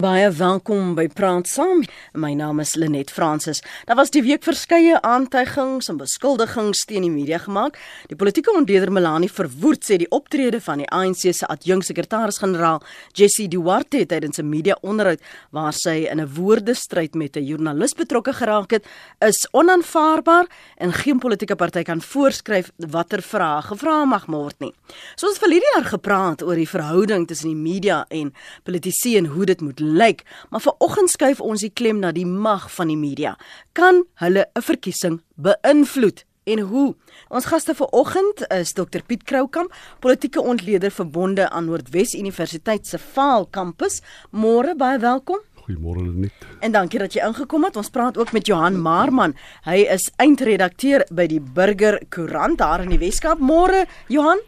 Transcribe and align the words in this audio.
Baie 0.00 0.30
welkom 0.32 0.94
by 0.96 1.10
Praat 1.12 1.44
Saam. 1.50 1.82
My 2.16 2.30
naam 2.32 2.62
is 2.62 2.70
Lenet 2.80 3.10
Fransis. 3.12 3.58
Daar 3.84 3.98
was 3.98 4.08
die 4.08 4.22
week 4.24 4.46
verskeie 4.46 4.96
aantuigings 5.04 5.90
en 5.92 5.98
beskuldigings 6.00 6.86
teen 6.88 7.04
die 7.04 7.10
media 7.12 7.36
gemaak. 7.42 7.76
Die 8.08 8.16
politieke 8.16 8.54
ontleder 8.56 8.88
Melanie 8.88 9.28
Verwoerd 9.28 9.84
sê 9.84 9.98
die 10.00 10.08
optrede 10.08 10.56
van 10.64 10.80
die 10.80 10.86
ANC 10.88 11.26
se 11.36 11.44
adjunksekretaris-generaal, 11.52 12.80
Jessie 13.12 13.44
Duarte 13.52 14.06
tydens 14.06 14.40
'n 14.40 14.48
media-onderhoud 14.48 15.20
waar 15.52 15.72
sy 15.72 16.08
in 16.08 16.20
'n 16.20 16.32
woordestryd 16.32 17.14
met 17.14 17.36
'n 17.36 17.44
joernalis 17.44 17.92
betrokke 17.92 18.32
geraak 18.32 18.70
het, 18.70 18.86
is 19.20 19.48
onaanvaarbaar 19.52 20.46
en 20.78 20.92
geen 20.92 21.18
politieke 21.18 21.56
party 21.56 21.82
kan 21.82 22.00
voorskryf 22.00 22.70
watter 22.78 23.20
vrae 23.22 23.62
gevra 23.62 24.04
mag 24.06 24.26
word 24.26 24.60
nie. 24.60 24.72
So 25.16 25.26
ons 25.26 25.36
het 25.36 25.44
vir 25.44 25.52
hierdie 25.52 25.74
jaar 25.74 25.90
gepraat 25.92 26.42
oor 26.42 26.54
die 26.54 26.68
verhouding 26.68 27.26
tussen 27.26 27.48
die 27.48 27.70
media 27.70 28.06
en 28.08 28.32
politici 28.64 29.18
en 29.18 29.26
hoe 29.26 29.44
dit 29.44 29.60
moet 29.60 29.89
lyk, 29.96 30.24
maar 30.50 30.60
vanoggend 30.60 31.10
skuif 31.10 31.40
ons 31.40 31.60
die 31.60 31.72
klem 31.72 31.98
na 32.00 32.12
die 32.12 32.26
mag 32.26 32.70
van 32.72 32.88
die 32.88 32.98
media. 32.98 33.36
Kan 33.72 34.04
hulle 34.14 34.46
'n 34.54 34.62
verkiesing 34.62 35.22
beïnvloed? 35.36 36.24
En 36.44 36.60
hoe? 36.60 36.94
Ons 37.28 37.44
gaste 37.44 37.74
vanoggend 37.74 38.46
is 38.48 38.72
Dr 38.72 39.02
Piet 39.06 39.22
Kroukamp, 39.22 39.74
politieke 40.00 40.40
ontleder 40.40 40.90
verbonde 40.90 41.50
aan 41.50 41.64
Noordwes 41.64 42.14
Universiteit 42.14 42.86
se 42.86 42.98
Vaal 42.98 43.46
kampus. 43.46 44.00
Môre 44.30 44.74
baie 44.76 44.98
welkom. 44.98 45.38
Goeiemôre 45.60 46.02
Lenet. 46.02 46.32
En 46.60 46.72
dankie 46.72 46.98
dat 46.98 47.14
jy 47.14 47.22
ingekom 47.26 47.64
het. 47.68 47.76
Ons 47.76 47.92
praat 47.94 48.18
ook 48.18 48.32
met 48.32 48.46
Johan 48.46 48.80
Marman. 48.80 49.36
Hy 49.68 49.84
is 49.92 50.10
eindredakteur 50.16 51.06
by 51.14 51.28
die 51.30 51.40
Burger 51.40 52.00
Koerant 52.08 52.58
daar 52.58 52.82
in 52.82 52.96
die 52.96 52.98
Weskaap. 52.98 53.38
Môre 53.38 53.86
Johan. 54.08 54.40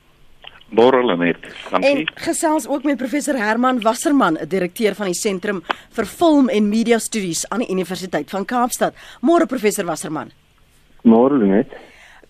Borrel 0.73 1.17
net. 1.17 1.37
Dankie. 1.71 1.91
En 1.91 2.11
gesels 2.15 2.67
ook 2.69 2.83
met 2.83 2.97
professor 2.97 3.37
Herman 3.37 3.81
Wasserman, 3.81 4.39
'n 4.41 4.49
direkteur 4.49 4.95
van 4.95 5.07
die 5.07 5.15
Sentrum 5.15 5.63
vir 5.91 6.07
Film 6.07 6.49
en 6.49 6.69
Media 6.69 6.99
Studies 6.99 7.49
aan 7.49 7.59
die 7.59 7.71
Universiteit 7.71 8.31
van 8.31 8.45
Kaapstad. 8.45 8.95
Môre 9.21 9.47
professor 9.47 9.85
Wasserman. 9.85 10.33
Môre 11.03 11.39
net. 11.39 11.67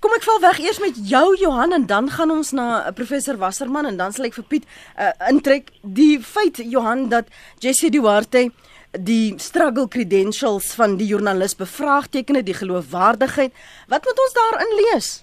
Kom 0.03 0.11
ek 0.17 0.25
val 0.27 0.41
weg 0.41 0.59
eers 0.59 0.81
met 0.83 0.97
jou 1.09 1.37
Johan 1.39 1.73
en 1.73 1.87
dan 1.87 2.11
gaan 2.11 2.31
ons 2.31 2.51
na 2.53 2.87
eh, 2.87 2.93
professor 2.93 3.37
Wasserman 3.37 3.87
en 3.87 3.97
dan 3.97 4.13
sal 4.13 4.25
ek 4.25 4.35
vir 4.35 4.45
Piet 4.45 4.65
uh, 4.99 5.13
intrek 5.29 5.71
die 5.83 6.19
feit 6.19 6.57
Johan 6.57 7.09
dat 7.09 7.29
Jessie 7.63 7.91
Duarte 7.91 8.51
die 8.91 9.35
struggle 9.39 9.87
credentials 9.89 10.75
van 10.75 10.97
die 10.97 11.07
joernalis 11.07 11.55
bevraagtekende 11.55 12.43
die 12.43 12.55
geloofwaardigheid. 12.55 13.53
Wat 13.89 14.05
moet 14.05 14.25
ons 14.27 14.35
daarin 14.41 14.75
lees? 14.81 15.23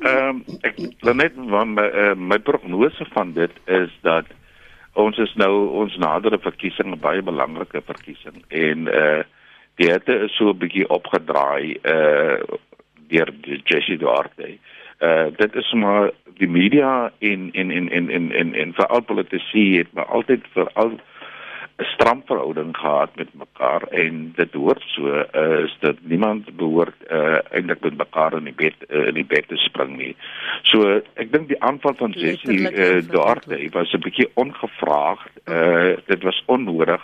Ehm 0.00 0.28
um, 0.28 0.58
ek 0.62 0.78
net 1.14 1.36
van 1.48 1.74
my 1.74 1.84
uh, 1.86 2.14
my 2.16 2.38
prognose 2.38 3.06
van 3.12 3.32
dit 3.32 3.52
is 3.64 3.92
dat 4.02 4.26
ons 4.92 5.18
is 5.18 5.34
nou 5.34 5.68
ons 5.82 5.96
nadere 5.96 6.38
verkiesing 6.38 6.92
'n 6.92 7.00
baie 7.00 7.22
belangrike 7.22 7.82
verkiesing 7.86 8.42
en 8.48 8.88
eh 8.88 9.18
uh, 9.18 9.22
die 9.74 9.90
het 9.90 10.08
is 10.08 10.36
so 10.36 10.50
'n 10.50 10.58
bietjie 10.58 10.88
opgedraai 10.88 11.78
eh 11.82 11.92
uh, 11.92 12.38
deur 13.08 13.30
Jessie 13.64 13.98
Duarte. 13.98 14.58
Eh 14.98 15.08
uh, 15.08 15.26
dit 15.36 15.54
is 15.54 15.72
maar 15.72 16.10
die 16.38 16.48
media 16.48 17.12
en 17.18 17.50
en 17.52 17.70
en 17.70 17.88
en 17.90 18.10
en 18.10 18.32
en, 18.32 18.54
en 18.54 18.74
veral 18.74 19.02
politici 19.02 19.76
het 19.78 19.92
maar 19.92 20.06
altyd 20.06 20.42
vir 20.52 20.70
al 20.72 20.98
'n 21.76 21.84
stram 21.84 22.22
verhouding 22.26 22.76
gehad 22.76 23.16
met 23.16 23.34
mekaar 23.34 23.82
en 23.82 24.32
dit 24.36 24.52
hoort 24.52 24.82
so 24.86 25.06
uh, 25.06 25.58
is 25.64 25.76
dat 25.80 25.96
niemand 26.02 26.56
behoort 26.56 26.94
uh, 27.10 27.38
eintlik 27.50 27.80
met 27.80 27.96
mekaar 27.96 28.36
in 28.36 28.44
die 28.44 28.54
bed 28.54 28.74
uh, 28.88 29.06
in 29.06 29.14
die 29.14 29.24
bed 29.26 29.48
te 29.48 29.56
spring 29.56 29.96
nie. 29.96 30.16
So 30.62 31.00
ek 31.14 31.32
dink 31.32 31.48
die 31.48 31.60
aanval 31.60 31.94
van 31.98 32.14
Jessie 32.14 32.70
uh, 32.70 33.02
Duarte 33.10 33.58
was 33.72 33.92
'n 33.92 34.06
bietjie 34.06 34.30
ongevraagd. 34.34 35.32
Uh, 35.44 35.96
dit 36.06 36.22
was 36.22 36.42
onnodig. 36.46 37.02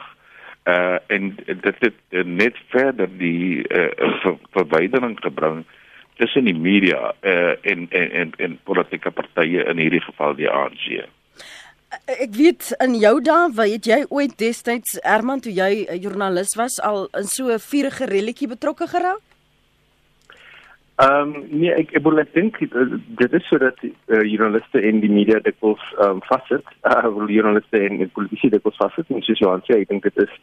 Uh, 0.64 0.98
en 1.06 1.36
dit 1.46 1.76
het 1.78 2.26
net 2.26 2.56
verder 2.68 3.08
die 3.18 3.66
uh, 3.68 3.88
ver, 4.22 4.36
verwydering 4.50 5.18
gebring 5.20 5.64
tussen 6.16 6.44
die 6.44 6.58
media 6.58 7.14
uh, 7.20 7.56
en, 7.62 7.87
en 7.91 8.10
en 8.10 8.32
en 8.37 8.58
politieke 8.64 9.10
partye 9.10 9.64
in 9.64 9.78
hierdie 9.78 10.04
geval 10.04 10.34
die 10.34 10.50
ANC. 10.50 11.08
Eh, 11.90 12.22
ek 12.22 12.36
weet 12.38 12.68
in 12.84 12.94
jou 13.02 13.16
dae, 13.26 13.48
weet 13.56 13.86
jy 13.88 14.04
ooit 14.14 14.36
destyds 14.38 14.98
Herman 15.02 15.40
toe 15.42 15.50
jy 15.52 15.86
'n 15.90 15.98
joernalis 15.98 16.54
was 16.54 16.78
al 16.78 17.08
in 17.18 17.26
so 17.26 17.50
'n 17.50 17.58
vurige 17.58 18.06
relletjie 18.06 18.48
betrokke 18.48 18.86
geraak? 18.86 19.22
Ehm 21.02 21.34
um, 21.34 21.46
nee, 21.48 21.72
ek 21.72 21.90
ek 21.96 22.02
bedoel 22.02 22.20
ek 22.20 22.34
dink 22.34 22.60
eh, 22.62 22.94
dit 23.22 23.32
is 23.32 23.46
sodat 23.48 23.78
uh, 23.82 24.22
joernaliste 24.22 24.78
en 24.80 25.00
die 25.00 25.10
media 25.10 25.40
dikwels 25.40 25.82
ehm 25.98 26.10
um, 26.10 26.20
vassit. 26.28 26.66
Uh, 26.84 27.26
joernaliste 27.36 27.78
en, 27.78 28.10
politici 28.10 28.50
en 28.52 29.22
soos 29.22 29.40
jy 29.40 29.48
aan 29.48 29.64
sê, 29.66 29.80
ek 29.80 29.88
dink 29.88 30.02
dit 30.02 30.18
is 30.18 30.34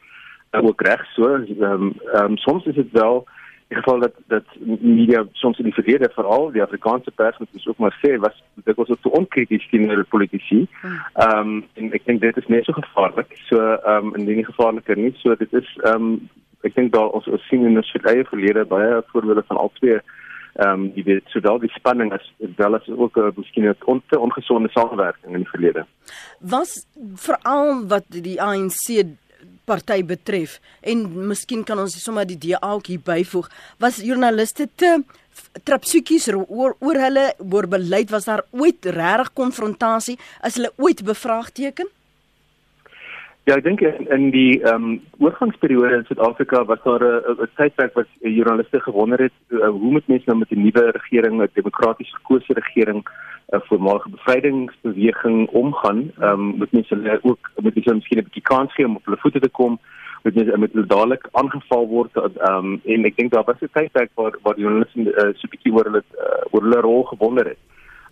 uh, 0.51 0.63
ook 0.63 0.81
reg 0.81 1.05
so. 1.15 1.31
Ehm 1.31 1.63
um, 1.63 1.93
um, 2.13 2.37
soms 2.37 2.65
is 2.65 2.75
dit 2.75 2.91
wel 2.91 3.23
in 3.67 3.77
geval 3.77 3.99
dat 3.99 4.13
dat 4.27 4.43
media 4.79 5.25
soms 5.31 5.57
in 5.57 5.63
die 5.63 5.73
verlede 5.73 6.09
veral 6.13 6.51
die 6.51 6.61
Afrikaanse 6.61 7.11
pers 7.11 7.37
moet 7.37 7.49
ons 7.53 7.67
ook 7.67 7.77
maar 7.77 7.97
sê 8.03 8.15
was 8.19 8.43
dit 8.55 8.75
was 8.75 8.89
ook 8.89 9.01
te 9.01 9.11
onkrities 9.11 9.69
teenoor 9.69 10.05
politici. 10.05 10.67
Hmm. 10.81 10.99
Ehm 11.13 11.39
um, 11.39 11.65
en 11.73 11.91
ek 11.91 12.05
dink 12.05 12.21
dit 12.21 12.37
is 12.37 12.47
net 12.47 12.65
so 12.65 12.73
gevaarlik. 12.73 13.35
So 13.49 13.59
ehm 13.59 14.05
um, 14.05 14.15
in 14.15 14.25
die 14.25 14.45
gevaarliker 14.45 14.97
nie. 14.97 15.13
So 15.23 15.35
dit 15.35 15.53
is 15.53 15.73
ehm 15.83 15.95
um, 15.95 16.29
ek 16.61 16.75
dink 16.75 16.93
daar 16.93 17.09
ons, 17.09 17.27
ons 17.27 17.47
sien 17.47 17.65
in 17.65 17.77
ons 17.77 17.93
eie 18.03 18.23
verlede 18.31 18.65
baie 18.65 19.03
voorbeelde 19.11 19.43
van 19.51 19.57
al 19.57 19.71
twee 19.81 19.99
ehm 19.99 20.69
um, 20.69 20.89
die 20.95 21.03
weet 21.03 21.27
sowel 21.35 21.59
die 21.59 21.73
spanning 21.75 22.13
as 22.15 22.33
wel 22.55 22.75
as 22.75 22.87
ook 22.87 23.17
uh, 23.17 23.29
miskien 23.35 23.67
'n 23.69 23.75
on, 23.85 24.01
ongesonde 24.19 24.69
samewerking 24.69 25.33
in 25.33 25.43
die 25.43 25.53
verlede. 25.53 25.85
Was 26.39 26.87
veral 27.15 27.87
wat 27.87 28.05
die 28.09 28.41
ANC 28.41 29.03
party 29.65 30.03
betref. 30.05 30.59
En 30.81 31.27
miskien 31.27 31.63
kan 31.63 31.79
ons 31.79 32.03
sommer 32.03 32.25
die 32.27 32.37
DA 32.37 32.73
ook 32.73 32.87
hier 32.87 33.03
byvoeg. 33.03 33.49
Was 33.79 34.01
joernaliste 34.03 34.69
te 34.75 35.03
trapsukies 35.67 36.29
oor 36.33 36.75
oor 36.79 36.97
hulle 37.01 37.27
oor 37.37 37.67
beleid 37.67 38.09
was 38.09 38.25
daar 38.25 38.43
ooit 38.51 38.85
regtig 38.85 39.33
konfrontasie 39.33 40.17
as 40.41 40.57
hulle 40.57 40.71
ooit 40.77 41.03
bevraagteken? 41.05 41.89
Ja, 43.47 43.55
ek 43.55 43.63
dink 43.63 43.79
in, 43.85 44.09
in 44.11 44.25
die 44.33 44.57
ehm 44.59 44.89
um, 44.89 44.95
oorgangsperiode 45.23 46.01
in 46.01 46.07
Suid-Afrika 46.07 46.65
was 46.67 46.81
daar 46.83 47.03
'n 47.03 47.47
tydperk 47.55 47.93
wat 47.95 48.09
joernaliste 48.19 48.79
gewonder 48.79 49.19
het 49.23 49.37
uh, 49.49 49.69
hoe 49.69 49.91
moet 49.95 50.07
mense 50.07 50.27
nou 50.27 50.37
met 50.39 50.51
'n 50.51 50.63
nuwe 50.63 50.91
regering, 50.91 51.41
'n 51.41 51.49
demokraties 51.53 52.11
verkose 52.17 52.53
regering 52.53 53.07
'n 53.55 53.61
voormalige 53.63 54.09
bevrydingsbeweging 54.09 55.49
omgaan. 55.49 56.11
Ehm 56.19 56.31
um, 56.31 56.45
moet 56.59 56.71
mense 56.71 56.95
hulle 56.95 57.19
ook 57.21 57.51
moet 57.55 57.75
mense 57.75 57.93
miskien 57.93 58.19
'n 58.19 58.23
bietjie 58.23 58.49
kans 58.51 58.73
gee 58.73 58.85
om 58.85 58.95
op 58.95 59.05
hulle 59.05 59.17
voete 59.17 59.39
te 59.39 59.49
kom. 59.49 59.79
Moet 60.23 60.35
mense 60.35 60.57
met 60.57 60.73
hulle 60.73 60.85
dadelik 60.85 61.27
aangeval 61.31 61.87
word. 61.87 62.15
Ehm 62.15 62.65
um, 62.65 62.81
en 62.85 63.05
ek 63.05 63.15
dink 63.17 63.31
daar 63.31 63.43
was 63.43 63.61
'n 63.61 63.69
tydperk 63.73 64.11
waar 64.13 64.35
waar 64.43 64.59
journaliste 64.59 64.99
uh, 64.99 65.31
so 65.37 65.47
'n 65.47 65.53
bietjie 65.53 65.73
oor 65.73 65.85
hulle 65.85 66.03
uh, 66.03 66.51
oor 66.51 66.61
hulle 66.61 66.81
rol 66.81 67.03
gewonder 67.03 67.45
het. 67.45 67.61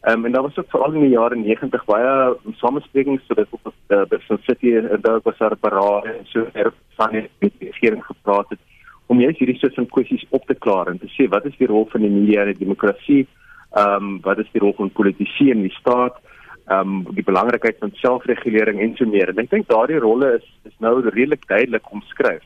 Ehm 0.02 0.18
um, 0.18 0.26
en 0.26 0.32
daar 0.32 0.42
was 0.48 0.58
ook 0.58 0.70
veral 0.70 0.94
in 0.94 1.02
die 1.02 1.18
jare 1.20 1.36
90 1.36 1.86
baie 1.86 2.38
samesprekings 2.56 3.26
so 3.26 3.34
dat 3.34 3.48
uh, 3.88 4.06
by 4.10 4.18
Sun 4.28 4.40
City 4.42 4.76
en 4.76 5.02
daar 5.02 5.20
was 5.24 5.38
daar 5.38 5.58
beraad 5.60 6.06
en 6.06 6.20
so 6.24 6.48
er 6.54 6.74
van 6.96 7.12
die 7.12 7.52
regering 7.60 8.06
gepraat 8.06 8.50
het 8.50 8.60
om 9.06 9.20
juist 9.20 9.40
hierdie 9.40 9.58
soort 9.58 9.74
van 9.74 9.88
kwessies 9.88 10.26
op 10.30 10.46
te 10.46 10.56
klaar 10.56 10.88
en 10.88 11.00
te 11.00 11.10
sê 11.16 11.28
wat 11.30 11.46
is 11.46 11.58
die 11.58 11.68
rol 11.68 11.88
van 11.90 12.02
die 12.02 12.10
media 12.10 12.42
in 12.42 12.54
die 12.54 12.66
demokrasie? 12.66 13.28
Ehm 13.76 14.04
um, 14.04 14.20
wat 14.24 14.40
is 14.40 14.52
die 14.54 14.62
rol 14.64 14.74
van 14.78 14.92
politici 14.92 15.50
in 15.52 15.62
die 15.68 15.76
staat? 15.80 16.18
Ehm 16.66 17.06
um, 17.06 17.16
die 17.16 17.24
belangrikheid 17.24 17.78
van 17.80 17.92
selfregulering 18.02 18.80
en 18.82 18.96
so 18.96 19.06
meer. 19.06 19.30
En 19.30 19.42
ek 19.44 19.50
dink 19.52 19.68
daardie 19.70 20.00
rolle 20.00 20.36
is 20.40 20.48
is 20.70 20.76
nou 20.80 20.98
redelik 21.04 21.48
duidelik 21.48 21.92
omskryf. 21.92 22.46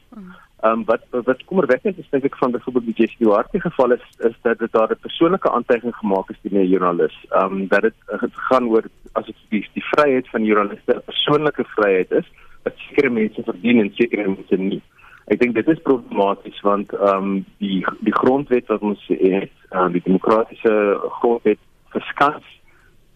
Ehm 0.59 0.79
um, 0.79 0.85
wat 0.89 1.05
wat 1.27 1.45
kommerwekkend 1.51 2.01
is 2.01 2.09
dink 2.11 2.25
ek 2.27 2.35
van 2.41 2.51
byvoorbeeld 2.51 2.89
die 2.89 2.97
Jessie 3.03 3.25
Duarte 3.25 3.61
geval 3.61 3.95
is 3.95 4.05
is 4.29 4.35
dat 4.41 4.59
dit 4.59 4.71
daar 4.71 4.91
'n 4.91 5.05
persoonlike 5.05 5.51
aantuiging 5.51 5.95
gemaak 5.95 6.29
is 6.29 6.41
teen 6.41 6.59
'n 6.59 6.67
joernalis. 6.67 7.15
Ehm 7.29 7.53
um, 7.53 7.67
dat 7.67 7.81
dit 7.81 7.97
uh, 8.11 8.23
gaan 8.49 8.67
oor 8.67 8.83
as 9.13 9.25
dit 9.25 9.35
die, 9.49 9.67
die 9.73 9.87
vryheid 9.93 10.27
van 10.29 10.43
joernaliste 10.43 10.95
'n 10.95 11.07
persoonlike 11.11 11.63
vryheid 11.75 12.11
is 12.11 12.27
wat 12.63 12.73
sekere 12.77 13.09
mense 13.09 13.43
verdien 13.43 13.79
en 13.79 13.91
sekere 13.93 14.27
mense 14.27 14.55
nie. 14.55 14.81
Ek 15.29 15.39
dink 15.39 15.55
dit 15.55 15.67
is 15.67 15.81
problematies 15.85 16.61
want 16.65 16.93
ehm 16.93 17.17
um, 17.17 17.45
die 17.57 17.85
die 18.05 18.15
grondwet 18.21 18.67
wat 18.67 18.81
ons 18.81 19.01
het, 19.07 19.51
uh, 19.71 19.89
die 19.93 20.01
demokratiese 20.05 20.73
grondwet 21.19 21.61
verskaf 21.93 22.43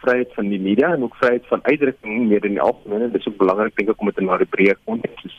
vryheid 0.04 0.34
van 0.36 0.50
die 0.52 0.60
media 0.60 0.92
en 0.94 1.04
ook 1.04 1.16
vryheid 1.16 1.48
van 1.48 1.64
uitdrukking 1.64 2.28
meer 2.28 2.46
in 2.46 2.58
die 2.58 2.62
algemeen. 2.62 3.12
Dit 3.12 3.22
is 3.22 3.28
ook 3.28 3.38
belangrik 3.38 3.76
dink 3.76 3.90
ek 3.90 4.02
om 4.02 4.12
dit 4.12 4.22
in 4.22 4.30
'n 4.30 4.48
breër 4.56 4.78
konteks 4.84 5.22
te. 5.22 5.32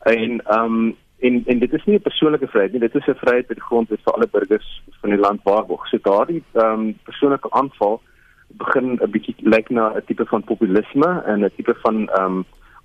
En 0.00 0.40
ehm 0.40 0.64
um, 0.64 0.96
en 1.20 1.42
en 1.46 1.58
dit 1.58 1.72
is 1.72 1.84
nie 1.84 1.96
'n 1.96 2.08
persoonlike 2.08 2.48
vryheid 2.48 2.72
nie, 2.72 2.80
dit 2.80 2.94
is 2.94 3.06
'n 3.06 3.22
vryheid 3.24 3.48
wat 3.48 3.56
die 3.56 3.68
grondwet 3.68 4.00
vir 4.04 4.14
alle 4.14 4.28
burgers 4.36 4.82
van 5.00 5.10
die 5.10 5.18
land 5.18 5.40
waarborg. 5.42 5.88
So 5.88 5.98
daardie 6.02 6.42
ehm 6.52 6.80
um, 6.80 6.98
persoonlike 7.02 7.50
aanval 7.50 8.00
begin 8.48 8.98
'n 9.02 9.10
bietjie 9.10 9.34
lyk 9.38 9.68
na 9.70 9.92
'n 9.96 10.02
tipe 10.06 10.26
van 10.26 10.44
populisme 10.44 11.22
en 11.26 11.44
'n 11.44 11.52
tipe 11.56 11.74
van 11.82 12.08
ehm 12.08 12.24
um, 12.24 12.44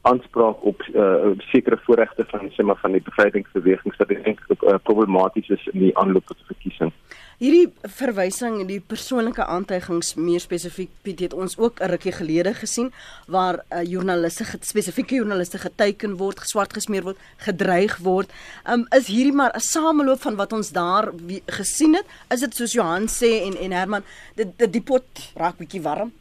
aanspraak 0.09 0.63
op 0.71 0.81
uh, 0.93 1.33
sekere 1.51 1.77
voorregte 1.85 2.25
van 2.29 2.49
sê 2.53 2.63
maar 2.63 2.79
van 2.81 2.93
die 2.95 3.03
bevrydingsbewegings 3.05 3.97
wat 4.01 4.11
dink 4.13 4.41
uh, 4.49 4.77
problematies 4.83 5.49
is 5.49 5.67
in 5.73 5.79
die 5.87 5.95
aanloop 5.97 6.25
tot 6.29 6.49
verkiesing. 6.49 6.93
Hierdie 7.41 7.67
verwysing 7.97 8.61
en 8.61 8.67
die 8.69 8.79
persoonlike 8.79 9.43
aantuigings 9.43 10.13
meer 10.15 10.39
spesifiek 10.39 10.91
Piet 11.03 11.23
het 11.25 11.33
ons 11.33 11.57
ook 11.59 11.81
'n 11.81 11.89
rukkie 11.91 12.13
gelede 12.15 12.53
gesien 12.53 12.91
waar 13.27 13.59
'n 13.59 13.79
uh, 13.79 13.83
joernaliste 13.83 14.45
spesifieke 14.61 15.15
joernaliste 15.15 15.57
geteken 15.57 16.17
word, 16.17 16.39
geswart 16.39 16.73
gesmeer 16.73 17.03
word, 17.03 17.17
gedreig 17.37 17.97
word. 17.97 18.31
Um 18.71 18.85
is 18.95 19.07
hierdie 19.07 19.35
maar 19.35 19.51
'n 19.55 19.59
sameloop 19.59 20.21
van 20.21 20.35
wat 20.35 20.53
ons 20.53 20.71
daar 20.71 21.11
gesien 21.45 21.93
het? 21.95 22.05
Is 22.29 22.39
dit 22.39 22.55
soos 22.55 22.73
Johan 22.73 23.07
sê 23.07 23.41
en 23.47 23.57
en 23.57 23.71
Herman, 23.71 24.03
dit 24.35 24.47
die, 24.57 24.69
die 24.69 24.81
pot 24.81 25.03
raak 25.35 25.57
bietjie 25.57 25.81
warm? 25.81 26.11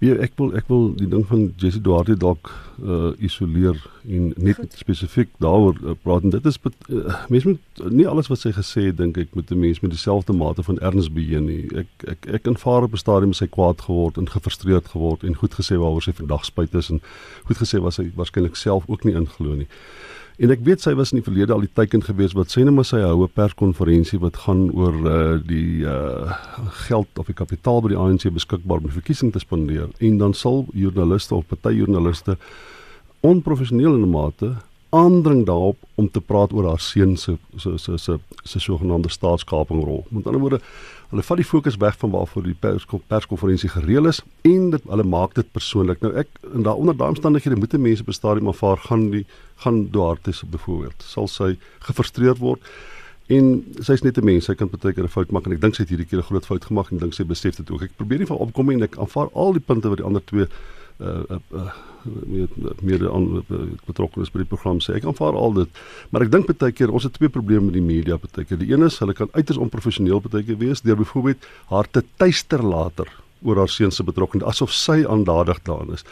Ja, 0.00 0.14
ek 0.16 0.32
wil 0.40 0.54
ek 0.56 0.68
wil 0.72 0.94
die 0.96 1.08
ding 1.12 1.26
van 1.28 1.50
Jesse 1.60 1.80
Duarte 1.84 2.14
dalk 2.16 2.48
uh 2.80 3.10
isoleer 3.20 3.76
en 4.08 4.30
net 4.40 4.56
Goed. 4.56 4.76
spesifiek 4.80 5.28
daaroor 5.44 5.76
uh, 5.84 5.92
praat 6.02 6.24
en 6.24 6.32
dit 6.32 6.46
is 6.48 6.56
uh, 6.64 7.18
mense 7.28 7.48
moet 7.48 7.82
nie 7.92 8.06
alles 8.08 8.30
wat 8.32 8.40
sy 8.40 8.54
gesê 8.56 8.86
het 8.86 8.96
dink 8.96 9.20
ek 9.20 9.34
met 9.36 9.52
'n 9.52 9.60
mens 9.60 9.82
met 9.84 9.92
dieselfde 9.92 10.32
mate 10.32 10.64
van 10.64 10.78
erns 10.80 11.12
beheer 11.12 11.44
nie. 11.44 11.68
Ek 11.76 12.08
ek 12.08 12.26
ek 12.40 12.48
aanvaar 12.48 12.88
op 12.88 12.96
'n 12.96 13.04
stadium 13.04 13.32
sy 13.36 13.46
kwaad 13.46 13.84
geword 13.84 14.16
en 14.16 14.30
gefrustreerd 14.30 14.88
geword 14.88 15.22
en 15.22 15.36
goed 15.36 15.54
gesê 15.54 15.76
waaroor 15.76 16.02
sy 16.02 16.16
vandag 16.16 16.44
spyt 16.44 16.74
is 16.74 16.88
en 16.90 17.00
goed 17.44 17.60
gesê 17.60 17.80
was 17.80 18.00
sy 18.00 18.08
waarskynlik 18.16 18.56
self 18.56 18.88
ook 18.88 19.04
nie 19.04 19.14
inglo 19.14 19.54
nie. 19.54 19.68
En 20.40 20.48
ek 20.48 20.62
weet 20.64 20.80
sy 20.80 20.94
was 20.96 21.10
in 21.12 21.18
die 21.18 21.26
verlede 21.26 21.52
al 21.52 21.66
die 21.66 21.74
teiken 21.76 22.00
gewees 22.00 22.32
wat 22.32 22.48
sê 22.48 22.62
net 22.64 22.72
maar 22.72 22.86
sy 22.88 23.02
hou 23.04 23.26
'n 23.26 23.34
perskonferensie 23.36 24.20
wat 24.22 24.40
gaan 24.44 24.70
oor 24.72 24.96
uh 25.04 25.36
die 25.36 25.84
uh 25.84 26.32
geld 26.88 27.12
of 27.20 27.26
die 27.28 27.36
kapitaal 27.36 27.82
by 27.84 27.92
die 27.92 28.00
ANC 28.00 28.24
beskikbaar 28.32 28.80
om 28.80 28.88
die 28.88 28.96
verkiesing 28.96 29.32
te 29.32 29.42
spandeer 29.44 29.90
en 30.00 30.16
dan 30.16 30.32
sal 30.32 30.64
joernaliste 30.72 31.34
of 31.34 31.44
partyjoernaliste 31.44 32.38
onprofessioneel 33.20 33.94
in 34.00 34.06
'n 34.08 34.10
mate 34.16 34.56
aandring 34.90 35.44
daarop 35.46 35.76
om 35.94 36.08
te 36.10 36.20
praat 36.20 36.52
oor 36.52 36.66
haar 36.72 36.80
seun 36.80 37.16
se 37.16 37.36
se 37.56 37.76
se 37.78 37.98
se 37.98 38.18
se 38.44 38.58
sogenaamde 38.58 39.08
staatskapingrol. 39.08 40.04
Met 40.08 40.26
ander 40.26 40.40
woorde, 40.40 40.60
hulle 41.10 41.22
vat 41.26 41.40
die 41.40 41.46
fokus 41.46 41.76
weg 41.76 41.96
van 41.98 42.12
waarvoor 42.14 42.46
die 42.46 42.56
perskonferensie 43.10 43.70
gereël 43.72 44.06
is 44.06 44.20
en 44.46 44.70
dit 44.70 44.84
hulle 44.92 45.04
maak 45.04 45.34
dit 45.34 45.52
persoonlik. 45.52 46.00
Nou 46.04 46.12
ek 46.14 46.30
in 46.54 46.62
daai 46.66 46.76
onder 46.76 46.96
daai 46.96 47.10
omstandighede 47.10 47.58
moet 47.58 47.74
mense 47.78 48.04
'n 48.06 48.12
stadium 48.12 48.46
aanvaar 48.46 48.78
gaan 48.86 49.10
die 49.10 49.26
gaan 49.56 49.90
Duarte 49.90 50.32
byvoorbeeld 50.50 51.02
sal 51.02 51.28
sy 51.28 51.58
gefrustreerd 51.80 52.38
word. 52.38 52.60
En 53.26 53.64
sy's 53.80 54.02
net 54.02 54.18
'n 54.18 54.24
mens, 54.24 54.44
sy 54.44 54.54
kan 54.54 54.70
baie 54.70 54.94
keer 54.94 55.04
'n 55.04 55.08
fout 55.08 55.30
maak 55.30 55.46
en 55.46 55.52
ek 55.52 55.60
dink 55.60 55.74
sy 55.74 55.82
het 55.82 55.90
hierdie 55.90 56.06
keer 56.06 56.18
'n 56.18 56.30
groot 56.30 56.46
fout 56.46 56.64
gemaak 56.64 56.90
en 56.90 56.98
dink 56.98 57.14
sy 57.14 57.24
besef 57.24 57.56
dit 57.56 57.70
ook. 57.70 57.82
Ek 57.82 57.96
probeer 57.96 58.18
nie 58.18 58.26
van 58.26 58.36
opkom 58.36 58.70
en 58.70 58.82
ek 58.82 58.96
aanvaar 58.96 59.28
al 59.34 59.52
die 59.52 59.60
punte 59.60 59.88
wat 59.88 59.98
die 59.98 60.06
ander 60.06 60.24
twee 60.24 60.46
uh 61.00 61.24
uh, 61.30 61.38
uh 61.54 61.70
meer 62.04 62.48
meer 62.82 63.06
aan 63.10 63.44
betrokke 63.86 64.22
is 64.24 64.32
by 64.32 64.44
die 64.44 64.50
program 64.50 64.80
sê 64.80 64.96
ek 64.98 65.08
aanvaar 65.08 65.38
al 65.38 65.56
dit. 65.62 65.80
Maar 66.10 66.26
ek 66.26 66.34
dink 66.34 66.50
baie 66.50 66.72
keer 66.72 66.92
ons 66.92 67.06
het 67.08 67.16
twee 67.16 67.32
probleme 67.32 67.68
met 67.68 67.78
die 67.78 67.84
media 67.84 68.18
baie 68.20 68.44
keer. 68.44 68.60
Die 68.60 68.72
een 68.72 68.86
is 68.86 69.00
hulle 69.02 69.16
kan 69.16 69.32
uiters 69.32 69.60
onprofessioneel 69.60 70.22
baie 70.26 70.44
keer 70.44 70.60
wees 70.60 70.84
deur 70.86 71.00
byvoorbeeld 71.00 71.50
haar 71.72 71.90
te 71.90 72.04
tuister 72.16 72.62
later 72.62 73.10
oor 73.42 73.56
haar 73.62 73.72
seun 73.72 73.92
se 73.92 74.04
betrokkeheid 74.04 74.46
asof 74.48 74.72
sy 74.76 75.00
aandadig 75.08 75.62
daarin 75.64 75.96
is 75.96 76.04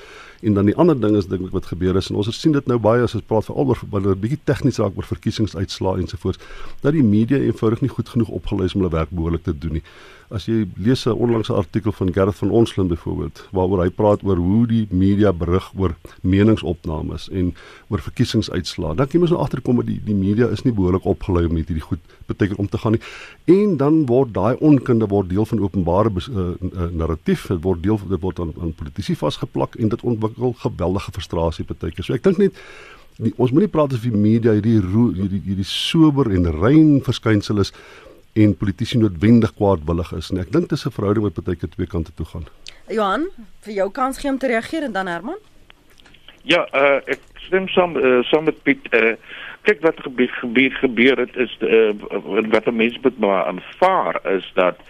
en 0.43 0.55
dan 0.55 0.67
die 0.71 0.77
ander 0.77 1.01
ding 1.01 1.17
is 1.17 1.27
dink 1.27 1.47
ek 1.49 1.57
wat 1.57 1.71
gebeur 1.73 1.97
is 1.97 2.11
en 2.11 2.17
ons 2.17 2.41
sien 2.41 2.53
dit 2.53 2.67
nou 2.67 2.79
baie 2.79 3.03
as 3.03 3.15
ons 3.19 3.25
praat 3.25 3.49
veral 3.49 3.73
oor 3.73 3.81
wanneer 3.91 4.15
'n 4.15 4.21
bietjie 4.21 4.43
tegnies 4.45 4.79
raak 4.79 4.97
oor 4.97 5.09
verkiesingsuitslae 5.15 6.01
ensovoorts 6.05 6.39
dat 6.83 6.93
die 6.93 7.03
media 7.03 7.39
eenvoudig 7.39 7.81
nie 7.81 7.95
goed 7.97 8.09
genoeg 8.09 8.29
opgelei 8.29 8.67
is 8.67 8.75
om 8.75 8.83
hulle 8.83 8.97
werk 8.97 9.11
behoorlik 9.11 9.43
te 9.43 9.59
doen 9.59 9.81
nie 9.81 9.85
as 10.31 10.45
jy 10.45 10.67
lees 10.77 11.07
'n 11.07 11.17
onlangse 11.17 11.53
artikel 11.53 11.93
van 11.93 12.13
Gerrit 12.13 12.37
van 12.37 12.51
Onslow 12.51 12.87
byvoorbeeld 12.87 13.49
waaroor 13.51 13.83
hy 13.83 13.91
praat 13.91 14.23
oor 14.23 14.37
hoe 14.37 14.67
die 14.67 14.87
media 14.91 15.33
berig 15.33 15.73
oor 15.77 15.97
meningsopnames 16.21 17.29
en 17.31 17.55
oor 17.89 17.99
verkiesingsuitslae. 17.99 18.95
Dan 18.95 19.07
jy 19.11 19.19
moet 19.19 19.31
nou 19.31 19.41
agterkom 19.41 19.77
dat 19.77 19.87
die 19.87 20.01
die 20.05 20.15
media 20.15 20.49
is 20.49 20.63
nie 20.63 20.73
behoorlik 20.73 21.05
opgelei 21.05 21.47
om 21.47 21.57
hierdie 21.57 21.81
goed 21.81 22.01
beteken 22.27 22.57
om 22.57 22.69
te 22.69 22.79
gaan 22.79 22.93
nie. 22.93 23.01
En 23.45 23.77
dan 23.77 24.07
word 24.07 24.35
daai 24.35 24.57
onkunde 24.61 25.07
word 25.07 25.29
deel 25.29 25.47
van 25.47 25.61
openbare 25.61 26.11
uh, 26.11 26.37
uh, 26.37 26.91
narratief, 26.93 27.47
dit 27.47 27.63
word 27.63 27.83
deel 27.83 27.99
dit 28.09 28.21
word 28.21 28.41
aan 28.41 28.53
aan 28.61 28.73
politici 28.73 29.17
vasgeplak 29.17 29.75
en 29.75 29.89
dit 29.89 30.03
ontwikkel 30.03 30.28
geweldige 30.37 31.13
frustrasie 31.13 31.65
beteken. 31.65 32.05
So 32.05 32.15
ek 32.15 32.23
dink 32.23 32.39
net 32.39 32.61
die, 33.19 33.33
ons 33.37 33.53
moenie 33.55 33.71
praat 33.71 33.93
as 33.93 34.05
die 34.05 34.15
media 34.15 34.55
hierdie 34.57 34.79
hierdie 34.81 35.43
hierdie 35.47 35.69
sober 35.69 36.31
en 36.35 36.51
rein 36.61 37.01
verskynsel 37.05 37.65
is 37.65 37.73
en 38.39 38.55
politici 38.57 38.99
noodwendig 38.99 39.55
kwaadwillig 39.59 40.13
is 40.19 40.31
en 40.31 40.43
ek 40.45 40.53
dink 40.55 40.69
dis 40.71 40.87
'n 40.87 40.95
verhouding 40.95 41.25
wat 41.25 41.45
baie 41.45 41.57
keer 41.57 41.71
twee 41.75 41.87
kante 41.87 42.13
toe 42.15 42.27
gaan. 42.27 42.47
Johan, 42.89 43.29
vir 43.65 43.75
jou 43.75 43.91
kans 43.91 44.19
gee 44.19 44.31
om 44.31 44.39
te 44.39 44.47
reageer 44.47 44.83
en 44.83 44.93
dan 44.93 45.07
Herman? 45.07 45.39
Ja, 46.43 46.67
uh, 46.73 47.01
ek 47.05 47.21
stem 47.47 47.69
saam 47.69 47.97
uh, 47.97 48.23
saam 48.31 48.45
met 48.45 48.63
Piet. 48.63 48.87
Uh, 48.95 49.17
kyk 49.69 49.83
wat 49.85 50.01
gebeur 50.01 50.31
gebeur 50.41 50.73
gebeur 50.81 51.19
het 51.19 51.37
is 51.37 51.53
uh, 51.61 51.93
wat 52.55 52.71
mense 52.73 52.99
moet 53.03 53.19
maar 53.19 53.45
aanvaar 53.51 54.21
is 54.37 54.47
dat 54.55 54.81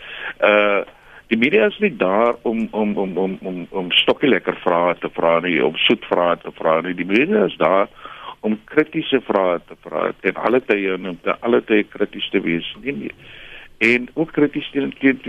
uh 0.45 0.85
die 1.29 1.37
media 1.37 1.67
is 1.69 1.79
nie 1.79 1.93
daar 1.97 2.37
om 2.49 2.69
om 2.71 2.97
om 2.97 3.17
om 3.17 3.39
om 3.43 3.67
om 3.71 3.91
stokkie 3.93 4.31
lekker 4.31 4.57
vrae 4.65 4.95
te 5.01 5.11
vra 5.13 5.39
nie, 5.45 5.59
om 5.65 5.77
soet 5.85 6.05
vrae 6.09 6.37
te 6.43 6.53
vra 6.61 6.81
nie. 6.81 6.95
Die 6.97 7.09
media 7.09 7.45
is 7.45 7.57
daar 7.61 7.89
om 8.41 8.57
kritiese 8.65 9.21
vrae 9.27 9.59
te 9.67 9.77
vra 9.85 10.13
ten 10.21 10.41
alle 10.47 10.61
tye 10.65 10.95
en 10.95 11.09
om 11.13 11.19
te 11.23 11.35
alle 11.41 11.61
tye 11.69 11.85
krities 11.85 12.31
te 12.31 12.41
wees 12.41 12.69
nie, 12.83 12.95
nie. 13.03 13.13
en 13.79 14.09
ook 14.15 14.33
krities 14.35 14.71
teen 14.71 14.95
teen 14.99 15.21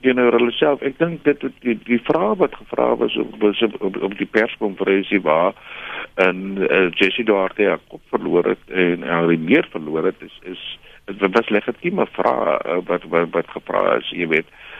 teenoor 0.00 0.36
hulle 0.36 0.52
self 0.58 0.82
ek 0.86 0.98
dink 0.98 1.24
dit 1.24 1.46
die, 1.64 1.78
die 1.86 2.00
vrae 2.10 2.34
wat 2.42 2.54
gevra 2.58 2.92
was 3.00 3.16
op 3.18 3.32
op, 3.42 3.96
op, 3.96 4.18
die 4.18 4.28
perskonferensie 4.36 5.22
waar 5.22 5.54
en 6.26 6.58
uh, 6.58 6.90
Jessie 6.98 7.24
Duarte 7.24 7.70
het 7.70 7.86
kop 7.88 8.02
verloor 8.14 8.52
het 8.52 8.76
en 8.84 9.06
hy 9.06 9.38
meer 9.38 9.66
verloor 9.70 10.10
het 10.10 10.26
is 10.28 10.36
is 10.54 10.66
dit 11.06 11.34
was 11.34 11.50
legitieme 11.50 12.06
vrae 12.18 12.58
uh, 12.58 12.78
wat 12.90 13.08
wat 13.14 13.32
wat 13.38 13.56
gevra 13.56 13.96
is 14.02 14.12
jy 14.14 14.28
weet 14.34 14.50
uh 14.50 14.71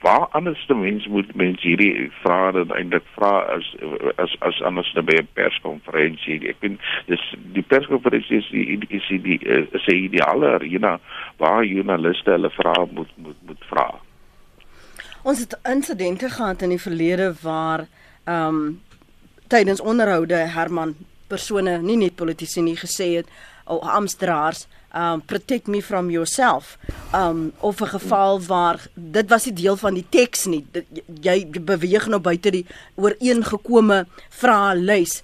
waar 0.00 0.26
anders 0.30 0.66
die 0.66 0.76
mens 0.76 1.06
moet 1.06 1.34
mens 1.34 1.62
hierdie 1.62 2.10
vrae 2.22 2.64
eintlik 2.76 3.06
vra 3.16 3.32
as 3.54 3.66
as 4.16 4.36
as 4.46 4.60
anders 4.62 4.92
by 4.94 5.16
'n 5.18 5.28
perskonferensie. 5.34 6.48
Ek 6.48 6.56
vind 6.60 6.80
dis 7.06 7.24
die 7.54 7.62
perskonferensie 7.62 8.38
is 8.38 8.48
die 8.50 8.78
is 8.88 9.08
die, 9.08 9.20
die 9.20 9.38
is 9.72 9.84
die 9.86 10.02
ideale 10.08 10.52
arena 10.54 11.00
waar 11.36 11.64
joernaliste 11.64 12.30
hulle 12.30 12.50
vrae 12.50 12.86
moet 12.90 13.10
moet 13.16 13.40
moet 13.46 13.64
vra. 13.70 13.94
Ons 15.22 15.40
het 15.40 15.58
insidente 15.64 16.28
gehad 16.30 16.62
in 16.62 16.68
die 16.68 16.84
verlede 16.88 17.34
waar 17.42 17.86
ehm 18.24 18.48
um, 18.48 18.80
tydens 19.48 19.80
onderhoude 19.80 20.34
Herman 20.34 20.94
persone, 21.28 21.78
nie 21.82 21.96
net 21.96 22.16
politici 22.16 22.62
nie 22.62 22.76
gesê 22.76 23.16
het 23.16 23.28
ou 23.64 23.80
amstraars 23.80 24.66
um 24.94 25.20
protect 25.20 25.66
me 25.66 25.82
from 25.82 26.10
yourself 26.10 26.78
um 27.14 27.52
of 27.60 27.80
'n 27.80 27.86
geval 27.86 28.40
waar 28.40 28.86
dit 28.94 29.28
was 29.28 29.44
nie 29.44 29.54
deel 29.54 29.76
van 29.76 29.94
die 29.94 30.06
teks 30.08 30.46
nie 30.46 30.66
dit, 30.72 30.86
jy 31.20 31.46
beweeg 31.50 32.06
nou 32.06 32.20
buite 32.20 32.50
die 32.50 32.66
ooreengekome 32.94 34.06
vraelys. 34.28 35.22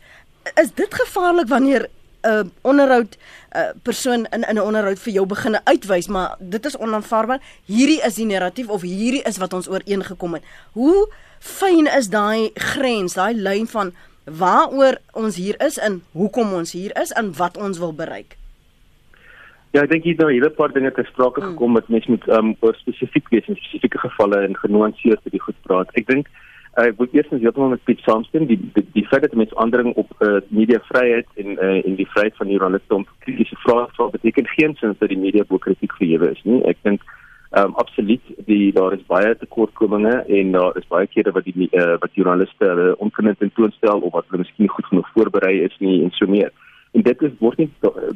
Is 0.55 0.71
dit 0.75 0.95
gevaarlik 0.95 1.49
wanneer 1.49 1.89
'n 2.23 2.29
uh, 2.29 2.45
onderhoud 2.61 3.17
uh, 3.57 3.69
persoon 3.83 4.27
in 4.27 4.43
in 4.43 4.57
'n 4.57 4.61
onderhoud 4.61 4.99
vir 4.99 5.13
jou 5.13 5.27
begine 5.27 5.61
uitwys 5.65 6.07
maar 6.07 6.37
dit 6.39 6.67
is 6.67 6.77
onaanvaarbaar 6.77 7.41
hierdie 7.65 8.03
is 8.03 8.15
die 8.15 8.27
narratief 8.27 8.69
of 8.69 8.83
hierdie 8.83 9.23
is 9.23 9.37
wat 9.37 9.53
ons 9.53 9.69
ooreengekom 9.69 10.33
het. 10.35 10.43
Hoe 10.73 11.09
fyn 11.41 11.87
is 11.87 12.09
daai 12.09 12.51
grens 12.55 13.15
daai 13.15 13.35
lyn 13.35 13.67
van 13.67 13.93
waaroor 14.25 14.99
ons 15.13 15.37
hier 15.37 15.61
is 15.63 15.79
en 15.79 16.03
hoekom 16.13 16.53
ons 16.53 16.73
hier 16.73 17.01
is 17.01 17.13
en 17.13 17.33
wat 17.37 17.57
ons 17.57 17.79
wil 17.79 17.93
bereik 17.93 18.37
Ja, 19.75 19.83
ek 19.83 19.91
dink 19.91 20.05
hier 20.07 20.15
nou 20.15 20.29
'n 20.31 20.37
hele 20.37 20.51
paar 20.55 20.73
dinge 20.73 20.91
te 20.95 21.03
sprake 21.03 21.41
hmm. 21.41 21.51
gekom 21.51 21.73
wat 21.75 21.89
mens 21.89 22.07
moet 22.07 22.27
um, 22.31 22.55
oor 22.61 22.77
spesifiek 22.79 23.29
wees 23.35 23.47
in 23.51 23.57
spesifieke 23.59 23.99
gevalle 23.99 24.39
en 24.47 24.57
genuanceerd 24.57 25.23
te 25.23 25.31
die 25.31 25.41
goed 25.43 25.57
praat. 25.67 25.89
Ek 25.99 26.07
dink 26.07 26.29
uh, 26.79 26.85
ek 26.85 26.99
wil 27.01 27.09
eerstens 27.11 27.43
heeltemal 27.43 27.73
met 27.73 27.83
Piet 27.83 28.05
saamstem 28.07 28.47
die 28.47 28.59
die, 28.77 28.85
die 28.95 29.07
feit 29.11 29.25
dat 29.27 29.35
mense 29.35 29.57
aandring 29.59 29.91
op 29.99 30.15
uh, 30.23 30.39
mediavryheid 30.49 31.27
en 31.43 31.59
uh, 31.59 31.81
en 31.83 31.99
die 31.99 32.07
vryheid 32.07 32.37
van 32.39 32.53
joernaliste 32.55 32.95
om 32.95 33.07
kritiese 33.27 33.59
vrae 33.65 33.89
te 33.89 33.99
vra 33.99 34.07
beteken 34.15 34.47
geen 34.55 34.77
sin 34.79 34.95
dat 34.99 35.11
die 35.11 35.19
media 35.19 35.43
bo 35.49 35.59
kritiek 35.59 35.97
verhewe 35.99 36.31
is 36.31 36.45
nie. 36.45 36.61
Ek 36.71 36.79
dink 36.87 37.03
um, 37.59 37.75
absoluut 37.83 38.31
die 38.47 38.71
daar 38.79 38.95
is 38.95 39.03
baie 39.11 39.35
tekortkominge 39.41 40.21
en 40.39 40.55
daar 40.55 40.79
is 40.79 40.87
baie 40.87 41.11
kere 41.11 41.35
wat 41.35 41.51
die 41.51 41.67
uh, 41.73 41.97
wat 41.99 42.15
joernaliste 42.15 42.71
hulle 42.71 42.95
onkundig 43.03 43.43
tentoonstel 43.43 44.07
of 44.07 44.15
wat 44.15 44.31
hulle 44.31 44.45
miskien 44.47 44.71
goed 44.71 44.87
genoeg 44.93 45.11
voorberei 45.19 45.57
is 45.67 45.75
nie 45.83 46.05
en 46.07 46.15
so 46.15 46.31
meer 46.31 46.55
en 46.95 47.03
dit 47.03 47.23
is 47.23 47.33
word 47.41 47.59
nie 47.59 47.71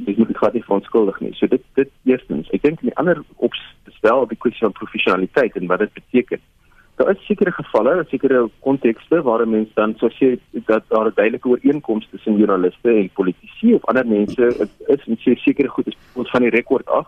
dis 0.07 0.17
moet 0.17 0.37
glad 0.39 0.55
nie 0.55 0.63
verontskuldig 0.63 1.19
nie. 1.21 1.33
So 1.35 1.51
dit 1.51 1.65
dit 1.79 1.91
eerstens, 2.11 2.51
ek 2.55 2.63
dink 2.63 2.83
die 2.85 2.95
ander 3.01 3.21
opstel 3.37 4.23
op 4.23 4.31
die 4.31 4.39
kwessie 4.39 4.67
van 4.67 4.77
professionaliteit 4.79 5.59
en 5.59 5.67
wat 5.71 5.83
dit 5.83 5.95
beteken. 5.99 6.43
Daar 6.99 7.11
is 7.15 7.27
sekere 7.27 7.53
gevalle, 7.55 7.97
sekere 8.11 8.45
kontekste 8.67 9.21
waar 9.27 9.45
mense 9.47 9.75
dan 9.79 9.95
soos 9.99 10.19
jy 10.23 10.37
dat 10.71 10.87
daar 10.95 11.11
'n 11.11 11.15
duidelike 11.15 11.49
ooreenkoms 11.49 12.09
tussen 12.11 12.39
joernaliste 12.39 12.95
en 12.95 13.11
politici 13.21 13.75
of 13.75 13.85
ander 13.85 14.07
mense 14.07 14.47
is 14.95 15.07
en 15.07 15.19
sê 15.25 15.35
sekere 15.35 15.69
goed 15.69 15.87
is 15.87 15.99
van 16.15 16.43
die 16.43 16.55
rekord 16.55 16.87
af 16.87 17.07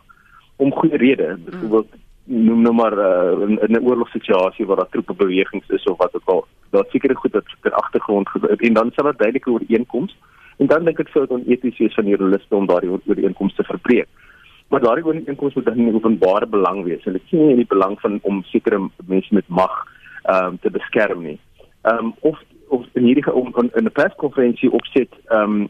om 0.56 0.72
goeie 0.72 0.96
redes. 0.96 1.38
Byvoorbeeld 1.44 1.94
noem 2.24 2.62
nou 2.62 2.74
maar 2.74 2.94
uh, 2.98 3.48
in, 3.48 3.58
in 3.66 3.72
'n 3.78 3.86
oorlogssituasie 3.86 4.66
waar 4.66 4.76
daar 4.76 4.90
troepe 4.90 5.14
bewegings 5.14 5.68
is 5.68 5.84
of 5.84 5.98
wat 5.98 6.14
ook 6.14 6.28
al 6.28 6.46
daar 6.70 6.84
seker 6.90 7.16
goed 7.16 7.32
dat 7.32 7.44
ter 7.60 7.72
agtergrond 7.72 8.28
en 8.56 8.72
dan 8.72 8.90
sal 8.94 9.04
dit 9.04 9.18
duidelike 9.18 9.50
ooreenkomste 9.50 10.18
en 10.60 10.68
dan 10.68 10.84
dink 10.84 11.00
ek 11.00 11.12
sou 11.12 11.24
dit 11.24 11.32
oneties 11.36 11.78
wees 11.80 11.96
van 11.96 12.10
joernaliste 12.12 12.56
om 12.56 12.68
daardie 12.68 12.92
ooreenkomste 12.92 13.62
te 13.62 13.70
verbreek. 13.72 14.08
Maar 14.70 14.84
daardie 14.84 15.04
ooreenkomste 15.04 15.58
moet 15.58 15.68
dan 15.68 15.80
in 15.86 15.96
openbare 15.98 16.46
belang 16.46 16.84
wees. 16.84 17.02
Dit 17.04 17.22
sien 17.32 17.40
nie 17.42 17.56
in 17.56 17.62
die 17.62 17.72
belang 17.72 17.96
van 18.04 18.18
om 18.22 18.44
sekere 18.52 18.78
mense 19.06 19.34
met 19.34 19.48
mag 19.48 19.74
ehm 20.22 20.52
um, 20.52 20.58
te 20.60 20.70
beskerm 20.70 21.24
nie. 21.24 21.38
Ehm 21.82 22.04
um, 22.04 22.14
of 22.20 22.38
of 22.68 22.84
in 22.92 23.08
hierdie 23.08 23.32
om, 23.32 23.52
in 23.56 23.84
'n 23.84 23.92
perskonferensie 23.92 24.72
opset 24.72 25.08
ehm 25.28 25.60
um, 25.60 25.68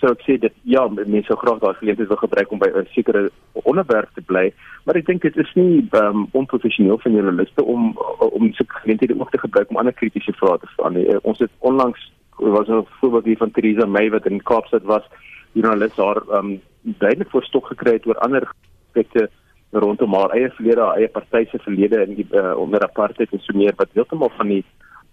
sou 0.00 0.12
ek 0.14 0.22
sê 0.24 0.38
dat 0.40 0.54
ja, 0.62 0.86
mense 0.88 1.28
sou 1.28 1.36
graag 1.40 1.58
daai 1.60 1.74
geleentheid 1.80 2.08
wil 2.08 2.22
gebruik 2.22 2.52
om 2.52 2.58
by 2.58 2.70
'n 2.72 2.86
sekere 2.94 3.30
onderwerp 3.52 4.08
te 4.14 4.22
bly, 4.22 4.52
maar 4.84 4.96
ek 4.96 5.06
dink 5.06 5.22
dit 5.22 5.36
is 5.36 5.52
nie 5.54 5.88
um, 5.92 6.28
onprofessioneel 6.32 6.98
van 6.98 7.12
journaliste 7.12 7.64
om 7.64 7.98
om 8.18 8.52
sulke 8.52 8.80
geleenthede 8.82 9.20
ook 9.20 9.30
te 9.30 9.38
gebruik 9.38 9.70
om 9.70 9.76
ander 9.76 9.92
kritiese 9.92 10.32
vrae 10.32 10.58
te 10.58 10.72
vra 10.76 10.88
nie. 10.88 11.06
Uh, 11.08 11.18
ons 11.22 11.38
het 11.38 11.50
onlangs 11.58 12.12
was 12.40 12.68
'n 12.68 12.86
voorbeeld 13.00 13.24
hier 13.24 13.36
van 13.36 13.50
Theresa 13.50 13.86
May 13.86 14.10
wat 14.10 14.26
in 14.26 14.42
Kaapstad 14.42 14.82
was, 14.82 15.04
joernalis 15.52 15.96
haar 15.96 16.22
um, 16.32 16.60
duidelik 16.80 17.30
voor 17.30 17.44
stok 17.44 17.66
gekry 17.66 17.92
het 17.92 18.06
oor 18.06 18.18
ander 18.18 18.52
aspekte 18.86 19.30
rondom 19.70 20.14
haar 20.14 20.30
eie 20.30 20.50
verlede, 20.50 20.80
haar 20.80 20.96
eie 20.96 21.08
party 21.08 21.44
se 21.50 21.58
verlede 21.58 22.02
in 22.06 22.14
die 22.14 22.26
uh, 22.30 22.56
onder 22.58 22.82
apartheid 22.82 23.32
en 23.32 23.42
so 23.44 23.56
meer 23.56 23.72
wat 23.76 23.92
heeltemal 23.92 24.32
van 24.36 24.48
die 24.48 24.64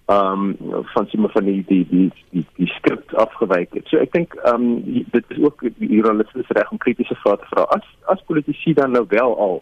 ehm 0.07 0.43
um, 0.71 0.83
van 0.93 1.07
sien 1.07 1.29
van 1.29 1.43
die 1.43 1.63
die 1.67 1.85
die 1.89 2.11
die 2.31 2.45
die 2.55 2.67
skrip 2.67 3.13
afgewyk 3.13 3.73
het. 3.75 3.87
So 3.91 3.99
ek 3.99 4.13
dink 4.15 4.35
ehm 4.35 4.67
um, 4.67 4.83
dit 5.11 5.33
is 5.35 5.41
ook 5.43 5.65
die 5.67 5.89
journalistiese 5.89 6.55
reg 6.55 6.71
om 6.71 6.79
kritiese 6.79 7.17
vrae 7.23 7.37
te 7.41 7.49
vra. 7.49 7.65
As 7.75 7.89
as 8.13 8.23
politici 8.29 8.73
dan 8.73 8.95
nou 8.95 9.03
wel 9.09 9.35
al 9.37 9.59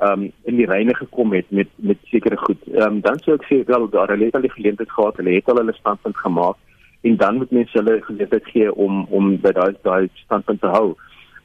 ehm 0.00 0.12
um, 0.12 0.30
in 0.50 0.56
die 0.56 0.70
reine 0.70 0.94
gekom 0.96 1.36
het 1.36 1.50
met 1.50 1.68
met 1.76 2.00
sekere 2.12 2.36
goed. 2.46 2.62
Ehm 2.72 2.96
um, 2.96 3.00
dan 3.00 3.20
sou 3.20 3.36
ek 3.36 3.44
sê 3.50 3.60
wel 3.68 3.88
daar 3.90 4.08
het 4.08 4.32
hulle 4.32 4.48
die 4.48 4.56
geleentheid 4.56 4.90
gehad, 4.90 5.20
hulle 5.20 5.36
het 5.36 5.48
al 5.52 5.60
hulle 5.60 5.76
standpunt 5.76 6.16
gemaak 6.16 6.56
en 7.04 7.16
dan 7.16 7.36
moet 7.36 7.50
mense 7.50 7.78
hulle 7.78 8.00
geleentheid 8.02 8.46
gee 8.52 8.74
om 8.74 9.04
om 9.10 9.34
by 9.40 9.52
daai 9.56 9.74
daai 9.82 10.08
standpunt 10.24 10.60
te 10.60 10.70
hou. 10.72 10.94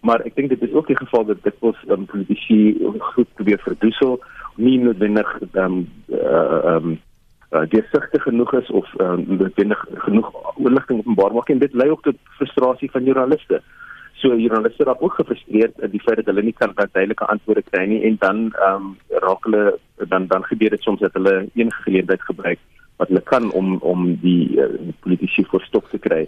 Maar 0.07 0.23
ek 0.27 0.37
dink 0.37 0.53
dit 0.53 0.61
is 0.63 0.73
ook 0.73 0.87
die 0.87 0.97
geval 0.99 1.25
dat 1.27 1.43
dit 1.43 1.57
was 1.65 1.79
um, 1.91 2.05
politici 2.07 2.59
goed 3.11 3.27
probeer 3.35 3.59
verdoesel, 3.65 4.19
nie 4.55 4.77
noodwendig 4.79 5.33
ehm 5.41 5.65
um, 5.65 5.81
ehm 6.07 6.23
uh, 6.23 6.75
um, 6.75 6.97
uh, 7.51 7.65
deursigtig 7.73 8.23
genoeg 8.23 8.53
is 8.61 8.71
of 8.81 8.87
uh, 9.01 9.17
noodwendig 9.25 9.83
genoeg 10.05 10.31
oorligting 10.55 11.03
openbaar 11.03 11.35
maak 11.35 11.49
en 11.49 11.61
dit 11.65 11.73
lei 11.73 11.89
ook 11.91 12.07
tot 12.07 12.17
frustrasie 12.39 12.91
van 12.95 13.03
joernaliste. 13.03 13.61
So 14.21 14.35
joernaliste 14.35 14.87
raak 14.87 15.03
ook 15.03 15.19
gefrustreerd 15.19 15.79
in 15.79 15.91
die 15.91 16.03
feit 16.05 16.21
dat 16.21 16.31
hulle 16.31 16.43
nie 16.47 16.55
kan 16.55 16.75
duidelike 16.75 17.27
antwoorde 17.35 17.67
kry 17.71 17.85
nie 17.91 18.03
en 18.07 18.19
dan 18.23 18.43
ehm 18.55 18.89
um, 18.89 18.97
raak 19.27 19.47
hulle 19.49 19.79
dan 20.07 20.31
dan 20.31 20.51
gebeur 20.53 20.77
dit 20.77 20.87
soms 20.87 21.03
dat 21.03 21.19
hulle 21.19 21.49
enige 21.53 21.81
geleentheid 21.83 22.29
gebruik 22.31 22.59
wat 22.99 23.07
hulle 23.11 23.23
kan 23.23 23.51
om 23.55 23.77
om 23.79 24.05
die, 24.21 24.59
uh, 24.59 24.67
die 24.75 24.95
politici 25.05 25.45
voorstok 25.47 25.89
te 25.89 26.01
kry. 26.03 26.25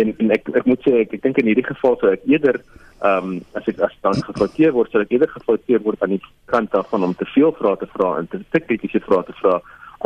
En, 0.00 0.14
en 0.18 0.32
ek 0.34 0.48
ek 0.60 0.66
moet 0.70 0.82
sê 0.86 1.04
ek, 1.04 1.14
ek 1.18 1.22
dink 1.26 1.38
in 1.42 1.50
hierdie 1.52 1.66
geval 1.68 1.98
sou 2.00 2.12
ek 2.12 2.24
eerder 2.30 2.60
ehm 3.04 3.30
um, 3.30 3.38
as 3.58 3.68
ek 3.68 3.80
as 3.84 3.94
dan 4.06 4.20
gefouteer 4.24 4.72
word, 4.72 4.90
sou 4.90 5.02
ek 5.04 5.12
eerder 5.12 5.32
gefouteer 5.34 5.82
word 5.84 6.02
aan 6.02 6.16
die 6.16 6.22
kant 6.50 6.72
daarvan 6.72 7.04
om 7.10 7.16
te 7.20 7.28
veel 7.34 7.52
vrae 7.58 7.76
te 7.80 7.88
vra 7.92 8.14
en 8.20 8.30
te, 8.32 8.40
te 8.54 8.62
kritiese 8.64 9.02
vrae 9.04 9.26
te 9.28 9.36
vra 9.42 9.58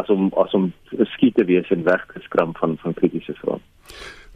as 0.02 0.10
om 0.14 0.30
as 0.42 0.54
om 0.58 0.70
skiet 1.14 1.36
te 1.38 1.46
wees 1.46 1.70
en 1.74 1.86
weg 1.86 2.06
te 2.14 2.22
skram 2.26 2.54
van 2.58 2.74
van 2.82 2.96
kritiese 2.98 3.36
vrae. 3.42 3.62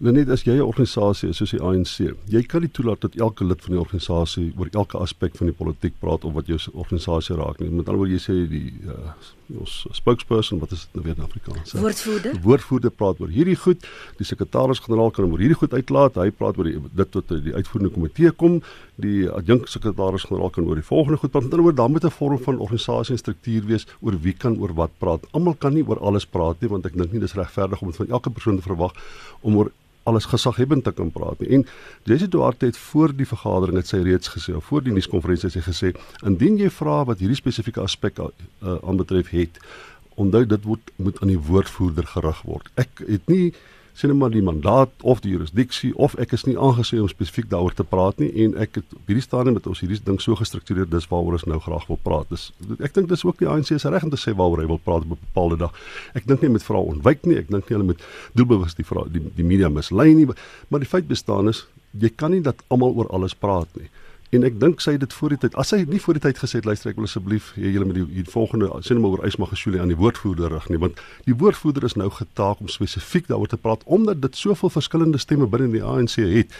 Nou 0.02 0.14
net 0.14 0.30
as 0.34 0.42
jy 0.42 0.56
'n 0.56 0.66
organisasie 0.66 1.28
is 1.30 1.36
soos 1.36 1.52
die 1.54 1.62
ANC, 1.62 2.14
jy 2.26 2.42
kan 2.42 2.60
nie 2.60 2.70
toelaat 2.70 3.00
dat 3.00 3.14
elke 3.14 3.44
lid 3.44 3.60
van 3.62 3.74
die 3.74 3.80
organisasie 3.80 4.52
oor 4.58 4.68
elke 4.72 4.98
aspek 4.98 5.36
van 5.36 5.46
die 5.46 5.54
politiek 5.54 5.94
praat 6.00 6.24
of 6.24 6.32
wat 6.32 6.46
jou 6.46 6.58
organisasie 6.72 7.36
raak 7.36 7.60
nie. 7.60 7.70
Met 7.70 7.86
ander 7.86 8.00
woorde 8.00 8.16
jy 8.16 8.22
sê 8.22 8.48
die 8.48 8.72
uh, 8.86 9.14
ons 9.58 9.86
spokesperson, 9.92 10.58
wat 10.62 10.72
is 10.72 10.86
dit 10.86 10.94
nou 10.94 11.04
weer 11.04 11.16
in 11.16 11.24
Afrikaans? 11.24 11.72
Woordvoerder. 11.72 12.38
Woordvoerder 12.42 12.90
praat 12.90 13.20
oor 13.20 13.32
hierdie 13.32 13.56
goed, 13.56 13.86
die 14.18 14.26
sekretaris-generaal 14.26 15.10
kan 15.10 15.28
oor 15.30 15.42
hierdie 15.42 15.58
goed 15.58 15.74
uitlaat, 15.74 16.16
hy 16.20 16.30
praat 16.30 16.58
oor 16.58 16.70
die, 16.70 16.78
dit 17.02 17.12
tot 17.14 17.28
die 17.28 17.54
uitvoerende 17.54 17.92
komitee 17.94 18.30
kom, 18.30 18.60
die 19.02 19.28
adjunk 19.30 19.68
sekretaris-generaal 19.72 20.54
kan 20.54 20.68
oor 20.68 20.80
die 20.80 20.86
volgende 20.86 21.20
goed 21.22 21.34
praat. 21.34 21.48
Met 21.48 21.56
ander 21.56 21.66
woorde 21.66 21.82
dan 21.82 21.92
moet 21.92 22.04
'n 22.04 22.16
vorm 22.18 22.38
van 22.38 22.58
organisasie 22.58 23.14
en 23.14 23.18
struktuur 23.18 23.66
wees 23.66 23.86
oor 24.00 24.18
wie 24.20 24.32
kan 24.32 24.58
oor 24.58 24.74
wat 24.74 24.90
praat. 24.98 25.26
Almal 25.32 25.54
kan 25.54 25.74
nie 25.74 25.84
oor 25.86 25.98
alles 26.00 26.26
praat 26.26 26.60
nie 26.60 26.68
want 26.68 26.86
ek 26.86 26.96
dink 26.96 27.12
nie 27.12 27.20
dis 27.20 27.34
regverdig 27.34 27.82
om 27.82 27.92
van 27.92 28.08
elke 28.08 28.30
persoon 28.30 28.56
te 28.56 28.62
verwag 28.62 28.92
om 29.40 29.56
oor 29.56 29.70
alles 30.08 30.26
gesaghebbend 30.30 30.84
te 30.84 30.92
kan 30.92 31.10
praat 31.14 31.40
nie. 31.40 31.48
En 31.58 31.66
Jesse 32.08 32.28
Duarte 32.28 32.66
het 32.66 32.76
voor 32.76 33.14
die 33.16 33.26
vergadering 33.28 33.78
het 33.78 33.90
sy 33.90 34.02
reeds 34.02 34.32
gesê, 34.34 34.54
of 34.56 34.64
voor 34.64 34.82
die 34.82 34.94
nuuskonferensie 34.94 35.50
het 35.50 35.58
sy 35.58 35.64
gesê, 35.68 35.92
indien 36.26 36.58
jy 36.58 36.70
vra 36.74 37.02
wat 37.08 37.22
hierdie 37.22 37.38
spesifieke 37.38 37.82
aspek 37.84 38.18
uh, 38.18 38.30
aanbetref 38.82 39.30
het, 39.34 39.60
onthou 40.20 40.44
dit 40.46 40.64
word 40.68 40.90
moet 40.96 41.20
aan 41.22 41.32
die 41.32 41.40
woordvoerder 41.40 42.06
gerig 42.14 42.42
word. 42.48 42.68
Ek 42.80 43.04
het 43.06 43.30
nie 43.30 43.52
sien 43.94 44.10
net 44.10 44.18
maar 44.18 44.32
die 44.32 44.42
mandaat 44.42 44.92
of 45.02 45.20
die 45.20 45.34
jurisdiksie 45.34 45.92
of 46.00 46.14
ek 46.22 46.32
is 46.36 46.46
nie 46.48 46.54
aangesien 46.56 47.02
om 47.04 47.10
spesifiek 47.10 47.50
daaroor 47.50 47.74
te 47.76 47.84
praat 47.84 48.20
nie 48.22 48.30
en 48.44 48.54
ek 48.64 48.78
het 48.80 48.94
op 48.96 49.10
hierdie 49.10 49.24
stadium 49.24 49.58
met 49.58 49.68
ons 49.68 49.82
hierdie 49.84 50.00
ding 50.06 50.20
so 50.22 50.36
gestruktureer 50.38 50.88
dis 50.88 51.08
waaroor 51.10 51.36
ons 51.36 51.44
nou 51.50 51.60
graag 51.60 51.84
wil 51.90 52.00
praat. 52.02 52.30
Dis 52.32 52.48
ek 52.80 52.96
dink 52.96 53.10
dis 53.12 53.24
ook 53.28 53.38
die 53.42 53.50
ANC 53.50 53.74
se 53.74 53.92
reg 53.92 54.06
om 54.08 54.12
te 54.14 54.20
sê 54.20 54.34
waaroor 54.38 54.64
hy 54.64 54.68
wil 54.70 54.80
praat 54.80 55.04
op 55.04 55.12
'n 55.12 55.20
bepaalde 55.28 55.60
dag. 55.64 55.76
Ek 56.14 56.26
dink 56.26 56.42
nie 56.42 56.50
met 56.56 56.64
vrae 56.64 56.80
ontwyk 56.94 57.26
nie, 57.26 57.36
ek 57.36 57.50
dink 57.50 57.68
nie 57.68 57.76
hulle 57.76 57.90
met 57.92 58.00
doelbewus 58.34 58.74
die 58.74 58.84
vrae 58.84 59.10
die, 59.12 59.22
die 59.36 59.44
media 59.44 59.68
mislei 59.68 60.14
nie, 60.14 60.26
maar 60.68 60.80
die 60.80 60.88
feit 60.88 61.08
bestaan 61.08 61.48
is 61.48 61.66
jy 61.92 62.08
kan 62.16 62.30
nie 62.30 62.40
dat 62.40 62.62
almal 62.68 62.94
oor 62.96 63.08
alles 63.12 63.34
praat 63.34 63.68
nie. 63.76 63.90
En 64.32 64.46
ek 64.48 64.54
dink 64.56 64.80
sy 64.80 64.94
het 64.94 65.02
dit 65.02 65.12
voor 65.12 65.34
die 65.34 65.36
tyd. 65.42 65.56
As 65.60 65.68
sy 65.74 65.82
nie 65.84 65.98
voor 66.00 66.16
die 66.16 66.22
tyd 66.24 66.38
gesê 66.40 66.62
het 66.62 66.68
luister 66.68 66.88
ek 66.88 66.96
wil 66.96 67.04
asseblief 67.04 67.50
hê 67.52 67.74
julle 67.74 67.84
met 67.84 67.98
die, 67.98 68.04
die 68.22 68.24
volgende 68.32 68.70
sê 68.80 68.96
net 68.96 69.02
maar 69.04 69.18
oor 69.18 69.26
Ysmagashule 69.28 69.80
aan 69.82 69.92
die 69.92 69.98
woordvoerder 70.00 70.54
rig 70.54 70.70
nie, 70.72 70.78
want 70.80 71.02
die 71.26 71.36
woordvoerder 71.36 71.84
is 71.84 71.98
nou 72.00 72.08
getaak 72.16 72.62
om 72.64 72.70
spesifiek 72.72 73.28
daaroor 73.28 73.50
te 73.52 73.60
praat 73.60 73.84
omdat 73.84 74.22
dit 74.24 74.38
soveel 74.40 74.72
verskillende 74.72 75.20
stemme 75.20 75.50
binne 75.52 75.68
die 75.74 75.84
ANC 75.84 76.16
het 76.16 76.56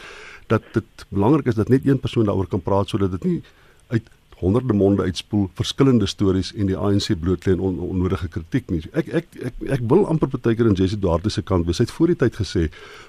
dat 0.52 0.66
dit 0.76 1.06
belangrik 1.08 1.48
is 1.48 1.56
dat 1.56 1.72
net 1.72 1.88
een 1.88 2.00
persoon 2.02 2.28
daaroor 2.28 2.50
kan 2.52 2.60
praat 2.60 2.92
sodat 2.92 3.16
dit 3.16 3.24
nie 3.30 3.40
uit 3.88 4.12
honderde 4.42 4.74
monde 4.74 5.02
uitspoel 5.06 5.48
verskillende 5.58 6.06
stories 6.10 6.50
en 6.58 6.66
die 6.70 6.76
ANC 6.76 7.12
blootlê 7.22 7.54
on, 7.54 7.78
onnodige 7.78 8.28
kritiek 8.28 8.70
nie. 8.74 8.82
Ek 8.98 9.10
ek 9.22 9.36
ek 9.50 9.60
ek 9.78 9.84
wil 9.92 10.02
amper 10.10 10.30
partykeer 10.32 10.70
in 10.70 10.78
Jessie 10.78 10.98
Duarte 10.98 11.30
se 11.30 11.44
kant 11.46 11.68
wees. 11.68 11.78
Hy 11.78 11.86
het 11.86 11.94
voor 11.94 12.10
die 12.10 12.18
tyd 12.24 12.40
gesê 12.40 12.64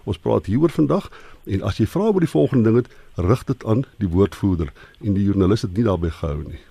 ons 0.10 0.22
praat 0.22 0.50
hieroor 0.52 0.74
vandag 0.76 1.10
en 1.50 1.66
as 1.66 1.82
jy 1.82 1.88
vra 1.90 2.12
oor 2.12 2.22
die 2.24 2.30
volgende 2.30 2.70
ding 2.70 2.84
het, 2.84 2.92
rig 3.18 3.42
dit 3.50 3.66
aan 3.66 3.82
die 4.04 4.12
woordvoerder 4.14 4.70
en 5.02 5.18
die 5.18 5.26
joernalis 5.26 5.66
het 5.66 5.74
nie 5.78 5.88
daarbey 5.88 6.14
gehou 6.14 6.44
nie. 6.46 6.62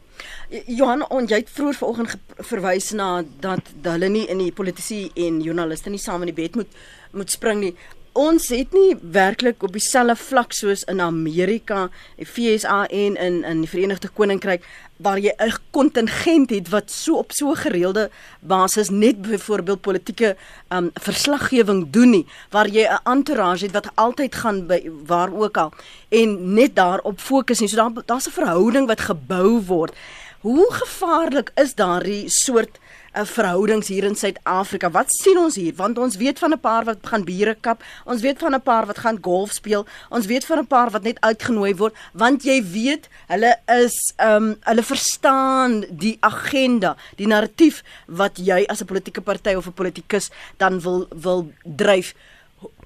Johan, 0.69 1.03
on, 1.11 1.27
jy 1.27 1.41
het 1.41 1.51
vroeër 1.51 1.79
vanoggend 1.81 2.39
verwys 2.47 2.93
na 2.95 3.09
dat 3.43 3.73
hulle 3.89 4.11
nie 4.13 4.27
in 4.31 4.43
die 4.45 4.53
politici 4.55 5.07
en 5.27 5.41
joernaliste 5.43 5.91
nie 5.91 6.01
saam 6.03 6.23
in 6.23 6.31
die 6.31 6.39
bed 6.39 6.61
moet 6.61 6.79
moet 7.13 7.33
spring 7.33 7.59
nie 7.61 7.75
ons 8.13 8.49
het 8.53 8.73
nie 8.77 8.97
werklik 9.15 9.63
op 9.65 9.73
dieselfde 9.73 10.17
vlak 10.21 10.53
soos 10.53 10.85
in 10.91 11.01
Amerika, 11.01 11.87
die 12.19 12.27
FSA 12.29 12.85
en 12.87 13.17
in 13.17 13.43
in 13.49 13.63
die 13.65 13.71
Verenigde 13.71 14.11
Koninkryk 14.13 14.67
waar 15.03 15.19
jy 15.19 15.33
'n 15.39 15.53
kontingent 15.71 16.51
het 16.51 16.69
wat 16.69 16.91
so 16.91 17.17
op 17.17 17.33
so 17.33 17.55
gereelde 17.55 18.11
basis 18.41 18.91
net 18.91 19.23
byvoorbeeld 19.23 19.81
politieke 19.81 20.37
um 20.71 20.91
verslaggewing 20.95 21.91
doen 21.91 22.11
nie, 22.11 22.27
waar 22.51 22.69
jy 22.69 22.87
'n 22.87 23.01
entourage 23.05 23.65
het 23.65 23.73
wat 23.73 23.91
altyd 23.95 24.35
gaan 24.35 24.67
by 24.67 24.91
waar 25.07 25.33
ook 25.33 25.57
al 25.57 25.73
en 26.09 26.55
net 26.55 26.77
daarop 26.77 27.21
fokus 27.21 27.61
nie. 27.61 27.69
So 27.69 27.77
daar 27.77 28.05
daar's 28.07 28.27
'n 28.27 28.31
verhouding 28.31 28.87
wat 28.87 29.01
gebou 29.01 29.61
word. 29.61 29.95
Hoe 30.41 30.67
gevaarlik 30.73 31.51
is 31.55 31.75
daardie 31.75 32.29
soort 32.29 32.79
uh, 33.15 33.25
verhoudings 33.25 33.89
hier 33.89 34.05
in 34.05 34.15
Suid-Afrika. 34.15 34.91
Wat 34.91 35.13
sien 35.13 35.39
ons 35.39 35.57
hier? 35.61 35.75
Want 35.77 35.99
ons 35.99 36.17
weet 36.17 36.39
van 36.39 36.53
'n 36.53 36.61
paar 36.61 36.85
wat 36.85 37.07
gaan 37.07 37.25
biere 37.25 37.55
kap. 37.61 37.83
Ons 38.05 38.23
weet 38.23 38.39
van 38.39 38.55
'n 38.55 38.63
paar 38.63 38.87
wat 38.87 38.99
gaan 38.99 39.19
golf 39.21 39.53
speel. 39.53 39.87
Ons 40.11 40.27
weet 40.27 40.45
van 40.45 40.59
'n 40.59 40.67
paar 40.67 40.91
wat 40.91 41.03
net 41.03 41.21
uitgenooi 41.21 41.75
word 41.75 41.95
want 42.13 42.43
jy 42.43 42.63
weet 42.63 43.09
hulle 43.29 43.57
is 43.67 44.15
ehm 44.17 44.37
um, 44.37 44.57
hulle 44.61 44.83
verstaan 44.83 45.85
die 45.91 46.17
agenda, 46.21 46.97
die 47.17 47.27
narratief 47.27 47.83
wat 48.07 48.39
jy 48.39 48.65
as 48.69 48.81
'n 48.81 48.87
politieke 48.87 49.21
party 49.21 49.55
of 49.55 49.67
'n 49.67 49.73
politikus 49.73 50.31
dan 50.57 50.81
wil 50.81 51.07
wil 51.11 51.53
dryf. 51.65 52.15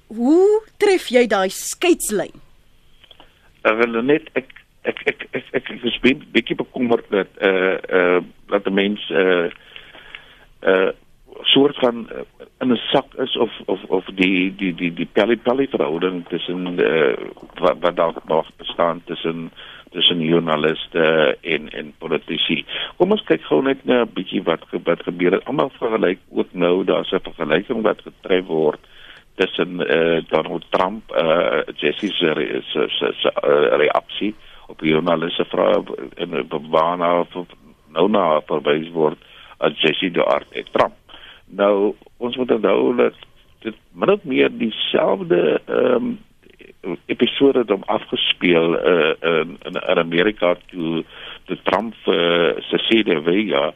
Hoe 0.07 0.61
tref 0.77 1.07
jy 1.07 1.27
daai 1.27 1.49
skeidslyn? 1.49 2.35
Ek 3.61 3.75
wil 3.77 4.01
net 4.03 4.29
ek 4.33 4.47
ek 4.83 5.01
ek 5.05 5.27
ek 5.31 5.45
ek 5.53 5.69
is 5.83 5.99
bietjie 6.31 6.55
bekommerd 6.55 7.05
dat 7.09 7.27
eh 7.37 7.47
uh, 7.47 7.73
eh 7.73 8.17
uh, 8.17 8.23
dat 8.47 8.63
die 8.63 8.73
mense 8.73 9.13
eh 9.13 9.45
uh, 9.45 9.51
uh 10.61 10.89
soort 11.41 11.77
van 11.77 12.09
uh, 12.11 12.19
in 12.59 12.71
'n 12.71 12.75
sak 12.75 13.13
is 13.13 13.37
of 13.37 13.51
of 13.65 13.83
of 13.83 14.05
die 14.05 14.55
die 14.55 14.75
die 14.75 14.93
die 14.93 15.09
pelly 15.11 15.37
pelly 15.37 15.67
verhouding 15.67 16.25
tussen 16.27 16.79
uh, 16.79 17.13
wat 17.53 17.77
wat 17.79 17.95
daar 17.95 18.13
nog 18.25 18.49
bestaan 18.57 19.01
tussen 19.05 19.51
tussen 19.91 20.19
joernaliste 20.19 21.37
en 21.41 21.69
en 21.69 21.93
politici. 21.97 22.65
Kom 22.97 23.11
ons 23.11 23.23
kyk 23.23 23.41
gou 23.41 23.61
net 23.61 23.85
'n 23.85 24.09
bietjie 24.13 24.43
wat 24.43 24.63
wat 24.83 25.03
gebeur 25.03 25.31
het. 25.31 25.45
Almal 25.45 25.69
vergelyk 25.69 26.19
ook 26.29 26.53
nou 26.53 26.83
daar's 26.83 27.11
'n 27.11 27.19
vergelyking 27.21 27.81
wat 27.81 28.01
getref 28.01 28.45
word 28.45 28.79
tussen 29.35 29.79
uh, 29.79 30.21
Donald 30.27 30.65
Trump 30.69 31.11
uh 31.11 31.61
Jesse 31.75 32.07
se 32.07 32.61
se 32.89 33.11
se 33.21 33.29
reaksie 33.77 34.35
op 34.67 34.81
joernaliste 34.81 35.45
vrae 35.45 35.83
en 36.15 36.47
waarna 36.69 37.25
nou 37.91 38.09
na 38.09 38.41
verwys 38.41 38.89
word 38.91 39.17
as 39.57 39.81
Jessie 39.81 40.11
Duarte 40.11 40.63
Trump. 40.71 40.95
Nou 41.45 41.95
ons 42.17 42.37
moet 42.37 42.51
onthou 42.51 42.95
dat 42.95 43.13
dit 43.65 43.75
min 43.91 44.09
of 44.09 44.23
meer 44.23 44.49
dieselfde 44.57 45.61
ehm 45.65 45.93
um, 45.95 46.17
episode 47.05 47.59
het 47.59 47.85
afgespeel 47.85 48.73
uh, 48.73 49.13
in 49.19 49.57
in 49.59 49.97
Amerika 49.97 50.55
toe 50.65 51.03
toe 51.45 51.57
Trump 51.63 51.93
uh, 52.05 52.13
se 52.69 52.77
sede 52.77 53.21
Vega 53.23 53.73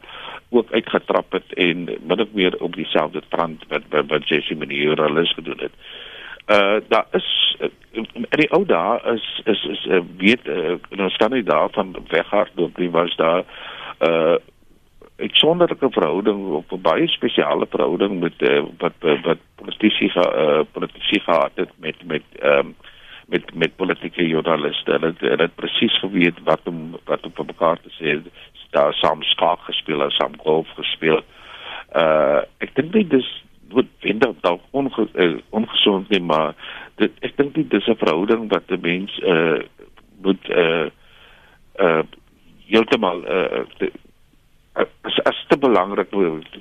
ook 0.50 0.72
uitgetrap 0.72 1.32
het 1.32 1.52
en 1.54 1.84
min 1.84 2.20
of 2.20 2.32
meer 2.32 2.56
op 2.60 2.74
dieselfde 2.76 3.22
trant 3.28 3.64
wat 3.68 3.82
wat, 3.90 4.04
wat 4.06 4.28
Jesse 4.28 4.54
Manier 4.54 5.02
alles 5.02 5.32
gedoen 5.32 5.58
het. 5.58 5.72
Uh 6.46 6.80
daar 6.88 7.06
is 7.12 7.56
in 7.92 8.06
die 8.30 8.50
ou 8.50 8.64
dae 8.66 9.00
is 9.14 9.40
is 9.44 9.64
is 9.64 9.84
uh, 9.86 10.00
weet 10.16 10.48
uh, 10.48 10.74
ons 10.98 11.16
kan 11.16 11.30
nie 11.30 11.42
daar 11.42 11.70
van 11.70 11.96
weghardloop 12.08 12.78
nie 12.78 12.90
was 12.90 13.16
daar 13.16 13.44
uh 14.00 14.36
ek 15.22 15.36
sonderlike 15.38 15.88
verhouding 15.94 16.40
op 16.58 16.72
'n 16.72 16.82
baie 16.82 17.08
spesiale 17.08 17.66
verhouding 17.70 18.20
met 18.20 18.42
uh, 18.42 18.62
wat 18.78 18.94
wat 19.22 19.38
politici 19.56 20.10
uh, 20.16 20.62
politici 20.72 21.20
gehad 21.20 21.52
het 21.54 21.70
met 21.78 21.96
met 22.04 22.22
um, 22.42 22.74
met 23.26 23.54
met 23.54 23.76
politieke 23.76 24.26
journaliste. 24.26 24.90
Hulle 24.90 25.14
het, 25.18 25.40
het 25.40 25.54
presies 25.54 25.98
geweet 25.98 26.42
wat 26.44 26.60
om 26.64 26.98
wat 27.04 27.20
vir 27.34 27.46
mekaar 27.46 27.78
te 27.80 27.92
sê. 27.98 28.18
Daar 28.70 28.94
saam 28.94 29.22
skaak 29.22 29.60
gespeel 29.60 30.02
en 30.02 30.10
saam 30.10 30.36
golf 30.38 30.68
gespeel. 30.76 31.22
Uh 31.94 32.40
ek 32.58 32.74
dink 32.74 32.94
nie 32.94 33.06
dis 33.06 33.28
wat 33.72 33.88
vind 34.04 34.24
dalk 34.40 34.60
onge, 34.70 35.08
uh, 35.14 35.36
ongesond 35.50 36.08
nie, 36.08 36.20
maar 36.20 36.54
dit 37.00 37.12
ek 37.20 37.36
dink 37.36 37.56
nie 37.56 37.68
dis 37.68 37.88
'n 37.88 37.96
verhouding 37.96 38.48
wat 38.52 38.70
'n 38.70 38.80
mens 38.80 39.18
uh 39.18 39.60
moet 40.22 40.48
uh 40.48 40.86
uh 41.80 42.02
heeltemal 42.66 43.24
uh 43.24 43.64
as 44.74 45.18
as 45.28 45.38
te 45.48 45.56
belangrik 45.60 46.10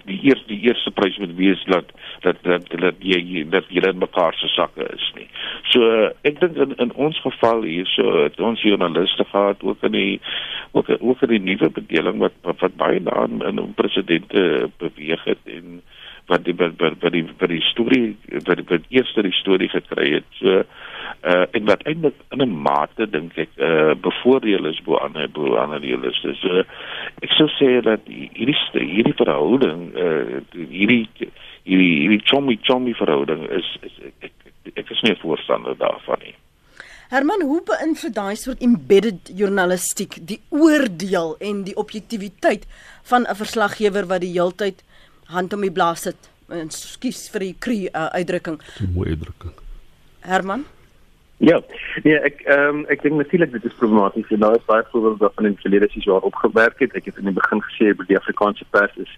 die 0.06 0.20
eerste 0.28 0.48
die 0.48 0.60
eerste 0.68 0.92
prys 0.92 1.18
moet 1.22 1.36
wees 1.38 1.64
dat 1.72 1.92
dat 2.26 2.42
dat 2.44 2.68
dat 2.84 3.00
jy 3.00 3.46
dat 3.50 3.70
jy 3.70 3.84
in 3.88 4.02
mekaar 4.04 4.36
se 4.36 4.50
sakke 4.52 4.88
is 4.94 5.06
nie. 5.16 5.28
So 5.72 6.10
ek 6.28 6.42
dink 6.42 6.60
in 6.66 6.76
in 6.86 6.92
ons 6.96 7.22
geval 7.24 7.64
hier 7.64 7.88
so 7.96 8.24
het 8.24 8.40
ons 8.40 8.64
joernaliste 8.68 9.26
gehad 9.32 9.64
ook 9.64 9.84
in 9.88 9.96
die 9.96 10.20
ook 10.72 10.92
ook 11.00 11.24
in 11.28 11.36
die 11.38 11.44
nuwe 11.52 11.70
bedeling 11.70 12.20
wat 12.20 12.36
wat, 12.42 12.60
wat 12.60 12.76
baie 12.76 13.04
daan 13.04 13.42
in 13.48 13.74
presidente 13.80 14.70
beweeg 14.78 15.24
het 15.24 15.40
en 15.46 15.82
wat 16.28 16.44
die 16.46 16.56
wat 16.56 16.78
wat 16.80 17.12
die 17.12 17.26
wat 17.40 17.50
die 17.50 17.64
storie 17.72 18.18
wat 18.46 18.58
die 18.58 18.68
wat 18.70 18.90
eerste 18.90 19.24
die 19.26 19.36
storie 19.40 19.70
gekry 19.70 20.14
het. 20.18 20.28
So 20.40 20.62
uh 20.62 21.46
en 21.52 21.66
wat 21.66 21.84
eintlik 21.90 22.18
in 22.32 22.42
'n 22.42 22.62
mate 22.68 23.10
dink 23.10 23.38
ek 23.38 23.50
uh 23.58 23.94
bevoordeel 24.08 24.66
is 24.66 24.82
bo 24.86 24.98
ander 24.98 25.30
bo 25.30 25.56
ander 25.56 25.82
journaliste. 25.82 26.36
So 26.42 26.64
ek 27.22 27.32
sou 27.38 27.48
sê 27.58 27.82
dat 27.82 28.06
hierdie 28.06 28.58
hierdie 28.74 29.18
verhouding 29.24 29.92
uh 29.96 30.42
hierdie 30.54 31.08
hierdie 31.64 31.98
hierdie 32.04 32.22
chommy 32.26 32.58
chommy 32.62 32.94
verhouding 32.94 33.50
is, 33.50 33.68
is 33.82 34.00
ek, 34.22 34.32
ek 34.32 34.78
ek 34.86 34.92
is 34.92 35.02
nie 35.02 35.18
voorstander 35.22 35.78
daarvan 35.78 36.20
nie. 36.26 36.36
Herman, 37.12 37.42
hoe 37.44 37.60
beïnvloed 37.68 38.14
daai 38.16 38.36
soort 38.40 38.62
embedded 38.64 39.34
journalistiek 39.36 40.14
die 40.30 40.40
oordeel 40.56 41.34
en 41.44 41.66
die 41.68 41.76
objektiviteit 41.76 42.64
van 43.12 43.28
'n 43.28 43.36
verslaggewer 43.36 44.08
wat 44.08 44.22
die 44.24 44.32
heeltyd 44.32 44.84
hand 45.26 45.54
om 45.54 45.62
die 45.62 45.72
blaas 45.72 46.02
sit? 46.02 46.30
Ekskuus 46.52 47.30
vir 47.32 47.40
die 47.40 47.56
kry 47.60 47.80
uh, 47.88 48.10
uitdrukking. 48.18 48.60
Mooi 48.94 49.10
uitdrukking. 49.10 49.54
Herman? 50.20 50.66
Ja, 51.42 51.62
nee, 52.04 52.18
ek 52.22 52.44
ehm 52.46 52.68
um, 52.70 52.82
ek 52.94 53.02
dink 53.02 53.18
natuurlik 53.18 53.52
dit 53.56 53.64
is 53.66 53.78
problematies 53.80 54.30
en 54.30 54.44
daar 54.44 54.60
is 54.60 54.66
baie 54.68 54.84
voorbeelde 54.92 55.24
waarvan 55.24 55.48
in 55.50 55.56
die 55.56 55.62
verlede 55.64 55.88
ses 55.90 56.06
jaar 56.06 56.28
opgewerk 56.28 56.84
het. 56.84 56.94
Ek 56.94 57.08
het 57.10 57.18
in 57.18 57.32
die 57.32 57.38
begin 57.40 57.64
gesê 57.66 57.88
oor 57.96 58.06
die 58.06 58.18
Afrikaanse 58.20 58.68
pers 58.76 58.94
is 59.02 59.16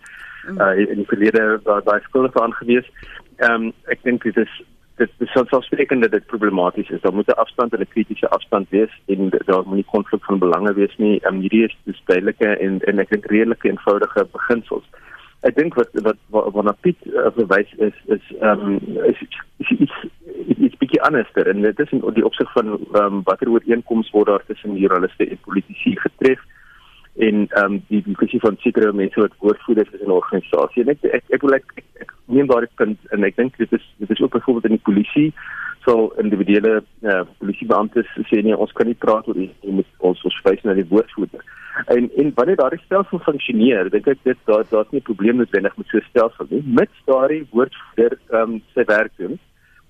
uh 0.51 0.72
in 0.79 1.01
die 1.01 1.10
verlede 1.10 1.60
daar 1.65 1.83
daai 1.83 2.00
skuld 2.05 2.31
vir 2.31 2.45
aangewees. 2.45 2.88
Ehm 3.41 3.67
um, 3.67 3.74
ek 3.91 4.07
dink 4.07 4.24
dit 4.24 4.39
is 4.39 4.53
dit 5.01 5.25
is 5.25 5.36
selfsprekend 5.36 6.05
dat 6.05 6.15
dit 6.15 6.31
problematies 6.31 6.89
is. 6.95 7.01
Daar 7.01 7.13
moet 7.13 7.27
'n 7.27 7.41
afstand 7.43 7.74
en 7.74 7.83
'n 7.83 7.91
kritiese 7.95 8.29
afstand 8.29 8.69
wees 8.69 8.93
en 9.05 9.29
daar 9.29 9.67
moet 9.67 9.81
nie 9.81 9.91
konflik 9.95 10.24
van 10.24 10.39
belange 10.39 10.74
wees 10.74 10.95
nie. 10.98 11.19
Ehm 11.19 11.36
um, 11.36 11.41
hierdie 11.41 11.65
is 11.65 11.75
dis 11.83 12.01
duidelike 12.05 12.55
en 12.55 12.79
en 12.88 13.00
ek 13.00 13.10
dink 13.10 13.25
redelike 13.25 13.67
eenvoudige 13.67 14.27
beginsels. 14.31 14.88
Ek 15.44 15.56
dink 15.56 15.76
wat 15.76 15.92
wat 16.06 16.20
wat 16.32 16.64
na 16.64 16.76
Piet 16.86 17.00
uh, 17.12 17.28
verwys 17.36 17.72
is 17.78 17.96
is 18.16 18.26
ehm 18.40 18.62
um, 18.64 18.76
is 19.10 19.20
is 19.64 19.72
iets 19.86 19.98
iets 20.58 20.78
bietjie 20.80 21.02
anderster. 21.02 21.48
En 21.52 21.62
dit 21.62 21.80
is 21.80 21.92
in 21.92 22.04
die 22.16 22.26
opsig 22.26 22.52
van 22.56 22.78
ehm 22.78 23.02
um, 23.04 23.24
watter 23.28 23.52
ooreenkomste 23.52 24.16
word 24.18 24.32
daar 24.32 24.46
tussen 24.48 24.78
journaliste 24.80 25.28
en 25.28 25.42
politici 25.48 25.96
getref? 26.00 26.40
En 27.16 27.48
ehm 27.50 27.66
um, 27.66 27.82
die 27.88 28.01
die 28.06 28.16
kwessie 28.16 28.40
van 28.46 28.56
sekere 28.64 28.94
mense 28.94 29.20
wat 29.20 29.36
woordvoerders 29.40 29.92
is 29.94 30.00
in 30.00 30.08
'n 30.08 30.20
organisasie. 30.22 30.84
En 30.84 30.96
ek 30.96 31.24
ek 31.29 31.42
wil 31.42 31.60
ek, 31.60 31.66
ek, 31.75 31.86
ek 32.08 32.16
neem 32.25 32.48
daardie 32.48 32.75
punt 32.75 33.00
en 33.12 33.24
ek 33.24 33.36
dink 33.36 33.58
dit 33.58 33.74
is 33.74 33.86
dit 33.98 34.10
is 34.10 34.22
ook 34.22 34.32
byvoorbeeld 34.32 34.72
in 34.72 34.77
die 34.79 34.88
polisie 34.92 35.34
sal 35.85 36.13
individuele 36.22 36.83
uh, 37.01 37.22
polisiebeamptes 37.39 38.09
sê 38.29 38.41
nee 38.43 38.57
ons 38.65 38.72
kan 38.77 38.87
nie 38.87 39.00
praat 39.05 39.27
oor 39.27 39.39
jy 39.39 39.75
moet 39.79 39.89
ons 40.00 40.24
ons 40.29 40.39
verwys 40.41 40.63
na 40.63 40.75
die 40.77 40.87
woordvoerder. 40.89 41.43
En 41.96 42.09
en 42.22 42.31
wanneer 42.35 42.59
daardie 42.61 42.81
stelsel 42.85 43.19
funksioneer 43.25 43.89
dink 43.93 44.07
ek 44.07 44.22
dit 44.27 44.37
daar 44.50 44.63
daar's 44.69 44.91
nie 44.91 45.01
'n 45.01 45.09
probleem 45.09 45.37
noodwendig 45.37 45.77
met 45.77 45.87
so 45.87 45.98
'n 45.98 46.09
stelsel 46.09 46.46
nie. 46.50 46.63
Mits 46.79 47.00
daardie 47.05 47.48
woordvoerder 47.51 48.17
ehm 48.29 48.53
um, 48.53 48.61
sy 48.75 48.83
werk 48.85 49.11
doen 49.17 49.39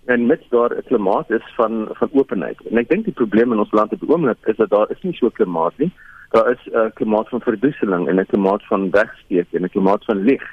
en 0.05 0.27
mits 0.27 0.49
daar 0.49 0.71
'n 0.77 0.87
klimaat 0.89 1.29
is 1.29 1.45
van 1.55 1.87
van 1.99 2.09
openheid. 2.11 2.59
En 2.71 2.77
ek 2.77 2.89
dink 2.89 3.05
die 3.05 3.19
probleem 3.21 3.51
in 3.51 3.59
ons 3.59 3.71
land 3.71 3.93
op 3.93 3.99
die 3.99 4.09
oomblik 4.09 4.37
is 4.45 4.57
dat 4.57 4.69
daar 4.69 4.91
is 4.91 5.01
nie 5.01 5.13
so 5.13 5.25
'n 5.27 5.37
klimaat 5.39 5.77
nie. 5.77 5.91
Daar 6.31 6.51
is 6.51 6.63
'n 6.71 6.91
klimaat 6.93 7.29
van 7.29 7.41
verduiseling 7.41 8.07
en 8.07 8.19
'n 8.19 8.25
klimaat 8.25 8.63
van 8.65 8.89
wegsteek 8.89 9.47
en 9.53 9.63
'n 9.63 9.69
klimaat 9.69 10.05
van 10.05 10.23
lig 10.23 10.43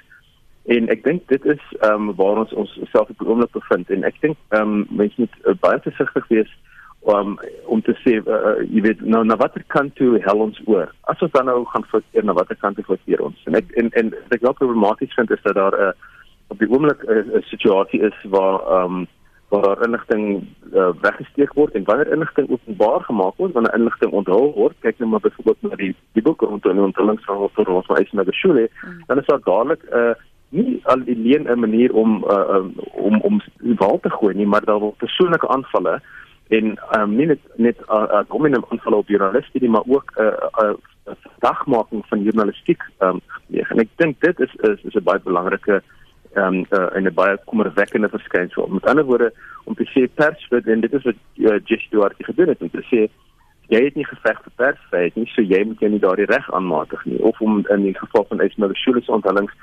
en 0.64 0.88
ek 0.88 1.04
dink 1.04 1.28
dit 1.28 1.44
is 1.44 1.62
ehm 1.80 2.08
um, 2.08 2.14
waar 2.16 2.42
ons 2.44 2.52
ons 2.52 2.72
self 2.92 3.08
op 3.08 3.18
die 3.18 3.28
oomblik 3.28 3.52
bevind. 3.52 3.90
En 3.90 4.04
ek 4.04 4.20
dink 4.20 4.36
ehm 4.48 4.74
um, 4.80 4.86
mense 4.90 5.20
moet 5.20 5.38
uh, 5.44 5.54
baie 5.60 5.80
versigtig 5.80 6.28
wees 6.28 6.52
om 7.00 7.38
om 7.64 7.82
te 7.82 7.94
sê 8.04 8.18
uh, 8.20 8.56
jy 8.68 8.82
weet 8.84 9.00
nou 9.00 9.24
na 9.24 9.36
watter 9.40 9.64
kant 9.66 9.94
toe 9.96 10.18
hel 10.26 10.44
ons 10.46 10.60
oor? 10.66 10.92
As 11.08 11.22
ons 11.24 11.32
dan 11.32 11.48
nou 11.48 11.64
gaan 11.72 11.86
verkeer 11.92 12.24
na 12.24 12.36
watter 12.36 12.56
kant 12.60 12.76
toe 12.76 12.84
verkeer 12.84 13.22
ons? 13.24 13.38
En 13.46 13.56
ek 13.56 13.72
en 13.80 13.88
en 14.02 14.12
ek 14.28 14.44
wel 14.44 14.58
problematies 14.58 15.14
vind 15.14 15.30
is 15.30 15.42
dat 15.42 15.54
daar 15.54 15.76
'n 15.78 15.88
uh, 15.88 15.92
op 16.50 16.58
die 16.58 16.68
oomblik 16.68 17.02
'n 17.04 17.32
uh, 17.36 17.42
situasie 17.52 18.00
is 18.00 18.16
waar 18.28 18.60
ehm 18.60 19.00
um, 19.00 19.08
waar 19.50 19.62
daar 19.62 19.84
inligting 19.86 20.46
uh, 20.74 20.90
weggesteek 21.00 21.52
word 21.52 21.74
en 21.74 21.84
wanneer 21.84 22.12
inligting 22.12 22.50
openbaar 22.50 23.00
gemaak 23.00 23.36
word, 23.36 23.52
wanneer 23.52 23.74
inligting 23.74 24.12
onthul 24.12 24.52
word, 24.54 24.76
kyk 24.80 24.98
nou 24.98 25.10
maar 25.10 25.24
byvoorbeeld 25.24 25.62
na 25.62 25.76
die 25.76 25.94
die 26.12 26.22
boek 26.22 26.40
rond 26.40 26.62
die 26.62 26.82
onthullings 26.82 27.24
van 27.24 27.38
wat 27.38 27.58
ons 27.68 27.86
maar 27.86 27.98
eens 27.98 28.12
na 28.12 28.24
die 28.24 28.36
skole, 28.38 28.68
mm. 28.70 29.02
dan 29.06 29.18
is 29.18 29.26
daar 29.26 29.42
dadelik 29.44 29.82
'n 29.82 29.96
uh, 29.96 30.14
nie 30.50 30.80
alleen 30.82 31.46
'n 31.48 31.58
manier 31.58 31.94
om 31.94 32.24
uh, 32.24 32.64
om 32.92 33.20
om 33.20 33.40
wal 33.76 34.00
te 34.00 34.10
gooi 34.10 34.34
nie, 34.34 34.46
maar 34.46 34.64
daar 34.64 34.78
word 34.78 34.96
persoonlike 34.96 35.48
aanvalle 35.48 36.00
en 36.48 36.78
um, 36.98 37.14
nie 37.16 37.26
net 37.26 37.38
net 37.56 37.78
uh, 37.88 38.02
uh, 38.02 38.22
dominante 38.28 38.70
aanvalle 38.70 38.96
op 38.96 39.08
journaliste 39.08 39.58
nie, 39.60 39.70
maar 39.70 39.86
ook 39.86 40.12
'n 40.16 40.22
uh, 40.22 40.72
uh, 41.06 41.14
dagmaking 41.38 42.06
van 42.06 42.22
journalistiek 42.22 42.82
um, 42.98 43.20
gepleeg. 43.26 43.70
En 43.70 43.78
ek 43.78 43.88
dink 43.96 44.20
dit 44.20 44.40
is 44.40 44.54
is, 44.54 44.82
is 44.82 44.94
'n 44.94 45.02
baie 45.02 45.20
belangrike 45.24 45.82
ehm 46.34 46.54
um, 46.54 46.66
uh, 46.70 46.96
in 46.96 47.06
'n 47.06 47.14
baie 47.14 47.38
kommerwekkende 47.44 48.08
verskynsel. 48.08 48.66
Met 48.66 48.86
ander 48.86 49.04
woorde 49.04 49.32
om 49.64 49.74
te 49.74 49.86
sê 49.92 50.14
persvryheid 50.14 50.66
en 50.66 50.80
dit 50.80 50.92
is 50.92 51.02
wat 51.02 51.14
uh, 51.36 51.58
Jesse 51.64 51.90
Duarte 51.90 52.24
gedoen 52.24 52.48
het 52.48 52.62
om 52.62 52.70
te 52.70 52.82
sê 52.82 53.08
jy 53.68 53.84
het 53.84 53.94
nie 53.94 54.06
geveg 54.06 54.42
vir 54.42 54.52
persvryheid 54.56 55.14
nie, 55.14 55.26
so 55.26 55.42
jy 55.42 55.64
moet 55.64 55.80
jou 55.80 55.90
nie 55.90 56.02
daardie 56.02 56.26
reg 56.26 56.52
aanmatig 56.52 57.04
nie 57.04 57.22
of 57.22 57.40
om 57.40 57.66
in 57.68 57.82
die 57.82 57.98
geval 57.98 58.26
van 58.28 58.40
Ismail 58.40 58.74
Shule 58.74 59.02
se 59.02 59.12
onthullings 59.12 59.54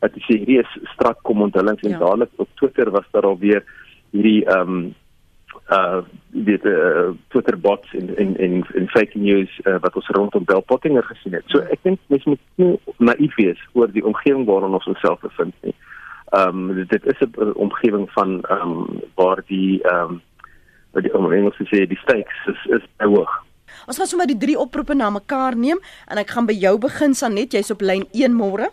dat 0.00 0.12
sê 0.26 0.38
hierdie 0.38 0.60
is 0.60 0.78
strak 0.92 1.22
kom 1.22 1.42
onthullings 1.42 1.82
en 1.82 1.96
ja. 1.96 1.98
dadelik 1.98 2.30
op 2.36 2.48
Twitter 2.60 2.90
was 2.90 3.08
daar 3.12 3.28
al 3.30 3.38
weer 3.38 3.64
hierdie 4.10 4.44
ehm 4.44 4.76
um, 4.76 4.94
uh 5.72 6.02
dit 6.30 6.64
uh, 6.64 7.10
Twitter 7.28 7.56
bots 7.60 7.94
en 7.94 8.16
en 8.16 8.36
en 8.36 8.66
en 8.74 8.88
fake 8.88 9.18
news 9.18 9.60
uh, 9.64 9.78
wat 9.80 9.96
ons 9.96 10.08
rondom 10.08 10.44
Bell 10.44 10.60
Pottinger 10.60 11.02
gesien 11.02 11.32
het. 11.32 11.44
So 11.46 11.64
ek 11.72 11.80
dink 11.82 12.00
mens 12.06 12.24
moet 12.24 12.42
nie 12.54 12.76
naïef 12.98 13.34
wees 13.40 13.62
oor 13.72 13.90
die 13.92 14.04
omgewing 14.04 14.44
waarin 14.46 14.76
ons 14.76 14.86
onsself 14.86 15.20
bevind 15.20 15.54
nie. 15.62 15.74
Ehm 16.36 16.70
um, 16.70 16.86
dit 16.86 17.06
is 17.06 17.20
'n 17.20 17.52
omgewing 17.54 18.10
van 18.12 18.40
ehm 18.42 18.70
um, 18.70 19.02
waar 19.14 19.42
die 19.46 19.82
ehm 19.82 20.16
um, 20.16 20.22
wat 20.92 21.02
die 21.02 21.14
om 21.14 21.32
Engels 21.32 21.56
te 21.56 21.66
sê 21.72 21.86
die 21.86 22.02
stakes 22.04 22.46
is 22.46 22.66
is 22.78 22.84
hoog. 22.98 23.32
Ons 23.86 23.98
gaan 23.98 24.06
sommer 24.06 24.26
die 24.26 24.38
drie 24.38 24.58
oproepe 24.58 24.94
na 24.94 25.10
mekaar 25.10 25.56
neem 25.56 25.78
en 26.06 26.18
ek 26.18 26.30
gaan 26.30 26.46
by 26.46 26.54
jou 26.54 26.78
begin 26.78 27.14
Sanet, 27.14 27.52
jy's 27.52 27.70
op 27.70 27.80
lyn 27.80 28.06
1 28.12 28.34
môre. 28.34 28.70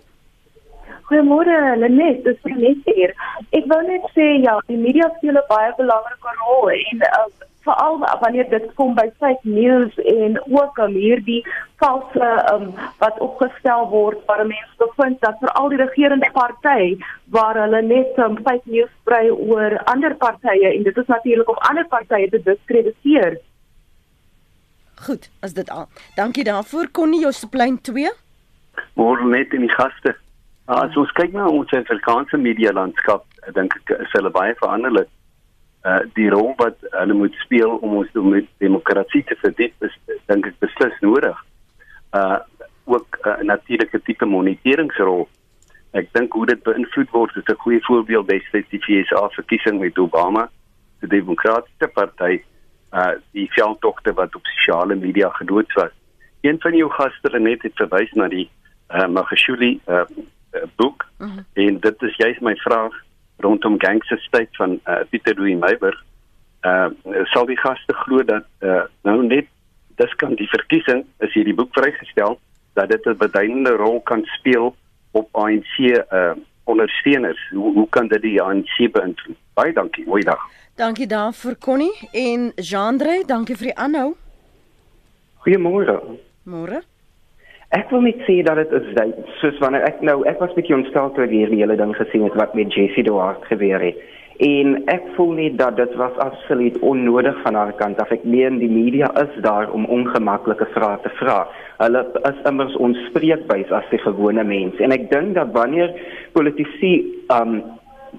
Goeiemôre 1.07 1.75
Lenet, 1.81 2.23
dis 2.23 2.43
Lenet 2.47 2.83
hier. 2.85 3.15
Ek 3.51 3.65
wou 3.71 3.81
net 3.87 4.05
sê 4.15 4.27
ja, 4.43 4.57
die 4.67 4.79
media 4.79 5.09
speel 5.17 5.37
'n 5.39 5.49
baie 5.49 5.73
belangrike 5.77 6.35
rol 6.43 6.69
en 6.75 7.03
uh, 7.09 7.25
veral 7.63 7.99
wanneer 8.19 8.49
dit 8.49 8.65
kom 8.75 8.95
by 8.95 9.07
fake 9.19 9.47
news 9.47 9.95
en 9.97 10.39
ook 10.51 10.79
al 10.79 10.95
hierdie 10.99 11.41
valse 11.81 12.29
um, 12.53 12.73
wat 12.99 13.19
opgestel 13.19 13.87
word 13.91 14.19
waar 14.27 14.43
mense 14.47 14.75
bevind 14.81 15.21
dat 15.21 15.39
veral 15.39 15.69
die 15.71 15.79
regerende 15.81 16.29
party 16.35 16.97
waar 17.35 17.59
hulle 17.61 17.81
net 17.81 18.19
um, 18.25 18.37
fake 18.43 18.67
news 18.75 18.91
sprei 19.01 19.29
oor 19.31 19.77
ander 19.93 20.15
partye 20.25 20.73
en 20.73 20.83
dit 20.83 20.97
is 20.97 21.11
natuurlik 21.15 21.49
om 21.49 21.63
ander 21.69 21.87
partye 21.87 22.29
te 22.29 22.41
diskrediteer. 22.43 23.39
Goed, 25.05 25.29
as 25.41 25.53
dit 25.53 25.69
al. 25.69 25.87
Dankie 26.15 26.43
daarvoor. 26.47 26.91
Konnie 26.91 27.23
jou 27.23 27.31
supplein 27.35 27.79
2. 27.81 28.11
Môre 28.99 29.25
net 29.27 29.53
in 29.53 29.65
die 29.65 29.73
gaste. 29.73 30.15
As 30.65 30.95
ons 30.95 31.11
kyk 31.11 31.33
na 31.35 31.49
ons 31.51 31.71
Afrikaanse 31.75 32.37
media 32.39 32.71
landskap, 32.71 33.25
dink 33.51 33.73
ek 33.81 33.97
is 34.05 34.11
hulle 34.15 34.31
baie 34.31 34.55
veranderlik. 34.61 35.09
Uh 35.83 35.99
die 36.15 36.29
rol 36.31 36.53
wat 36.55 36.79
hulle 36.93 37.15
moet 37.19 37.35
speel 37.43 37.75
om 37.83 37.97
ons 37.99 38.11
met 38.15 38.47
demokrasie 38.63 39.25
te 39.27 39.35
verdiep, 39.41 39.75
is 39.83 39.95
dink 40.31 40.47
ek 40.47 40.59
beslis 40.63 40.95
nodig. 41.01 41.35
Uh 42.15 42.39
ook 42.85 43.19
'n 43.25 43.29
uh, 43.29 43.43
natuurlike 43.43 43.99
tipe 44.03 44.25
moniteringsrol. 44.25 45.27
Ek 45.91 46.07
dink 46.13 46.33
hoe 46.33 46.45
dit 46.45 46.63
beïnvloed 46.63 47.11
word 47.11 47.35
is 47.35 47.47
'n 47.51 47.63
goeie 47.63 47.83
voorbeeld 47.83 48.27
destyds 48.27 48.69
die 48.69 48.79
FSA 48.79 49.29
verkiesing 49.35 49.79
met 49.79 49.99
Obama, 49.99 50.49
die 50.99 51.09
Demokratiese 51.09 51.87
Party, 51.93 52.39
uh 52.93 53.15
die 53.31 53.49
veldtogte 53.51 54.13
wat 54.13 54.35
op 54.35 54.45
sosiale 54.45 54.95
media 54.95 55.29
gedoods 55.29 55.73
was. 55.73 55.91
Een 56.41 56.59
van 56.59 56.75
jou 56.75 56.89
gaste 56.89 57.39
net 57.39 57.63
het 57.63 57.75
verwys 57.75 58.11
na 58.11 58.27
die 58.27 58.49
uh 58.89 59.07
Magashuli 59.07 59.81
uh 59.87 60.07
boek 60.75 61.05
uh 61.19 61.27
-huh. 61.27 61.65
en 61.65 61.79
dit 61.79 62.01
is 62.01 62.15
juist 62.15 62.41
my 62.41 62.55
vraag 62.55 62.93
rondom 63.37 63.75
Gangster 63.77 64.19
State 64.19 64.49
van 64.51 64.79
uh, 64.85 64.95
Pieter 65.09 65.35
Louis 65.35 65.57
Meiber. 65.57 66.03
Uh 66.61 66.87
sal 67.23 67.45
die 67.45 67.59
gaste 67.59 67.93
glo 67.93 68.23
dat 68.23 68.45
uh 68.59 68.83
nou 69.01 69.25
net 69.25 69.47
dis 69.95 70.15
kan 70.15 70.35
die 70.35 70.47
verkiesing 70.47 71.05
is 71.19 71.33
hierdie 71.33 71.53
boek 71.53 71.73
vrygestel 71.73 72.39
dat 72.73 72.89
dit 72.89 73.05
'n 73.05 73.17
beduidende 73.17 73.69
rol 73.69 74.01
kan 74.01 74.25
speel 74.25 74.75
op 75.11 75.27
ANC 75.31 75.77
uh 75.77 76.31
ondersteuners. 76.63 77.49
Hoe 77.49 77.73
hoe 77.73 77.89
kan 77.89 78.07
dit 78.07 78.21
die 78.21 78.41
ANC 78.41 78.91
beïnvloed? 78.91 79.37
Baie 79.53 79.73
dankie. 79.73 80.05
Goeiedag. 80.05 80.39
Dankie 80.75 81.07
daarvoor 81.07 81.57
Connie 81.57 82.09
en 82.11 82.51
Jean-Andre, 82.55 83.23
dankie 83.25 83.55
vir 83.55 83.65
die 83.65 83.77
aanhou. 83.77 84.15
Goeiemôre. 85.45 86.01
Môre. 86.43 86.81
Ek 87.73 87.89
wil 87.89 88.03
net 88.05 88.19
sê 88.27 88.35
dat 88.45 88.59
dit 88.59 88.73
is 88.77 88.89
dat 88.93 89.29
soos 89.39 89.55
wanneer 89.57 89.81
ek 89.87 90.03
nou 90.05 90.19
ek 90.29 90.37
was 90.43 90.51
bietjie 90.53 90.75
ontstel 90.75 91.07
toe 91.15 91.23
ek 91.25 91.31
hierdie 91.33 91.63
hele 91.63 91.77
ding 91.79 91.95
gesien 91.97 92.27
het 92.27 92.35
wat 92.37 92.53
met 92.53 92.75
Jessie 92.75 93.01
Duarte 93.07 93.49
gebeur 93.49 93.81
het. 93.81 93.97
En 94.45 94.75
ek 94.93 95.07
voel 95.15 95.31
net 95.39 95.57
dat 95.57 95.79
dit 95.79 95.95
was 95.97 96.19
absoluut 96.21 96.77
onnodig 96.85 97.39
van 97.41 97.57
haar 97.57 97.73
kant 97.79 97.97
af. 98.01 98.13
Ek 98.13 98.27
meen 98.29 98.59
die 98.61 98.69
media 98.69 99.09
is 99.23 99.33
daar 99.41 99.73
om 99.73 99.89
ongemaklike 99.89 100.69
vrae 100.75 101.01
te 101.01 101.09
vra. 101.17 101.39
Hulle 101.81 102.05
is 102.29 102.45
immers 102.49 102.77
ons 102.77 102.99
spreekbuis 103.09 103.73
as 103.73 103.89
die 103.89 104.01
gewone 104.05 104.45
mens. 104.45 104.77
En 104.77 104.93
ek 104.93 105.09
dink 105.09 105.33
dat 105.39 105.53
wanneer 105.57 105.97
politici 106.37 106.99
um 107.33 107.63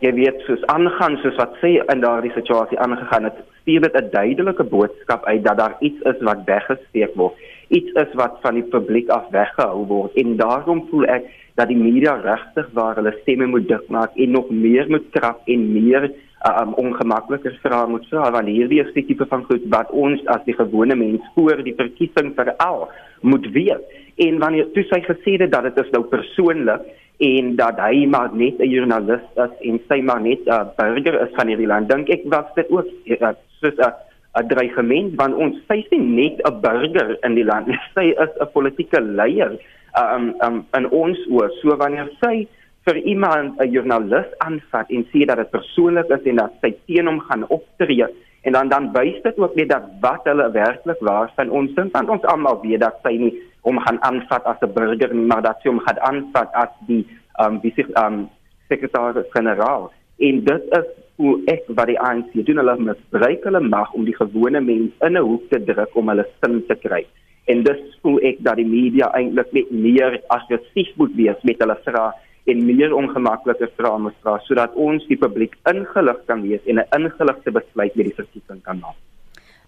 jy 0.03 0.11
weet 0.19 0.43
soos 0.49 0.67
aangaan 0.75 1.21
soos 1.23 1.38
wat 1.38 1.55
sê 1.62 1.77
in 1.79 2.03
daardie 2.03 2.35
situasie 2.35 2.79
aangegaan 2.83 3.31
het, 3.31 3.38
stuur 3.62 3.87
dit 3.87 4.03
'n 4.03 4.11
duidelike 4.11 4.67
boodskap 4.67 5.27
uit 5.31 5.45
dat 5.47 5.59
daar 5.62 5.77
iets 5.79 6.01
is 6.11 6.19
wat 6.27 6.43
weggesteek 6.51 7.14
word 7.14 7.38
iets 7.68 7.92
is 8.03 8.12
wat 8.14 8.38
van 8.42 8.55
die 8.55 8.68
publiek 8.74 9.09
af 9.09 9.31
weggehou 9.31 9.87
word. 9.87 10.14
En 10.20 10.37
daarom 10.37 10.87
voel 10.90 11.07
ek 11.07 11.31
dat 11.55 11.70
die 11.70 11.79
media 11.79 12.16
regtig 12.20 12.70
waar 12.74 12.98
hulle 12.98 13.14
stemme 13.22 13.46
moet 13.46 13.68
dik 13.68 13.88
maak 13.88 14.16
en 14.16 14.31
nog 14.31 14.50
meer 14.50 14.88
moet 14.90 15.07
trap 15.12 15.46
en 15.46 15.72
meer 15.72 16.09
uh, 16.09 16.61
um, 16.62 16.74
ongemakliker 16.83 17.55
vrae 17.62 17.87
moet 17.88 18.07
vra 18.11 18.31
want 18.35 18.50
hierdie 18.50 18.83
is 18.83 18.92
die 18.96 19.07
tipe 19.07 19.27
van 19.31 19.44
goed 19.48 19.64
wat 19.74 19.90
ons 19.90 20.24
as 20.35 20.42
die 20.48 20.57
gewone 20.59 20.96
mens 20.98 21.22
voor 21.37 21.62
die 21.66 21.77
verkiesing 21.79 22.35
veral 22.38 22.88
moet 23.22 23.46
weet. 23.55 23.96
En 24.27 24.38
wanneer 24.42 24.70
toe 24.74 24.85
sy 24.90 25.00
gesê 25.07 25.38
het 25.40 25.53
dat 25.55 25.70
dit 25.70 25.81
is 25.85 25.94
nou 25.94 26.05
persoonlik 26.11 26.85
en 27.24 27.55
dat 27.57 27.79
hy 27.79 28.07
maar 28.11 28.35
net 28.35 28.59
'n 28.59 28.70
joernalis 28.70 29.22
is 29.44 29.55
en 29.70 29.81
sy 29.88 30.00
maar 30.03 30.20
net 30.20 30.42
'n 30.46 30.50
uh, 30.50 30.66
burger 30.77 31.20
is 31.22 31.35
van 31.38 31.46
hierdie 31.46 31.70
land 31.70 31.88
dink 31.88 32.09
ek 32.09 32.22
was 32.24 32.46
dit 32.55 32.70
ook 32.70 32.87
uh, 33.07 33.31
soos 33.61 33.79
'n 33.79 33.87
uh, 33.87 33.94
'n 34.40 34.49
dreigement 34.49 35.14
want 35.20 35.35
ons 35.35 35.57
sy 35.68 35.79
is 35.83 35.90
nie 35.92 36.03
net 36.18 36.42
'n 36.44 36.61
burger 36.61 37.16
in 37.27 37.35
die 37.38 37.47
land 37.47 37.70
sy 37.94 38.11
is 38.25 38.33
'n 38.40 38.51
politieke 38.53 39.01
leier 39.01 39.57
um, 40.03 40.35
um 40.47 40.66
in 40.79 40.90
ons 40.90 41.18
oor 41.31 41.51
so 41.61 41.77
wanneer 41.77 42.11
sy 42.20 42.47
vir 42.87 42.97
iemand 43.14 43.61
'n 43.61 43.70
joernalis 43.70 44.31
aanvat 44.47 44.90
en 44.90 45.07
sê 45.12 45.25
dat 45.27 45.38
dit 45.42 45.51
persoonlik 45.51 46.11
is 46.11 46.31
en 46.31 46.37
dat 46.42 46.53
sy 46.61 46.75
teen 46.87 47.07
hom 47.07 47.20
gaan 47.20 47.44
optree 47.49 48.07
en 48.44 48.53
dan 48.53 48.68
dan 48.68 48.92
wys 48.92 49.23
dit 49.23 49.38
ook 49.38 49.55
net 49.57 49.68
dat 49.68 49.85
wat 50.01 50.25
hulle 50.25 50.51
werklik 50.53 51.01
waar 51.01 51.33
van 51.37 51.51
ons 51.51 51.75
dink 51.75 51.92
want 51.92 52.09
ons 52.09 52.31
almal 52.33 52.61
weet 52.62 52.81
dat 52.81 53.01
sy 53.03 53.16
nie 53.16 53.35
hom 53.64 53.79
gaan 53.81 53.99
aanvat 54.03 54.44
as 54.44 54.61
'n 54.62 54.75
burger 54.75 55.14
nie 55.14 55.27
maar 55.27 55.42
dat 55.42 55.61
sy 55.62 55.68
hom 55.68 55.85
gaan 55.87 56.01
aanvat 56.01 56.51
as 56.53 56.73
die 56.87 57.05
um 57.38 57.61
wie 57.62 57.73
sich 57.77 57.90
um 57.99 58.29
sekretaris-generaal. 58.68 59.90
En 60.18 60.44
dit 60.44 60.62
is 60.79 60.87
hoe 61.16 61.35
ek 61.50 61.68
wat 61.79 61.87
die 61.87 61.98
ANC 62.00 62.33
doen 62.46 62.59
hulle 62.62 62.74
misbruik 62.88 63.44
hulle 63.46 63.61
mag 63.61 63.92
om 63.94 64.07
die 64.07 64.16
gewone 64.16 64.61
mens 64.61 64.92
in 65.07 65.16
'n 65.16 65.22
hoek 65.22 65.48
te 65.50 65.61
druk 65.64 65.94
om 65.94 66.09
hulle 66.09 66.27
sin 66.40 66.62
te 66.66 66.74
kry. 66.74 67.07
En 67.46 67.62
dis 67.62 67.83
hoe 68.03 68.20
ek 68.20 68.42
dat 68.42 68.57
die 68.57 68.66
media 68.66 69.12
eintlik 69.14 69.53
net 69.53 69.70
meer 69.70 70.20
aggressief 70.29 70.90
moet 70.96 71.14
wees 71.14 71.40
met 71.42 71.59
hulle 71.59 71.79
vrae 71.85 72.12
en 72.46 72.66
meer 72.66 72.94
ongemaklike 72.94 73.70
vrae 73.77 73.98
moet 73.98 74.16
vra 74.22 74.38
sodat 74.46 74.74
ons 74.74 75.07
die 75.07 75.16
publiek 75.16 75.55
ingelig 75.70 76.18
kan 76.27 76.42
wees 76.42 76.61
en 76.66 76.79
'n 76.79 76.88
ingeligte 76.98 77.50
besluit 77.50 77.96
met 77.96 78.07
die 78.07 78.18
verkiesing 78.20 78.62
kan 78.62 78.79
maak. 78.79 78.96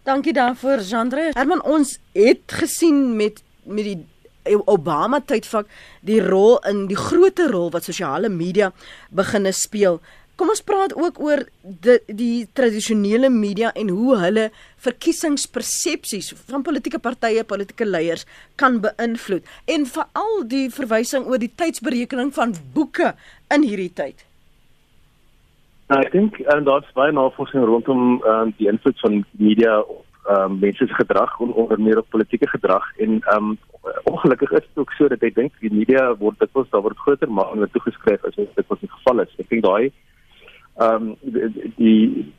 Dankie 0.05 0.33
daarvoor 0.33 0.81
Jandre. 0.81 1.31
Herman 1.35 1.63
ons 1.63 1.99
het 2.15 2.43
gesien 2.47 3.17
met 3.17 3.43
met 3.67 3.85
die 3.85 4.05
Obama 4.55 5.21
tydvak 5.21 5.67
die 6.07 6.21
rol 6.23 6.59
in 6.71 6.87
die 6.87 6.99
groot 6.99 7.39
rol 7.51 7.71
wat 7.75 7.85
sosiale 7.85 8.29
media 8.29 8.73
beginne 9.11 9.53
speel 9.53 10.01
Kom 10.37 10.51
ons 10.53 10.61
praat 10.69 10.93
ook 10.93 11.17
oor 11.25 11.41
die 11.65 11.97
die 12.13 12.45
tradisionele 12.59 13.31
media 13.33 13.71
en 13.81 13.89
hoe 13.89 14.19
hulle 14.21 14.51
verkiesingspersepsies 14.85 16.35
van 16.51 16.65
politieke 16.67 17.01
partye, 17.01 17.45
politieke 17.49 17.89
leiers 17.89 18.27
kan 18.61 18.77
beïnvloed 18.85 19.49
en 19.73 19.87
veral 19.95 20.43
die 20.51 20.67
verwysing 20.69 21.25
oor 21.25 21.41
die 21.41 21.53
tydsberekening 21.63 22.35
van 22.37 22.53
boeke 22.75 23.15
in 23.57 23.65
hierdie 23.65 23.93
tyd. 23.97 24.27
Nou, 25.89 26.03
ek 26.03 26.13
dink 26.13 26.37
en 26.45 26.61
uh, 26.61 26.67
daar's 26.69 26.93
baie 26.99 27.15
navorsing 27.17 27.65
rondom 27.65 28.21
um, 28.29 28.53
die 28.59 28.69
invloed 28.69 29.01
van 29.01 29.23
media 29.41 29.79
op 29.81 30.05
um, 30.37 30.59
mense 30.61 30.85
se 30.85 30.99
gedrag 31.01 31.33
en 31.41 31.55
onder 31.55 31.81
meer 31.81 32.03
op 32.03 32.11
politieke 32.13 32.49
gedrag 32.51 32.85
en 33.01 33.23
um, 33.33 33.55
ongelukkig 34.11 34.53
is 34.59 34.67
dit 34.67 34.83
ook 34.85 34.93
so 34.99 35.09
dat 35.09 35.25
ek 35.25 35.39
dink 35.39 35.57
die 35.65 35.73
media 35.73 36.11
word 36.21 36.37
dit 36.45 36.53
was 36.59 36.69
daar 36.75 36.85
word 36.85 37.01
groter 37.07 37.31
maar 37.31 37.55
hulle 37.55 37.71
toegeskryf 37.73 38.29
as 38.29 38.37
dit 38.37 38.69
wat 38.69 38.85
die 38.85 38.93
geval 38.99 39.25
is. 39.25 39.33
Ek 39.41 39.49
dink 39.49 39.65
daai 39.65 39.89
ehm 40.77 41.11
um, 41.11 41.17
die 41.77 42.33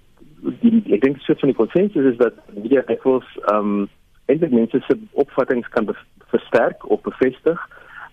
die 0.61 0.83
ek 0.93 1.01
dink 1.01 1.21
so 1.25 1.33
van 1.41 1.49
die 1.49 1.57
konsensus 1.57 2.11
is 2.13 2.17
dat 2.17 2.37
media 2.53 2.83
equals 2.93 3.25
ehm 3.51 3.73
um, 3.81 3.89
eintlik 4.27 4.51
mense 4.51 4.79
se 4.85 4.97
opvattinge 5.11 5.69
kan 5.69 5.87
versterk 6.33 6.89
of 6.89 7.01
bevestig. 7.01 7.59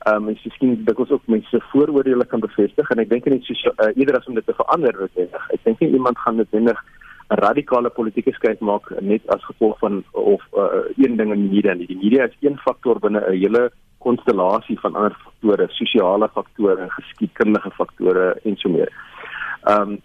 Ehm 0.07 0.17
um, 0.17 0.29
en 0.29 0.39
miskien 0.45 0.85
dikwels 0.85 1.11
ook 1.11 1.27
mense 1.27 1.61
vooroordeele 1.71 2.27
kan 2.27 2.41
bevestig 2.41 2.91
en 2.91 3.03
ek 3.05 3.11
dink 3.11 3.29
net 3.31 3.45
so 3.49 3.73
uh, 3.73 3.91
eerder 3.95 4.19
as 4.19 4.29
om 4.29 4.35
dit 4.39 4.47
te 4.47 4.57
verander 4.61 5.07
ek 5.07 5.41
ek 5.57 5.65
dink 5.65 5.81
nie 5.81 5.95
iemand 5.99 6.19
gaan 6.19 6.37
noodwendig 6.41 6.81
'n 7.33 7.41
radikale 7.41 7.91
politieke 7.91 8.33
skuif 8.33 8.61
maak 8.61 8.91
net 9.01 9.23
as 9.35 9.45
gevolg 9.45 9.79
van 9.79 10.05
of 10.13 10.43
uh, 10.53 10.85
een 10.97 11.17
ding 11.17 11.33
in 11.33 11.41
die 11.49 11.55
media 11.57 11.75
nie. 11.75 11.87
Die 11.87 12.03
media 12.03 12.25
is 12.29 12.37
een 12.41 12.59
faktor 12.59 13.01
binne 13.01 13.21
'n 13.21 13.33
hele 13.33 13.71
konstellasie 13.99 14.79
van 14.81 14.95
ander 14.95 15.17
faktore, 15.25 15.67
sosiale 15.69 16.29
faktore, 16.29 16.89
geskiedkundige 16.99 17.71
faktore 17.71 18.27
en 18.45 18.57
so 18.57 18.69
meer. 18.69 18.93
Ehm 19.65 19.81
um, 19.81 19.99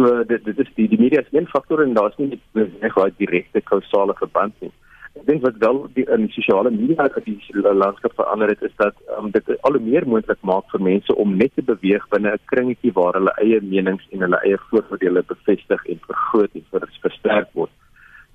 So 0.00 0.24
dit 0.24 0.44
dit 0.44 0.58
is 0.58 0.68
die 0.78 0.88
die 0.88 0.98
media 0.98 1.20
is 1.20 1.32
een 1.36 1.46
faktor 1.46 1.82
en 1.82 1.92
daar's 1.94 2.16
nie 2.16 2.38
net 2.56 2.94
daai 2.94 3.10
direkte 3.18 3.60
kausale 3.60 4.14
verband 4.20 4.54
nie. 4.64 4.70
Ek 5.18 5.26
dink 5.26 5.42
wat 5.44 5.58
wel 5.64 5.80
die 5.98 6.06
in 6.14 6.28
sosiale 6.32 6.70
media 6.72 7.08
dat 7.16 7.26
die 7.26 7.36
landskap 7.82 8.14
verander 8.16 8.48
het 8.48 8.62
is 8.68 8.72
dat 8.80 8.96
um, 9.18 9.28
dit 9.34 9.50
al 9.68 9.76
hoe 9.76 9.82
meer 9.88 10.06
moontlik 10.08 10.40
maak 10.52 10.72
vir 10.72 10.84
mense 10.86 11.16
om 11.24 11.36
net 11.42 11.52
te 11.58 11.66
beweeg 11.72 12.06
binne 12.14 12.32
'n 12.32 12.48
kringetjie 12.54 12.94
waar 12.96 13.18
hulle 13.18 13.36
eie 13.44 13.60
menings 13.74 14.08
en 14.10 14.24
hulle 14.24 14.40
eie 14.46 14.62
vooroordeele 14.70 15.26
bevestig 15.34 15.84
en 15.84 16.00
vergroot 16.06 16.54
en 16.54 16.66
ver, 16.70 16.88
versterk 17.04 17.52
word. 17.52 17.74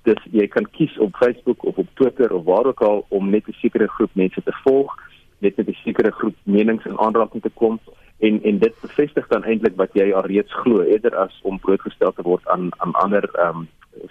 Dus 0.06 0.22
jy 0.30 0.46
kan 0.46 0.70
kies 0.78 0.94
op 1.02 1.18
Facebook 1.18 1.64
of 1.64 1.82
op 1.82 1.90
Twitter 1.98 2.32
of 2.32 2.44
waar 2.44 2.70
ook 2.70 2.82
al 2.82 3.06
om 3.08 3.30
net 3.30 3.48
'n 3.48 3.58
sekere 3.62 3.88
groep 3.88 4.14
mense 4.14 4.42
te 4.42 4.54
volg, 4.62 4.94
net 5.40 5.56
met 5.56 5.68
'n 5.68 5.82
sekere 5.82 6.12
groep 6.12 6.36
menings 6.44 6.86
in 6.86 6.98
aanraking 6.98 7.42
te 7.42 7.54
kom 7.54 7.80
en 8.18 8.42
en 8.42 8.58
dit 8.58 8.74
bevestig 8.80 9.26
dan 9.28 9.44
eintlik 9.44 9.76
wat 9.76 9.92
jy 9.94 10.12
al 10.12 10.28
reeds 10.30 10.52
glo 10.62 10.82
eerder 10.82 11.16
as 11.16 11.40
om 11.42 11.58
blootgestel 11.58 12.12
te 12.12 12.22
word 12.22 12.48
aan 12.48 12.70
aan 12.76 12.94
ander 13.04 13.28
ehm 13.34 13.64
um, 13.64 13.68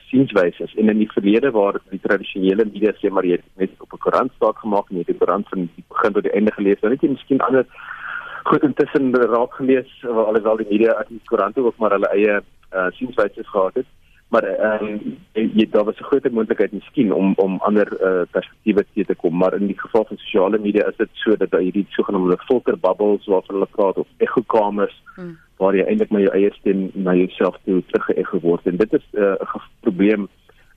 sienswyse 0.10 0.65
en 0.82 0.89
in 0.89 0.98
die 0.98 1.12
verlede 1.12 1.52
waar 1.52 1.76
die 1.89 2.00
tradisionele 2.02 2.65
media 2.65 2.94
sê 3.00 3.10
maar 3.10 3.26
jy 3.26 3.38
het 3.38 3.46
net 3.62 3.72
op 3.80 3.94
'n 3.94 4.04
koerant 4.06 4.32
staak 4.36 4.58
gemaak 4.58 4.89
en 4.89 4.98
jy 4.98 5.04
het 5.06 5.13
die 5.13 5.18
koerant 5.22 5.50
van 5.50 5.60
die 5.76 5.84
begin 5.89 6.13
tot 6.13 6.24
die 6.24 6.36
einde 6.38 6.52
gelees 6.52 6.82
dan 6.82 6.91
het 6.91 7.02
jy 7.02 7.10
miskien 7.10 7.41
ander 7.41 7.65
goed 8.44 8.63
intussen 8.63 9.13
raak 9.13 9.54
gelees 9.54 9.91
alhoewel 10.04 10.58
die 10.58 10.70
media 10.70 10.94
uit 10.94 11.08
die 11.10 11.22
koerante 11.26 11.62
ook 11.62 11.78
maar 11.78 11.91
hulle 11.91 12.10
eie 12.13 12.41
uh, 12.74 12.89
sienswyse 12.98 13.44
gehad 13.44 13.74
het 13.74 13.86
maar 14.33 14.43
ehm 14.43 14.85
um, 14.85 15.17
jy 15.33 15.67
daar 15.69 15.83
was 15.83 15.99
'n 15.99 16.09
groot 16.09 16.31
moontlikheid 16.31 16.71
miskien 16.71 17.13
om 17.13 17.33
om 17.35 17.59
ander 17.59 17.88
uh, 18.01 18.21
perspektiewe 18.31 18.85
te 18.93 19.05
te 19.05 19.15
kom 19.15 19.38
maar 19.38 19.53
in 19.53 19.67
die 19.67 19.79
geval 19.79 20.05
van 20.05 20.17
sosiale 20.17 20.57
media 20.57 20.88
is 20.88 20.97
dit 20.97 21.09
so 21.13 21.35
dat 21.38 21.51
daar 21.51 21.61
hierdie 21.61 21.85
sogenaamde 21.89 22.38
filter 22.38 22.79
bubbles 22.79 23.25
waarvan 23.25 23.55
hulle 23.55 23.67
praat 23.71 23.97
of 23.97 24.07
ekokamers 24.17 25.03
hmm. 25.15 25.38
waar 25.57 25.75
jy 25.75 25.83
eintlik 25.83 26.09
met 26.09 26.21
jou 26.21 26.33
eie 26.33 26.53
stem 26.53 26.89
na 26.93 27.13
jouself 27.13 27.57
toe 27.63 27.83
teruggeëgo 27.85 28.39
word 28.39 28.65
en 28.65 28.77
dit 28.77 28.93
is 28.93 29.05
uh, 29.11 29.21
'n 29.21 29.55
uh, 29.55 29.61
probleem 29.79 30.27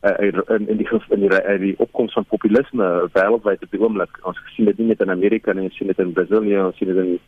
in 0.00 0.68
in 0.68 0.76
die 0.76 0.88
in 1.08 1.20
die, 1.20 1.42
in 1.42 1.60
die 1.60 1.78
opkoms 1.78 2.12
van 2.12 2.24
populisme 2.24 3.08
wêreldwyd 3.12 3.62
op 3.62 3.70
die 3.70 3.80
oomblik. 3.80 4.18
Ons 4.22 4.38
sien 4.54 4.64
dit 4.64 4.78
nie 4.78 4.86
net 4.86 5.00
in 5.00 5.10
Amerika 5.10 5.52
nie, 5.52 5.66
ons 5.66 5.76
sien 5.76 5.90
dit 5.90 5.98
in 5.98 6.12
Brasilië, 6.12 6.60
ons 6.62 6.76
sien 6.76 6.92
dit 6.92 7.00
in 7.04 7.18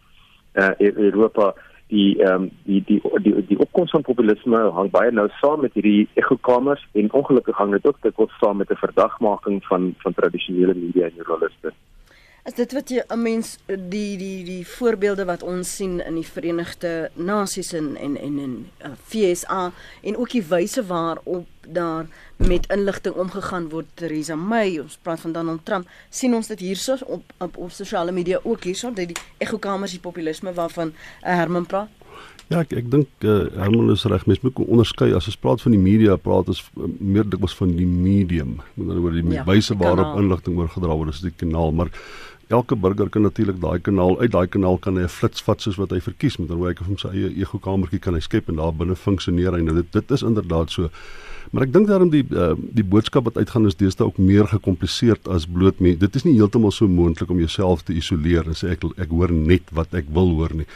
uh, 0.54 0.70
Europa 0.78 1.54
die 1.90 2.22
ehm 2.22 2.42
um, 2.42 2.50
die 2.64 2.82
die 2.86 3.00
die 3.22 3.34
die 3.46 3.58
opkoms 3.58 3.90
van 3.90 4.06
populisme 4.06 4.58
hang 4.78 4.90
baie 4.94 5.10
nou 5.10 5.28
saam 5.40 5.64
met 5.66 5.74
hierdie 5.74 6.08
ekokamers 6.22 6.82
en 6.92 7.12
ongelukkig 7.20 7.56
hang 7.58 7.72
dit 7.76 7.86
ook 7.86 8.10
kos 8.14 8.36
saam 8.42 8.62
met 8.62 8.70
'n 8.70 8.84
verdagmaking 8.86 9.64
van 9.70 9.94
van 10.02 10.14
tradisionele 10.14 10.74
media 10.74 11.06
en 11.06 11.18
journaliste. 11.22 11.72
Is 12.48 12.54
dit 12.56 12.72
wat 12.72 12.88
jy 12.88 13.02
'n 13.12 13.22
mens 13.22 13.58
die 13.66 14.16
die 14.16 14.44
die 14.44 14.66
voorbeelde 14.66 15.24
wat 15.24 15.42
ons 15.42 15.76
sien 15.76 16.00
in 16.00 16.14
die 16.14 16.24
Verenigde 16.26 17.10
Nasies 17.14 17.72
en 17.72 17.96
en 17.96 18.16
en 18.16 18.38
in 18.38 18.68
uh, 18.84 18.92
FSA 19.08 19.72
en 20.02 20.16
ook 20.16 20.30
die 20.30 20.42
wyse 20.42 20.86
waarop 20.86 21.46
daar 21.68 22.06
met 22.36 22.66
inligting 22.72 23.14
omgegaan 23.14 23.68
word 23.68 23.86
Theresa 23.94 24.34
May 24.34 24.78
ons 24.78 24.98
praat 25.02 25.20
van 25.20 25.32
Donald 25.32 25.64
Trump 25.64 25.88
sien 26.08 26.34
ons 26.34 26.46
dit 26.46 26.60
hierso 26.60 26.96
op 27.06 27.22
op, 27.38 27.56
op 27.56 27.70
sosiale 27.70 28.12
media 28.12 28.40
ook 28.42 28.64
hierso 28.64 28.92
dat 28.92 29.08
die 29.08 29.20
ekokamers 29.38 29.90
die 29.90 30.00
populisme 30.00 30.52
waarvan 30.52 30.88
uh, 30.88 31.36
Herman 31.36 31.66
praat 31.66 31.88
Ja, 32.50 32.64
ek 32.64 32.72
ek 32.74 32.88
dink 32.90 33.22
uh, 33.22 33.46
Herman 33.54 33.92
is 33.94 34.02
reg. 34.10 34.24
Mens 34.26 34.40
moet 34.42 34.56
onderskei 34.64 35.12
as 35.14 35.28
ons 35.30 35.36
praat 35.38 35.60
van 35.62 35.70
die 35.70 35.78
media, 35.78 36.16
praat 36.18 36.48
ons 36.50 36.64
uh, 36.74 36.88
meer 36.98 37.28
dikwels 37.30 37.54
van 37.54 37.76
die 37.76 37.86
medium. 37.86 38.56
Met 38.74 38.88
ander 38.88 38.98
woorde 39.04 39.22
die 39.22 39.36
ja, 39.36 39.44
wyse 39.46 39.76
waarop 39.78 40.18
inligting 40.18 40.58
oorgedra 40.58 40.96
word, 40.98 41.14
is 41.14 41.22
die 41.22 41.30
kanaal, 41.30 41.70
maar 41.70 41.92
elke 42.50 42.76
burger 42.76 43.08
kan 43.08 43.22
natuurlik 43.22 43.60
daai 43.62 43.78
kanaal 43.78 44.18
uit 44.20 44.32
daai 44.34 44.46
kanaal 44.50 44.78
kan 44.78 44.96
hy 44.98 45.04
'n 45.06 45.08
flits 45.08 45.42
vat 45.46 45.60
soos 45.62 45.76
wat 45.78 45.90
hy 45.90 46.00
verkies 46.00 46.38
met 46.38 46.50
hoe 46.50 46.66
hy 46.66 46.74
kan 46.74 46.98
sy 46.98 47.08
eie 47.08 47.30
ego 47.38 47.58
kamertjie 47.58 48.00
kan 48.00 48.14
hy 48.14 48.20
skep 48.20 48.48
en 48.48 48.56
daar 48.56 48.72
binne 48.74 48.96
funksioneer 48.96 49.52
hy. 49.54 49.62
Nou 49.62 49.74
dit 49.74 49.92
dit 49.92 50.10
is 50.10 50.22
inderdaad 50.22 50.70
so. 50.70 50.90
Maar 51.50 51.62
ek 51.62 51.72
dink 51.72 51.86
daarom 51.88 52.10
die 52.10 52.24
uh, 52.30 52.54
die 52.58 52.84
boodskap 52.84 53.24
wat 53.24 53.36
uitgaan 53.36 53.66
is 53.66 53.76
deesdae 53.76 54.06
ook 54.06 54.18
meer 54.18 54.46
gekompliseerd 54.46 55.28
as 55.28 55.46
bloot 55.46 55.80
me 55.80 55.96
dit 55.96 56.16
is 56.16 56.24
nie 56.24 56.34
heeltemal 56.34 56.70
so 56.70 56.88
moontlik 56.88 57.30
om 57.30 57.38
jouself 57.38 57.82
te 57.82 57.92
isoleer 57.92 58.46
en 58.46 58.54
sê 58.54 58.70
ek 58.74 58.84
ek 58.98 59.10
hoor 59.10 59.32
net 59.32 59.62
wat 59.72 59.94
ek 59.94 60.10
wil 60.14 60.34
hoor 60.38 60.54
nie 60.54 60.66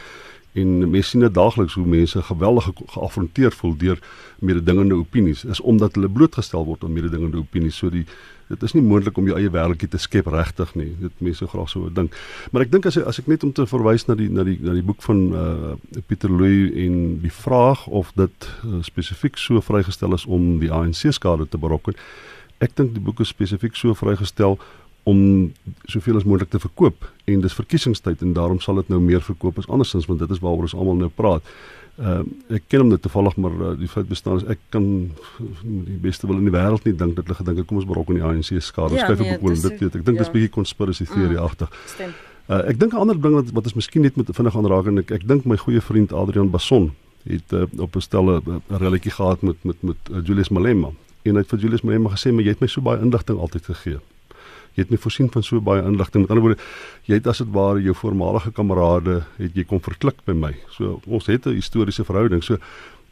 en 0.55 0.77
mense 0.89 1.09
sien 1.09 1.25
dit 1.25 1.33
daagliks 1.33 1.75
hoe 1.75 1.85
mense 1.87 2.21
geweldig 2.29 2.69
geafronteer 2.93 3.51
voel 3.51 3.75
deur 3.77 3.99
mededingende 4.39 4.95
opinies 4.95 5.43
is 5.43 5.61
omdat 5.61 5.95
hulle 5.95 6.09
blootgestel 6.09 6.65
word 6.65 6.83
aan 6.83 6.95
mededingende 6.95 7.37
opinies 7.37 7.77
so 7.81 7.91
die 7.91 8.05
dit 8.47 8.63
is 8.63 8.75
nie 8.75 8.83
moontlik 8.85 9.17
om 9.17 9.25
jou 9.25 9.37
eie 9.39 9.49
wêreldjie 9.49 9.89
te 9.89 9.97
skep 9.97 10.27
regtig 10.29 10.75
nie. 10.77 10.91
Dit 11.01 11.23
mense 11.25 11.47
graag 11.49 11.69
so 11.71 11.89
dink. 11.89 12.13
Maar 12.53 12.67
ek 12.67 12.71
dink 12.75 12.85
as 12.85 12.99
as 13.01 13.19
ek 13.21 13.29
net 13.31 13.43
om 13.47 13.53
te 13.55 13.65
verwys 13.69 14.05
na 14.05 14.15
die 14.19 14.29
na 14.29 14.45
die 14.45 14.57
na 14.61 14.75
die 14.77 14.85
boek 14.85 15.01
van 15.05 15.23
uh 15.33 15.73
Pieter 16.05 16.29
Louw 16.29 16.69
en 16.85 16.99
die 17.23 17.33
vraag 17.33 17.87
of 17.87 18.13
dit 18.15 18.49
uh, 18.67 18.83
spesifiek 18.85 19.41
so 19.41 19.61
vrygestel 19.65 20.13
is 20.13 20.27
om 20.29 20.59
die 20.61 20.71
ANC 20.71 21.09
skade 21.17 21.49
te 21.49 21.57
berokken. 21.61 21.97
Ek 22.61 22.75
dink 22.77 22.93
die 22.93 23.03
boek 23.03 23.23
is 23.25 23.33
spesifiek 23.33 23.75
so 23.75 23.97
vrygestel 23.97 24.59
om 25.05 25.51
soveel 25.85 26.17
as 26.17 26.25
moontlik 26.25 26.49
te 26.49 26.59
verkoop 26.59 27.05
en 27.29 27.41
dis 27.41 27.53
verkiesingstyd 27.53 28.21
en 28.25 28.33
daarom 28.33 28.59
sal 28.63 28.79
dit 28.81 28.87
nou 28.89 28.99
meer 29.01 29.21
verkoop 29.21 29.59
as 29.61 29.67
andersins 29.69 30.07
want 30.09 30.19
dit 30.23 30.31
is 30.33 30.41
waaroor 30.41 30.65
ons 30.65 30.77
almal 30.77 30.97
nou 31.03 31.09
praat. 31.13 31.55
Ehm 31.95 32.25
uh, 32.27 32.55
ek 32.57 32.65
ken 32.67 32.81
hom 32.83 32.89
net 32.91 33.03
toevallig 33.05 33.37
maar 33.39 33.53
uh, 33.55 33.73
die 33.79 33.87
feit 33.87 34.09
bestaan 34.09 34.41
is 34.41 34.47
ek 34.51 34.59
kan 34.73 34.87
die 35.63 35.99
beste 36.07 36.27
wil 36.27 36.41
in 36.41 36.49
die 36.49 36.55
wêreld 36.55 36.83
nie 36.89 36.95
dink 36.97 37.13
dat 37.15 37.29
hulle 37.29 37.37
gedink 37.37 37.61
het 37.61 37.69
kom 37.69 37.79
ons 37.79 37.87
brok 37.87 38.09
in 38.11 38.19
die 38.19 38.25
ANC 38.25 38.49
skade. 38.59 38.97
Ja, 38.97 39.05
Skryf 39.05 39.21
nee, 39.21 39.37
op 39.37 39.45
oor 39.45 39.55
dit 39.55 39.77
weet 39.79 39.99
ek 40.01 40.03
dink 40.09 40.17
dis 40.17 40.27
ja. 40.27 40.33
bietjie 40.33 40.51
conspiracy 40.57 41.05
theory 41.05 41.37
mm, 41.37 41.45
agtig. 41.45 41.77
Stem. 41.93 42.17
Uh, 42.49 42.59
ek 42.73 42.81
dink 42.81 42.93
'n 42.93 43.05
ander 43.05 43.21
ding 43.21 43.37
wat 43.37 43.53
wat 43.53 43.69
is 43.69 43.77
miskien 43.77 44.03
net 44.03 44.17
met 44.17 44.33
vinnig 44.33 44.57
aanraak 44.57 44.89
en 44.91 45.05
ek 45.05 45.13
ek 45.21 45.27
dink 45.27 45.45
my 45.45 45.57
goeie 45.57 45.81
vriend 45.81 46.13
Adrian 46.13 46.49
Basson 46.49 46.91
het 47.29 47.53
uh, 47.53 47.69
op 47.77 47.95
'n 47.95 48.01
stelle 48.01 48.41
'n 48.41 48.61
relletjie 48.69 49.13
gehad 49.13 49.41
met 49.41 49.63
met 49.63 49.77
met 49.81 49.97
uh, 50.11 50.25
Julius 50.25 50.49
Malema 50.49 50.91
en 51.23 51.33
hy 51.35 51.41
het 51.41 51.49
vir 51.49 51.59
Julius 51.59 51.81
Malema 51.81 52.09
gesê 52.09 52.33
maar 52.33 52.43
jy 52.43 52.57
het 52.57 52.61
my 52.61 52.67
so 52.67 52.81
baie 52.81 53.01
inligting 53.01 53.39
altyd 53.39 53.65
gegee 53.65 53.99
jy 54.75 54.83
het 54.83 54.91
my 54.91 54.99
voorsien 54.99 55.29
van 55.31 55.43
so 55.43 55.61
baie 55.63 55.83
inligting. 55.83 56.25
Met 56.25 56.33
ander 56.33 56.43
woorde, 56.43 56.63
jy 57.07 57.19
het 57.19 57.27
as 57.31 57.39
dit 57.43 57.51
ware 57.55 57.81
jou 57.83 57.95
voormalige 57.95 58.51
kamerade 58.55 59.21
het 59.39 59.55
jy 59.55 59.63
kom 59.67 59.79
verklik 59.83 60.19
by 60.27 60.35
my. 60.35 60.51
So 60.75 60.99
ons 61.07 61.27
het 61.31 61.47
'n 61.47 61.55
historiese 61.55 62.03
verhouding. 62.03 62.43
So 62.43 62.57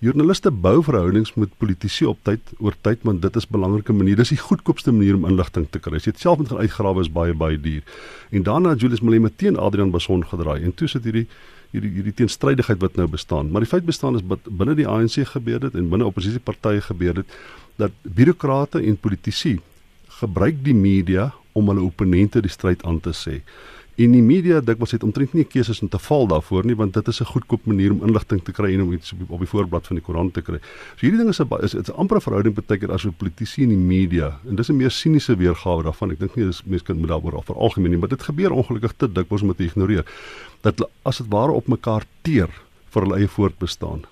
joernaliste 0.04 0.52
bou 0.52 0.84
verhoudings 0.84 1.34
met 1.40 1.50
politici 1.58 2.06
op 2.06 2.18
tyd 2.28 2.42
oor 2.60 2.76
tyd 2.82 3.00
want 3.04 3.22
dit 3.22 3.36
is 3.36 3.46
'n 3.46 3.52
belangrike 3.52 3.94
manier. 3.94 4.16
Dis 4.16 4.30
die 4.30 4.38
goedkoopste 4.38 4.92
manier 4.92 5.16
om 5.16 5.26
inligting 5.26 5.68
te 5.70 5.80
kry. 5.80 5.96
As 5.96 6.06
jy 6.06 6.12
dit 6.12 6.22
self 6.22 6.38
moet 6.38 6.50
gaan 6.50 6.60
uitgrawe 6.60 7.00
is 7.00 7.12
baie 7.12 7.34
baie 7.34 7.58
duur. 7.58 7.84
En 8.32 8.44
daarna 8.44 8.76
Julius 8.76 9.02
Malema 9.02 9.30
teen 9.36 9.58
Adrian 9.58 9.92
Bason 9.92 10.26
gedraai 10.26 10.64
en 10.64 10.74
toe 10.74 10.88
sit 10.88 11.04
hierdie 11.04 11.28
hierdie 11.72 11.92
hierdie 11.92 12.14
teenstrydigheid 12.14 12.80
wat 12.82 12.96
nou 12.96 13.08
bestaan. 13.08 13.52
Maar 13.52 13.62
die 13.62 13.70
feit 13.70 13.86
bestaan 13.86 14.16
is 14.16 14.22
binne 14.50 14.76
die 14.76 14.88
ANC 14.88 15.26
gebeur 15.26 15.60
dit 15.60 15.74
en 15.74 15.90
binne 15.90 16.06
oppositiepartye 16.06 16.82
gebeur 16.82 17.14
dit 17.14 17.26
dat 17.78 17.92
birokrate 18.02 18.82
en 18.82 18.98
politici 18.98 19.60
gebruik 20.20 20.64
die 20.64 20.76
media 20.76 21.32
om 21.54 21.68
hulle 21.68 21.86
opponente 21.86 22.42
die 22.42 22.52
stryd 22.52 22.84
aan 22.84 23.00
te 23.00 23.14
sê. 23.18 23.42
En 24.02 24.10
die 24.16 24.24
media 24.26 24.58
dikwels 24.66 24.96
het 24.96 25.04
omtrent 25.06 25.36
nie 25.38 25.44
keuses 25.46 25.84
om 25.86 25.90
te 25.94 26.00
val 26.02 26.26
daarvoor 26.32 26.66
nie 26.66 26.76
want 26.76 26.96
dit 26.98 27.08
is 27.08 27.22
'n 27.22 27.30
goedkoop 27.30 27.66
manier 27.66 27.92
om 27.92 28.02
inligting 28.02 28.42
te 28.44 28.52
kry 28.52 28.74
en 28.74 28.82
om 28.82 28.94
iets 28.94 29.14
op 29.30 29.40
die 29.40 29.48
voorblad 29.48 29.88
van 29.88 29.96
die 29.96 30.06
koerant 30.06 30.34
te 30.34 30.42
kry. 30.42 30.58
So 30.96 31.06
hierdie 31.06 31.20
ding 31.20 31.30
is 31.30 31.40
'n 31.40 31.48
is 31.62 31.72
dit's 31.72 31.90
'n 31.92 31.98
ampere 31.98 32.22
verhouding 32.22 32.56
baie 32.56 32.80
keer 32.80 32.92
as 32.92 33.06
'n 33.06 33.14
politisie 33.14 33.64
en 33.64 33.70
die 33.70 33.78
media 33.78 34.40
en 34.50 34.56
dis 34.56 34.70
'n 34.70 34.78
meer 34.78 34.90
siniese 34.90 35.36
weergawe 35.36 35.84
daarvan. 35.84 36.12
Ek 36.12 36.20
dink 36.20 36.36
nie 36.36 36.46
dis 36.46 36.64
mense 36.66 36.86
kan 36.86 37.00
met 37.00 37.10
daaroor 37.10 37.36
al 37.36 37.42
veralgemeen 37.42 37.92
nie, 37.92 38.00
maar 38.00 38.10
dit 38.10 38.24
gebeur 38.24 38.52
ongelukkig 38.52 38.94
te 38.98 39.12
dikwels 39.12 39.42
om 39.42 39.54
te 39.54 39.64
ignoreer 39.64 40.06
dat 40.62 40.90
as 41.04 41.18
dit 41.18 41.28
ware 41.30 41.52
op 41.52 41.68
mekaar 41.68 42.04
teer 42.24 42.50
vir 42.90 43.02
hulle 43.02 43.18
eie 43.18 43.28
voortbestaan. 43.28 44.06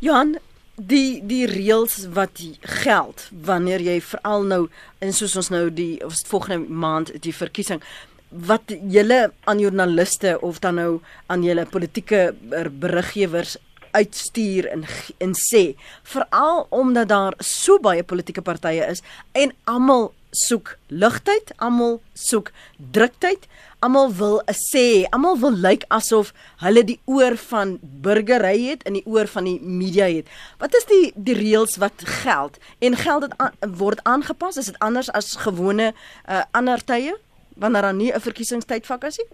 Johan, 0.00 0.36
die 0.76 1.22
die 1.24 1.46
reëls 1.48 2.06
wat 2.12 2.42
geld 2.60 3.28
wanneer 3.48 3.80
jy 3.80 4.00
veral 4.04 4.44
nou 4.44 4.66
en 5.00 5.12
soos 5.12 5.36
ons 5.36 5.48
nou 5.50 5.70
die 5.72 5.96
volgende 6.28 6.68
maand 6.68 7.14
die 7.24 7.32
verkiesing 7.32 7.80
wat 8.28 8.74
julle 8.92 9.30
aan 9.44 9.62
joernaliste 9.62 10.36
of 10.44 10.60
dan 10.60 10.76
nou 10.76 11.00
aan 11.32 11.44
julle 11.46 11.64
politieke 11.66 12.34
beriggewers 12.70 13.56
uitstuur 13.96 14.68
en 14.68 14.84
en 15.24 15.32
sê 15.32 15.64
veral 16.02 16.66
omdat 16.68 17.08
daar 17.08 17.34
so 17.40 17.78
baie 17.80 18.04
politieke 18.04 18.44
partye 18.44 18.84
is 18.84 19.02
en 19.32 19.54
almal 19.64 20.12
soek 20.36 20.74
ligtheid, 20.92 21.52
almal 21.56 22.00
soek 22.12 22.52
druktheid, 22.76 23.46
almal 23.80 24.12
wil 24.18 24.42
'n 24.44 24.58
sê, 24.72 25.06
almal 25.10 25.38
wil 25.38 25.56
lyk 25.66 25.84
asof 25.88 26.32
hulle 26.64 26.84
die 26.84 27.00
oor 27.04 27.36
van 27.36 27.78
burgery 27.82 28.58
het 28.70 28.82
en 28.82 28.92
die 28.92 29.06
oor 29.06 29.26
van 29.26 29.44
die 29.44 29.60
media 29.60 30.06
het. 30.06 30.26
Wat 30.58 30.74
is 30.74 30.84
die 30.84 31.12
die 31.14 31.34
reëls 31.34 31.76
wat 31.76 32.04
geld? 32.22 32.58
En 32.78 32.96
geld 32.96 33.20
dit 33.26 33.34
word 33.78 34.00
aangepas? 34.02 34.56
Is 34.56 34.66
dit 34.66 34.78
anders 34.78 35.10
as 35.10 35.36
gewone 35.36 35.92
uh, 36.28 36.42
ander 36.52 36.84
tye 36.84 37.16
wanneer 37.56 37.82
daar 37.82 37.94
nie 37.94 38.12
'n 38.12 38.20
verkiesingstydvak 38.20 39.04
is 39.04 39.18
nie? 39.18 39.28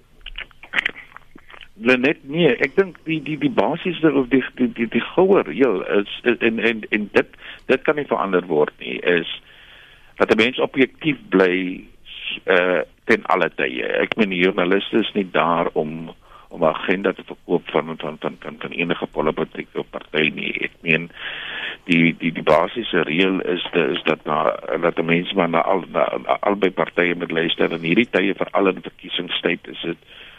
net 1.74 2.18
nee, 2.28 2.52
ek 2.62 2.76
dink 2.76 2.98
die 3.08 3.18
die 3.22 3.38
die 3.38 3.50
basiese 3.50 4.12
of 4.12 4.28
die 4.28 4.42
die 4.56 4.68
die, 4.76 4.86
die 4.92 5.04
goue 5.14 5.42
reël 5.42 5.82
is 5.98 6.20
en 6.22 6.58
en 6.58 6.84
en 6.90 7.08
dit 7.12 7.28
dit 7.66 7.82
kan 7.82 7.96
nie 7.96 8.06
verander 8.06 8.46
word 8.46 8.72
nie 8.78 8.98
is 9.00 9.28
dat 10.16 10.31
'n 10.31 10.37
mens 10.37 10.59
objektief 10.59 11.16
bly 11.29 11.85
uh 12.44 12.81
ten 13.05 13.25
alle 13.27 13.51
tye. 13.57 13.87
Ek 14.03 14.16
meen 14.16 14.33
joernaliste 14.33 15.03
is 15.03 15.12
nie 15.12 15.29
daar 15.31 15.68
om 15.72 16.14
om 16.48 16.61
'n 16.61 16.75
agenda 16.75 17.12
te 17.12 17.25
verkoop 17.25 17.70
van 17.70 17.96
van 17.96 18.16
van 18.20 18.37
van, 18.40 18.57
van 18.59 18.70
enige 18.70 19.07
politieke 19.07 19.83
party 19.90 20.31
nie. 20.35 20.53
Ek 20.61 20.72
meen 20.81 21.11
die 21.85 22.14
die 22.18 22.33
die 22.33 22.42
basiese 22.42 23.03
reël 23.03 23.40
is 23.40 23.66
de, 23.72 23.87
is 23.94 24.03
dat 24.03 24.25
na 24.25 24.57
dat 24.81 24.96
die 24.96 25.05
mense 25.05 25.35
maar 25.35 25.48
na 25.48 25.61
al 25.61 25.85
na, 25.92 26.05
na 26.27 26.37
albei 26.40 26.70
partye 26.70 27.14
moet 27.14 27.31
luister 27.31 27.72
en 27.72 27.81
hierdie 27.81 28.11
tye 28.11 28.35
vir 28.35 28.48
al 28.51 28.66
in 28.66 28.83
verkiesingstyd 28.83 29.68
is 29.68 29.81
dit 29.83 29.98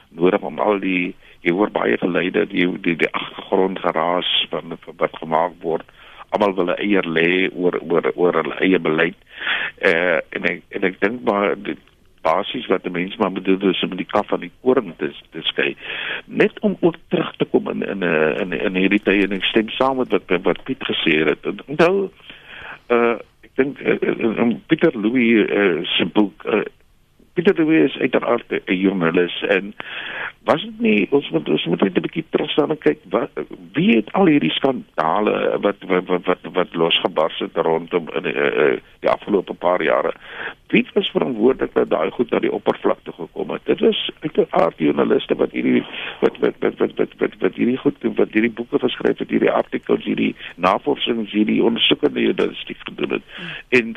nodig 0.10 0.42
om 0.42 0.60
al 0.60 0.80
die 0.80 1.16
jy 1.42 1.52
hoor 1.52 1.72
baie 1.72 1.98
geleide 1.98 2.46
die 2.48 2.68
die, 2.82 2.96
die 2.96 3.12
agtergrond 3.12 3.80
geraas 3.80 4.48
van 4.50 4.78
wat 4.98 5.18
gemaak 5.18 5.52
word 5.62 5.86
almal 6.30 6.54
wil 6.54 6.72
'n 6.72 6.80
eier 6.80 7.06
lê 7.06 7.50
oor 7.56 7.76
oor 7.82 8.12
oor 8.16 8.34
hulle 8.34 8.56
eie 8.60 8.80
beleid. 8.80 9.18
Eh 9.18 9.33
uh, 9.82 10.19
en 10.36 10.47
ek 10.51 10.62
en 10.69 10.88
ek 10.89 10.99
dink 11.01 11.23
maar 11.27 11.56
die 11.56 11.77
basies 12.23 12.67
wat 12.71 12.84
die 12.84 12.93
mense 12.93 13.19
maar 13.19 13.32
moet 13.32 13.45
doen 13.45 13.69
is 13.69 13.84
om 13.84 13.95
die 13.99 14.08
kaf 14.08 14.27
van 14.32 14.43
die 14.45 14.51
koring 14.62 14.93
te 14.97 15.12
te 15.36 15.41
skei. 15.49 15.73
Net 16.25 16.60
om 16.60 16.77
ook 16.79 16.95
terug 17.08 17.34
te 17.38 17.45
kom 17.51 17.69
in 17.69 17.84
in 17.84 18.03
'n 18.03 18.39
in, 18.41 18.53
in 18.60 18.79
hierdie 18.82 19.03
tye 19.03 19.25
en 19.27 19.36
ek 19.39 19.49
stem 19.51 19.69
saam 19.69 19.97
met 19.97 20.12
wat 20.12 20.32
wat 20.43 20.63
Piet 20.63 20.84
gesê 20.91 21.19
het. 21.27 21.49
Onthou 21.65 22.12
uh, 22.89 23.17
ek 23.43 23.51
dink 23.60 23.82
uh, 23.82 24.53
Pieter 24.67 24.95
Louw 24.95 25.17
uh, 25.17 25.84
se 25.95 26.06
boek 26.06 26.45
uh, 26.45 26.63
Pieter 27.34 27.56
de 27.56 27.65
Wet 27.65 27.89
is 27.89 27.98
uiteraard 27.98 28.46
'n 28.50 28.74
joernalis 28.74 29.41
en 29.41 29.76
was 30.43 30.62
dit 30.62 30.80
nie 30.80 31.08
ons 31.10 31.30
moet 31.30 31.50
ons 31.50 31.65
moet 31.65 31.82
net 31.82 31.98
'n 31.98 32.02
bietjie 32.02 32.26
terugstaan 32.30 32.69
en 32.69 32.78
kyk 32.78 33.00
wat 33.10 33.32
wie 33.74 33.96
het 33.96 34.12
al 34.13 34.26
hierdie 34.26 34.52
skandale 34.52 35.58
wat 35.62 35.76
wat 35.88 36.06
wat 36.08 36.26
wat, 36.26 36.43
wat 36.54 36.76
losgebars 36.76 37.39
het 37.39 37.56
rondom 37.56 38.10
in 38.13 38.24
die, 38.24 38.36
uh, 38.36 38.78
die 39.00 39.10
afgelope 39.10 39.54
paar 39.54 39.82
jare 39.84 40.13
wie 40.74 40.86
was 40.94 41.10
verantwoordelik 41.10 41.74
dat 41.74 41.90
daai 41.90 42.12
goed 42.12 42.32
na 42.34 42.40
die 42.42 42.52
oppervlakte 42.52 43.12
gekom 43.14 43.52
het? 43.54 43.66
Dit 43.70 43.80
was 43.80 44.00
uiteraard 44.20 44.78
joernaliste 44.82 45.36
wat 45.38 45.52
hierdie 45.52 45.84
wat 46.22 46.38
wat 46.42 46.56
wat 46.60 46.78
wat 46.82 46.96
wat 46.98 47.14
wat, 47.18 47.36
wat 47.40 47.60
hierdie 47.62 47.78
goed 47.78 48.08
wat 48.18 48.34
hierdie 48.34 48.52
boeke 48.58 48.80
geskryf 48.82 49.22
het, 49.22 49.30
hierdie 49.30 49.52
artikels, 49.52 50.06
hierdie 50.10 50.34
navorsings, 50.56 51.32
hierdie 51.32 51.62
ondersoekende 51.64 52.26
journalistiek 52.26 52.82
gedoen 52.90 53.18
het. 53.18 53.24
En 53.70 53.96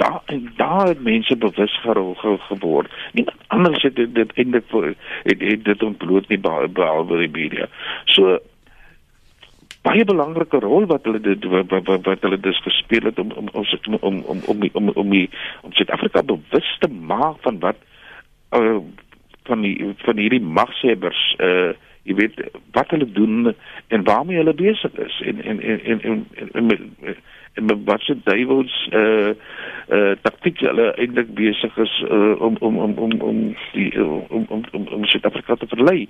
daar 0.00 0.22
en 0.24 0.52
daar 0.56 0.86
het 0.88 1.02
mense 1.02 1.36
bewus 1.36 1.80
geraak 1.80 2.40
geword. 2.48 2.92
Niemand 3.12 3.36
anders 3.46 3.82
het 3.82 3.96
dit, 3.96 4.14
dit 4.14 4.32
eintlik 4.32 4.64
vir 4.72 4.94
het 5.22 5.64
dit 5.64 5.82
ontbloot 5.82 6.28
nie 6.28 6.40
behalwe 6.40 7.20
die 7.26 7.34
media. 7.36 7.68
So 8.04 8.38
baie 9.82 10.04
belangrike 10.04 10.60
rol 10.60 10.86
wat 10.86 11.04
hulle 11.08 11.20
dit, 11.24 11.44
wat, 11.44 11.70
wat, 11.70 12.02
wat 12.04 12.24
hulle 12.26 12.40
dus 12.40 12.60
gespeel 12.62 13.08
het 13.08 13.18
om 13.18 13.30
om 13.32 13.48
ons 13.52 13.76
om 13.86 13.96
om 14.00 14.22
om 14.26 14.40
om 14.46 14.66
om 14.72 14.88
om, 14.94 15.10
die, 15.10 15.28
om 15.62 15.72
Suid-Afrika 15.72 16.22
bewus 16.22 16.72
te 16.80 16.90
maak 16.90 17.40
van 17.46 17.58
wat 17.64 17.78
uh, 18.56 18.80
van 19.48 19.64
die 19.64 19.94
van 20.04 20.20
hierdie 20.20 20.42
magsebbers 20.42 21.22
uh 21.38 21.52
eh, 21.70 21.78
jy 22.08 22.14
weet 22.16 22.38
wat 22.72 22.90
hulle 22.94 23.06
doen 23.12 23.54
en 23.88 24.04
waarmee 24.04 24.40
hulle 24.40 24.54
besig 24.56 24.94
is. 25.04 25.20
En 25.20 25.42
en 25.44 25.60
en 25.60 25.80
en 25.84 26.00
en, 26.00 26.26
en, 26.34 26.70
en, 26.70 26.94
en 27.04 27.16
wat 27.84 28.00
se 28.00 28.16
duiwels 28.24 28.88
uh 28.92 29.34
uh 29.90 30.14
taktiek 30.22 30.60
hulle 30.62 30.92
eintlik 31.02 31.32
besig 31.34 31.76
is 31.82 31.94
uh, 32.06 32.34
om 32.38 32.56
om 32.60 32.76
om 32.78 32.92
om 32.98 33.14
om 33.20 33.38
die 33.72 33.90
om 34.04 34.44
om 34.48 34.64
om, 34.70 34.86
om 34.86 35.04
Suid-Afrika 35.04 35.54
te 35.54 35.66
verlei. 35.66 36.08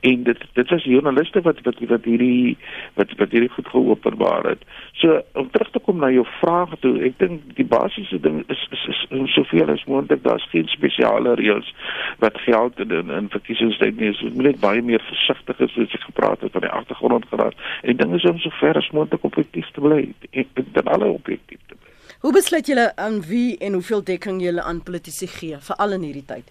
En 0.00 0.22
dit 0.22 0.40
dit 0.54 0.70
was 0.70 0.84
joernaliste 0.84 1.42
wat 1.46 1.60
wat 1.62 1.78
wat 1.92 2.04
hierdie 2.04 2.56
wat 2.94 3.14
wat 3.16 3.30
hierdie 3.30 3.52
goed 3.54 3.68
geopenbaar 3.70 4.48
het. 4.50 4.64
So 4.92 5.20
om 5.32 5.50
terug 5.50 5.70
te 5.70 5.78
kom 5.78 6.02
na 6.02 6.10
jou 6.10 6.26
vraag 6.40 6.74
toe, 6.80 6.96
ek 7.06 7.18
dink 7.22 7.54
die 7.54 7.66
basiese 7.66 8.18
ding 8.20 8.42
is 8.48 8.66
is, 8.74 8.86
is, 8.94 9.04
is 9.20 9.34
soveel 9.34 9.70
as 9.70 9.86
moontlik 9.86 10.24
daar's 10.26 10.48
geen 10.50 10.66
spesiale 10.74 11.36
reëls 11.38 11.70
wat 12.18 12.42
geld 12.48 12.82
in 12.82 13.14
in 13.20 13.30
verkiesingstyd 13.30 13.96
nie. 14.00 14.10
Ons 14.10 14.24
moet 14.34 14.50
net 14.50 14.60
baie 14.60 14.82
meer 14.82 15.06
versigtig 15.06 15.62
wees 15.62 15.76
soos 15.78 15.94
ek 15.94 16.08
gepraat 16.08 16.42
het 16.42 16.52
van 16.58 16.66
die 16.66 16.74
agtergrond 16.80 17.30
geraak. 17.30 17.54
En 17.86 17.96
dinge 17.96 18.18
is 18.18 18.26
om 18.26 18.42
so 18.42 18.50
ver 18.58 18.74
as 18.76 18.90
moontlik 18.90 19.24
objektief 19.30 19.70
te 19.70 19.86
bly. 19.86 20.02
Ek 20.34 20.50
dink 20.80 20.94
alle 20.94 21.10
objektief 21.12 21.60
te 21.66 21.74
bly. 21.74 21.98
Hoe 22.20 22.32
besluit 22.32 22.66
julle 22.66 22.96
aan 22.96 23.20
wie 23.28 23.58
en 23.58 23.72
hoeveel 23.72 24.04
dekking 24.04 24.40
julle 24.42 24.62
aan 24.62 24.82
politici 24.82 25.26
gee 25.26 25.60
veral 25.68 25.96
in 25.98 26.08
hierdie 26.08 26.26
tyd? 26.26 26.50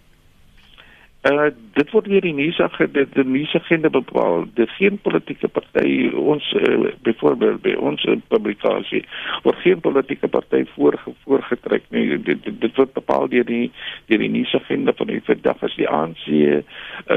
Uh 1.27 1.49
dit 1.75 1.89
word 1.91 2.07
weer 2.07 2.23
die 2.23 2.33
nuus 2.33 2.57
dit 2.93 3.09
die 3.13 3.23
nuus 3.27 3.51
agenda 3.55 3.89
bepaal. 3.91 4.45
Dit 4.55 4.69
geen 4.77 4.95
politieke 5.03 5.47
party 5.51 6.07
ons 6.15 6.45
uh, 6.55 6.93
byvoorbeeld 7.03 7.59
by 7.61 7.73
ons 7.75 8.05
publikasie 8.31 9.01
word 9.43 9.59
geen 9.63 9.81
politieke 9.83 10.27
party 10.31 10.63
voorge, 10.77 11.11
voorgetrek 11.25 11.83
nie. 11.91 12.17
Dit, 12.23 12.45
dit 12.45 12.61
dit 12.61 12.75
word 12.79 12.93
bepaal 12.95 13.27
deur 13.27 13.43
die 13.43 13.67
deur 14.07 14.23
die 14.23 14.31
nuus 14.31 14.55
agenda 14.55 14.95
van 14.95 15.11
die 15.11 15.19
vandag 15.27 15.63
as 15.67 15.75
die 15.75 15.89
ANC 15.91 16.25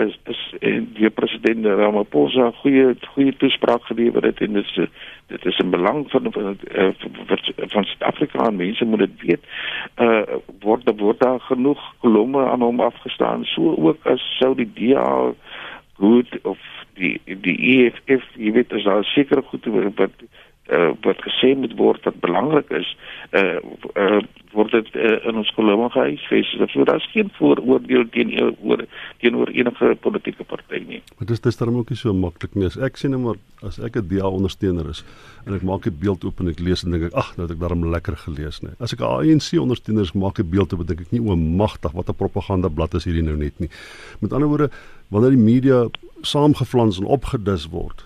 is 0.03 0.19
is 0.35 0.43
en 0.61 0.91
die 0.99 1.11
president 1.11 1.67
Ramaphosa 1.67 2.51
goeie 2.59 2.97
goeie 3.15 3.37
toespraak 3.39 3.87
gelewer 3.87 4.27
het 4.27 4.43
en 4.43 4.59
dit 4.59 4.67
is 4.67 4.91
dit 5.33 5.45
is 5.45 5.59
'n 5.59 5.71
belang 5.71 6.11
van 6.11 6.33
van 6.33 6.57
van 7.75 7.85
Suid-Afrika 7.85 8.47
en 8.47 8.57
mense 8.57 8.85
moet 8.85 8.99
dit 8.99 9.17
weet. 9.27 9.45
Uh 9.97 10.23
word 10.61 10.93
word 10.97 11.21
daar 11.21 11.41
genoeg 11.41 11.83
kolomme 12.01 12.45
aan 12.45 12.61
hom 12.61 12.81
afgestaan 12.81 13.45
so 13.45 13.75
ook 13.77 14.07
as 14.07 14.37
sou 14.39 14.55
die 14.55 14.71
DA 14.75 15.33
goed 15.95 16.39
of 16.43 16.59
die 16.95 17.21
die 17.25 17.59
EFF 17.73 18.25
jy 18.37 18.53
weet 18.53 18.73
as 18.73 18.85
daar 18.85 19.05
sekere 19.05 19.43
goed 19.43 19.67
wat 19.97 20.25
uh, 20.71 20.93
wat 21.03 21.19
gesê 21.27 21.55
moet 21.59 21.75
word 21.77 22.05
wat 22.05 22.21
belangrik 22.21 22.71
is 22.71 22.97
uh, 23.31 23.59
uh 23.97 24.23
word 24.53 24.75
dit 24.77 24.89
uh, 25.01 25.15
in 25.31 25.39
ons 25.41 25.49
kolomme 25.57 25.87
gehuisves. 25.95 26.51
So 26.75 26.85
daar's 26.85 27.07
geen 27.15 27.31
vooroordeel 27.39 28.05
teenoor 28.13 28.83
teenoor 29.23 29.49
enige 29.49 29.95
politieke 30.05 30.45
party 30.45 30.83
nie. 30.85 31.01
Maar 31.17 31.31
dis 31.31 31.41
dis 31.41 31.57
daarom 31.57 31.79
ook 31.81 31.89
nie 31.89 31.97
so 31.97 32.13
maklik 32.13 32.53
nie. 32.55 32.67
As 32.69 32.77
ek 32.77 33.01
sien 33.01 33.17
maar 33.23 33.41
as 33.65 33.81
ek 33.81 33.97
'n 33.97 34.09
DA 34.11 34.29
ondersteuner 34.29 34.91
is 34.91 35.05
en 35.47 35.57
ek 35.57 35.65
maak 35.65 35.87
'n 35.87 35.97
beeld 35.97 36.25
oop 36.25 36.41
en 36.41 36.53
ek 36.53 36.61
lees 36.61 36.85
en 36.85 36.93
dink 36.93 37.09
ek 37.09 37.17
ag 37.17 37.33
nou 37.37 37.49
het 37.49 37.57
ek 37.57 37.63
daarom 37.65 37.89
lekker 37.89 38.17
gelees 38.29 38.61
nê 38.61 38.77
as 38.79 38.93
ek 38.93 39.01
'n 39.01 39.09
ANC 39.09 39.57
ondersteuner 39.57 40.03
is 40.03 40.13
maak 40.13 40.39
'n 40.39 40.51
beeld 40.51 40.73
oop 40.73 40.87
dink 40.87 41.01
ek 41.01 41.13
nie 41.13 41.21
o 41.21 41.37
magtig 41.37 41.93
wat 41.93 42.09
'n 42.09 42.15
propaganda 42.15 42.69
blad 42.69 42.95
is 42.95 43.05
hierdie 43.05 43.25
nou 43.25 43.37
net 43.37 43.59
nie. 43.59 43.71
Met 44.21 44.33
ander 44.33 44.49
woorde 44.49 44.71
wanneer 45.09 45.31
die 45.31 45.45
media 45.53 45.89
saamgeflans 46.23 47.01
en 47.01 47.07
opgedis 47.07 47.69
word 47.71 48.05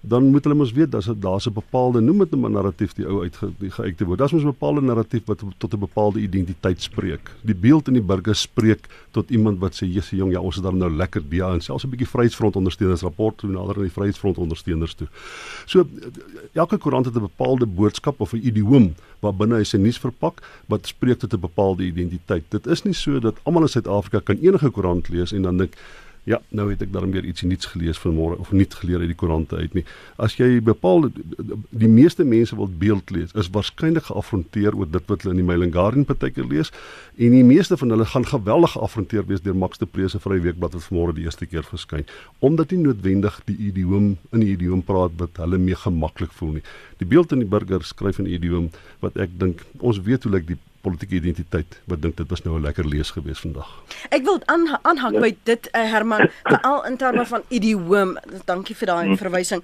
dan 0.00 0.30
moet 0.30 0.44
hulle 0.44 0.56
mos 0.56 0.72
weet 0.72 0.90
dat 0.90 1.08
daar's 1.20 1.46
'n 1.46 1.52
bepaalde 1.52 2.00
noem 2.00 2.18
dit 2.18 2.32
'n 2.32 2.50
narratief 2.50 2.92
die 2.92 3.06
ou 3.06 3.22
uitgeuite 3.22 4.04
word. 4.04 4.18
Daar's 4.18 4.32
mos 4.32 4.42
'n 4.42 4.54
bepaalde 4.54 4.80
narratief 4.80 5.24
wat 5.24 5.42
tot 5.58 5.74
'n 5.74 5.78
bepaalde 5.78 6.20
identiteit 6.20 6.82
spreek. 6.82 7.30
Die 7.42 7.54
beeld 7.54 7.88
in 7.88 7.92
die 7.92 8.02
burger 8.02 8.34
spreek 8.34 8.86
tot 9.10 9.30
iemand 9.30 9.58
wat 9.58 9.74
sê 9.74 9.86
jy's 9.86 10.10
jong, 10.10 10.32
ja, 10.32 10.40
ons 10.40 10.56
is 10.56 10.62
dan 10.62 10.76
nou 10.76 10.90
lekker 10.90 11.22
DA 11.28 11.52
en 11.52 11.60
selfs 11.60 11.84
'n 11.84 11.90
bietjie 11.90 12.08
Vryheidsfront 12.08 12.56
ondersteuners 12.56 13.02
rapport 13.02 13.38
toe 13.38 13.50
nader 13.50 13.76
aan 13.76 13.82
die 13.82 13.92
Vryheidsfront 13.92 14.38
ondersteuners 14.38 14.94
toe. 14.94 15.08
So 15.64 15.86
elke 16.52 16.78
koerant 16.78 17.04
het 17.04 17.14
'n 17.14 17.20
bepaalde 17.20 17.66
boodskap 17.66 18.20
of 18.20 18.32
'n 18.32 18.46
idioom 18.46 18.94
wat 19.20 19.36
binne 19.36 19.56
hy 19.56 19.64
sy 19.64 19.76
nuus 19.76 19.98
verpak 19.98 20.42
wat 20.68 20.86
spreek 20.86 21.18
tot 21.18 21.32
'n 21.32 21.40
bepaalde 21.40 21.84
identiteit. 21.84 22.44
Dit 22.48 22.66
is 22.66 22.82
nie 22.82 22.94
so 22.94 23.18
dat 23.18 23.36
almal 23.42 23.62
in 23.62 23.68
Suid-Afrika 23.68 24.20
kan 24.20 24.36
enige 24.36 24.70
koerant 24.70 25.08
lees 25.08 25.32
en 25.32 25.42
dan 25.42 25.56
dink 25.56 25.74
Ja, 26.26 26.40
nou 26.50 26.64
het 26.72 26.80
ek 26.82 26.90
dan 26.90 27.12
weer 27.14 27.22
ietsie 27.22 27.46
nuuts 27.46 27.68
gelees 27.70 28.00
vanmôre 28.02 28.34
of 28.42 28.48
nie 28.50 28.66
geleer 28.66 29.04
uit 29.04 29.12
die 29.12 29.18
koerante 29.18 29.60
uit 29.62 29.76
nie. 29.78 29.84
As 30.18 30.34
jy 30.34 30.56
bepaal 30.58 31.06
die 31.06 31.90
meeste 31.90 32.26
mense 32.26 32.56
wil 32.58 32.66
beeld 32.66 33.12
lees, 33.14 33.30
is 33.38 33.46
waarskynlik 33.54 34.08
geafronteer 34.08 34.74
oor 34.74 34.90
dit 34.90 35.06
wat 35.06 35.22
hulle 35.22 35.36
in 35.36 35.44
die 35.44 35.46
Mail 35.46 35.62
and 35.62 35.76
Guardian 35.76 36.08
partykeer 36.08 36.48
lees 36.50 36.72
en 37.14 37.30
die 37.38 37.44
meeste 37.46 37.78
van 37.78 37.94
hulle 37.94 38.08
gaan 38.10 38.26
geweldig 38.26 38.74
geafronteer 38.74 39.28
wees 39.30 39.44
deur 39.46 39.54
Max 39.54 39.78
de 39.78 39.86
Prese 39.86 40.18
vir 40.18 40.34
die 40.34 40.44
weekblad 40.48 40.74
wat 40.74 40.88
vanmôre 40.88 41.14
die 41.14 41.28
eerste 41.30 41.46
keer 41.46 41.62
verskyn, 41.62 42.02
omdat 42.42 42.74
nie 42.74 42.82
noodwendig 42.88 43.38
die 43.46 43.58
idioom 43.70 44.16
in 44.34 44.42
die 44.42 44.50
idioom 44.58 44.82
praat 44.82 45.14
wat 45.22 45.38
hulle 45.38 45.62
mee 45.62 45.78
gemaklik 45.78 46.34
voel 46.34 46.56
nie. 46.58 46.66
Die 46.98 47.06
beeld 47.06 47.30
in 47.38 47.46
die 47.46 47.52
burger 47.54 47.86
skryf 47.86 48.18
in 48.18 48.26
idioom 48.26 48.72
wat 48.98 49.14
ek 49.14 49.38
dink 49.38 49.62
ons 49.78 50.02
weet 50.02 50.26
hoe 50.26 50.34
lyk 50.40 50.50
die 50.50 50.58
politieke 50.86 51.18
identiteit 51.18 51.80
wat 51.90 52.02
dink 52.04 52.16
dit 52.20 52.30
was 52.30 52.42
nou 52.44 52.54
'n 52.56 52.62
lekker 52.62 52.86
lees 52.86 53.10
gewees 53.10 53.42
vandag. 53.42 53.68
Ek 54.10 54.22
wil 54.22 54.38
aanhang 54.46 55.14
ja. 55.18 55.20
by 55.20 55.32
dit 55.42 55.68
uh, 55.72 55.82
Herman 55.92 56.30
veral 56.52 56.84
in 56.86 56.96
terme 56.96 57.26
van 57.26 57.42
idioom. 57.48 58.16
Dankie 58.46 58.76
vir 58.78 58.92
daai 58.92 59.06
hmm. 59.06 59.18
verwysing. 59.18 59.62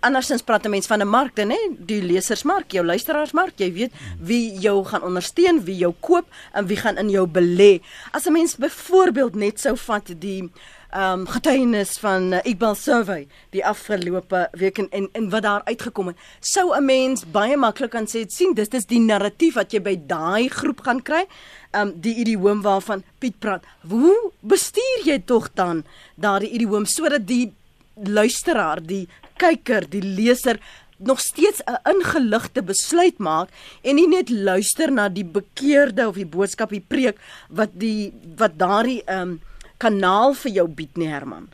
Andersins 0.00 0.42
praat 0.42 0.64
'n 0.66 0.70
mens 0.70 0.86
van 0.86 1.02
'n 1.04 1.08
mark, 1.08 1.36
dan 1.36 1.50
hè, 1.50 1.60
die 1.78 2.02
lesersmark, 2.02 2.72
jou 2.72 2.84
luisteraarsmark. 2.84 3.58
Jy 3.58 3.72
weet 3.72 3.92
wie 4.18 4.58
jou 4.58 4.84
gaan 4.84 5.02
ondersteun, 5.02 5.64
wie 5.64 5.76
jou 5.76 5.94
koop 6.00 6.26
en 6.52 6.66
wie 6.66 6.76
gaan 6.76 6.96
in 6.96 7.10
jou 7.10 7.26
belê. 7.26 7.80
As 8.12 8.26
'n 8.26 8.32
mens 8.32 8.56
byvoorbeeld 8.56 9.34
net 9.34 9.60
sou 9.60 9.76
vat 9.76 10.14
die 10.20 10.50
um, 10.96 11.26
getuienis 11.26 11.96
van 12.02 12.32
uh, 12.32 12.40
Iqbal 12.48 12.74
survey 12.78 13.26
die 13.54 13.64
afgelope 13.66 14.48
week 14.58 14.78
en, 14.78 14.88
en 14.90 15.08
en 15.12 15.30
wat 15.30 15.42
daar 15.42 15.64
uitgekom 15.64 16.12
het. 16.12 16.16
Sou 16.40 16.76
'n 16.76 16.84
mens 16.84 17.24
baie 17.24 17.56
maklik 17.56 17.90
kan 17.90 18.06
sê 18.06 18.24
sien 18.28 18.54
dis 18.54 18.68
dis 18.68 18.86
die 18.86 19.00
narratief 19.00 19.54
wat 19.54 19.72
jy 19.72 19.80
by 19.80 19.96
daai 20.06 20.48
groep 20.48 20.80
gaan 20.80 21.02
kry. 21.02 21.24
Ehm 21.72 21.88
um, 21.88 22.00
die 22.00 22.14
idioom 22.14 22.62
waarvan 22.62 23.02
Piet 23.18 23.38
praat. 23.38 23.64
Hoe 23.88 24.32
bestuur 24.40 25.00
jy 25.04 25.18
tog 25.24 25.50
dan 25.54 25.84
daardie 26.14 26.50
idioom 26.50 26.86
sodat 26.86 27.26
die 27.26 27.52
luisteraar 27.96 28.80
die 28.82 29.08
kyker 29.36 29.88
die 29.90 30.02
leser 30.02 30.60
nog 31.02 31.20
steeds 31.20 31.60
'n 31.66 31.78
ingeligte 31.90 32.62
besluit 32.62 33.18
maak 33.18 33.48
en 33.82 33.94
nie 33.94 34.08
net 34.08 34.30
luister 34.30 34.92
na 34.92 35.08
die 35.08 35.24
bekeerde 35.24 36.08
of 36.08 36.14
die 36.14 36.26
boodskap 36.26 36.70
die 36.70 36.84
preek 36.88 37.18
wat 37.48 37.70
die 37.72 38.12
wat 38.36 38.58
daardie 38.58 39.02
ehm 39.06 39.20
um, 39.20 39.40
kanaal 39.82 40.36
vir 40.44 40.52
jou 40.58 40.68
bied 40.80 41.00
nie 41.00 41.10
Herman. 41.10 41.48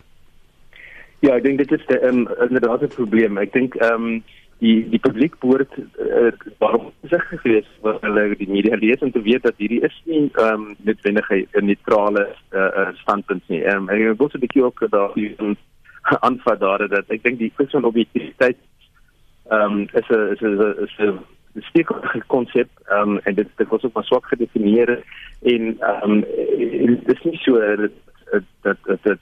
Ja, 1.24 1.34
ek 1.34 1.44
dink 1.46 1.58
dit 1.58 1.72
is 1.72 1.86
'n 1.88 2.04
um, 2.08 2.20
inderdaad 2.48 2.82
'n 2.82 2.96
probleem. 2.98 3.38
Ek 3.38 3.52
dink 3.52 3.74
ehm 3.74 3.94
um, 3.94 4.22
die 4.58 4.88
die 4.90 4.98
publiek 4.98 5.38
behoort 5.42 5.72
uh, 5.78 6.32
waarom 6.58 6.90
sig 7.10 7.24
gewees 7.28 7.66
wat 7.82 8.00
hulle 8.02 8.34
die 8.38 8.50
media 8.50 8.76
lees 8.76 9.02
om 9.06 9.10
te 9.14 9.22
weet 9.22 9.42
dat 9.42 9.54
hierdie 9.56 9.82
is 9.86 9.96
nie 10.04 10.30
ehm 10.34 10.54
um, 10.54 10.76
noodwendig 10.78 11.30
'n 11.30 11.66
neutrale 11.66 12.24
uh, 12.52 12.88
standpunt 13.02 13.42
nie. 13.48 13.62
Ehm 13.62 13.88
um, 13.88 13.88
ek 13.88 14.18
wil 14.18 14.30
bietjie 14.44 14.64
ook 14.64 14.82
daar 14.90 15.14
die 15.14 15.34
aanvat 16.28 16.60
daar 16.60 16.88
dat 16.88 17.10
ek 17.10 17.22
dink 17.22 17.38
die 17.38 17.52
kwessie 17.54 17.80
van 17.80 17.90
objektiviteit 17.90 18.58
ehm 19.50 19.62
um, 19.62 19.88
is 19.92 20.08
'n 20.08 20.32
is 20.34 20.40
'n 20.40 20.74
is 20.86 20.96
'n 20.98 21.18
steekrige 21.70 22.22
konsep 22.26 22.68
ehm 22.86 23.10
um, 23.10 23.18
en 23.24 23.34
dit 23.34 23.48
dit 23.56 23.68
was 23.68 23.82
ook 23.84 23.92
maar 23.92 24.04
swak 24.04 24.26
gedefinieer 24.26 25.02
en 25.42 25.76
ehm 25.80 26.10
um, 26.10 26.20
dit 26.96 27.14
is 27.14 27.22
nie 27.22 27.38
so 27.38 27.56
dat 28.30 28.42
dat 28.62 28.76
dat 28.84 28.98
dat 29.04 29.18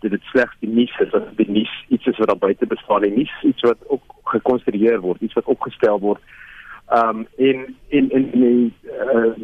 dat 0.00 0.10
dit 0.10 0.22
slegs 0.22 0.56
die 0.60 0.68
nuus 0.68 0.98
is 0.98 1.10
wat 1.10 1.28
die 1.36 1.50
nuus 1.50 1.84
iets 1.88 2.06
is 2.06 2.18
wat 2.18 2.26
daar 2.26 2.38
buite 2.38 2.66
bestaan 2.66 3.02
en 3.02 3.14
nie 3.14 3.30
iets 3.42 3.62
wat 3.62 3.78
ook 3.86 4.02
gekonstrueer 4.24 5.00
word 5.00 5.20
iets 5.20 5.34
wat 5.34 5.44
opgestel 5.44 6.00
word 6.00 6.20
ehm 6.88 7.18
um, 7.18 7.26
in 7.36 7.76
in 7.88 8.10
in 8.10 8.30
die 8.30 8.72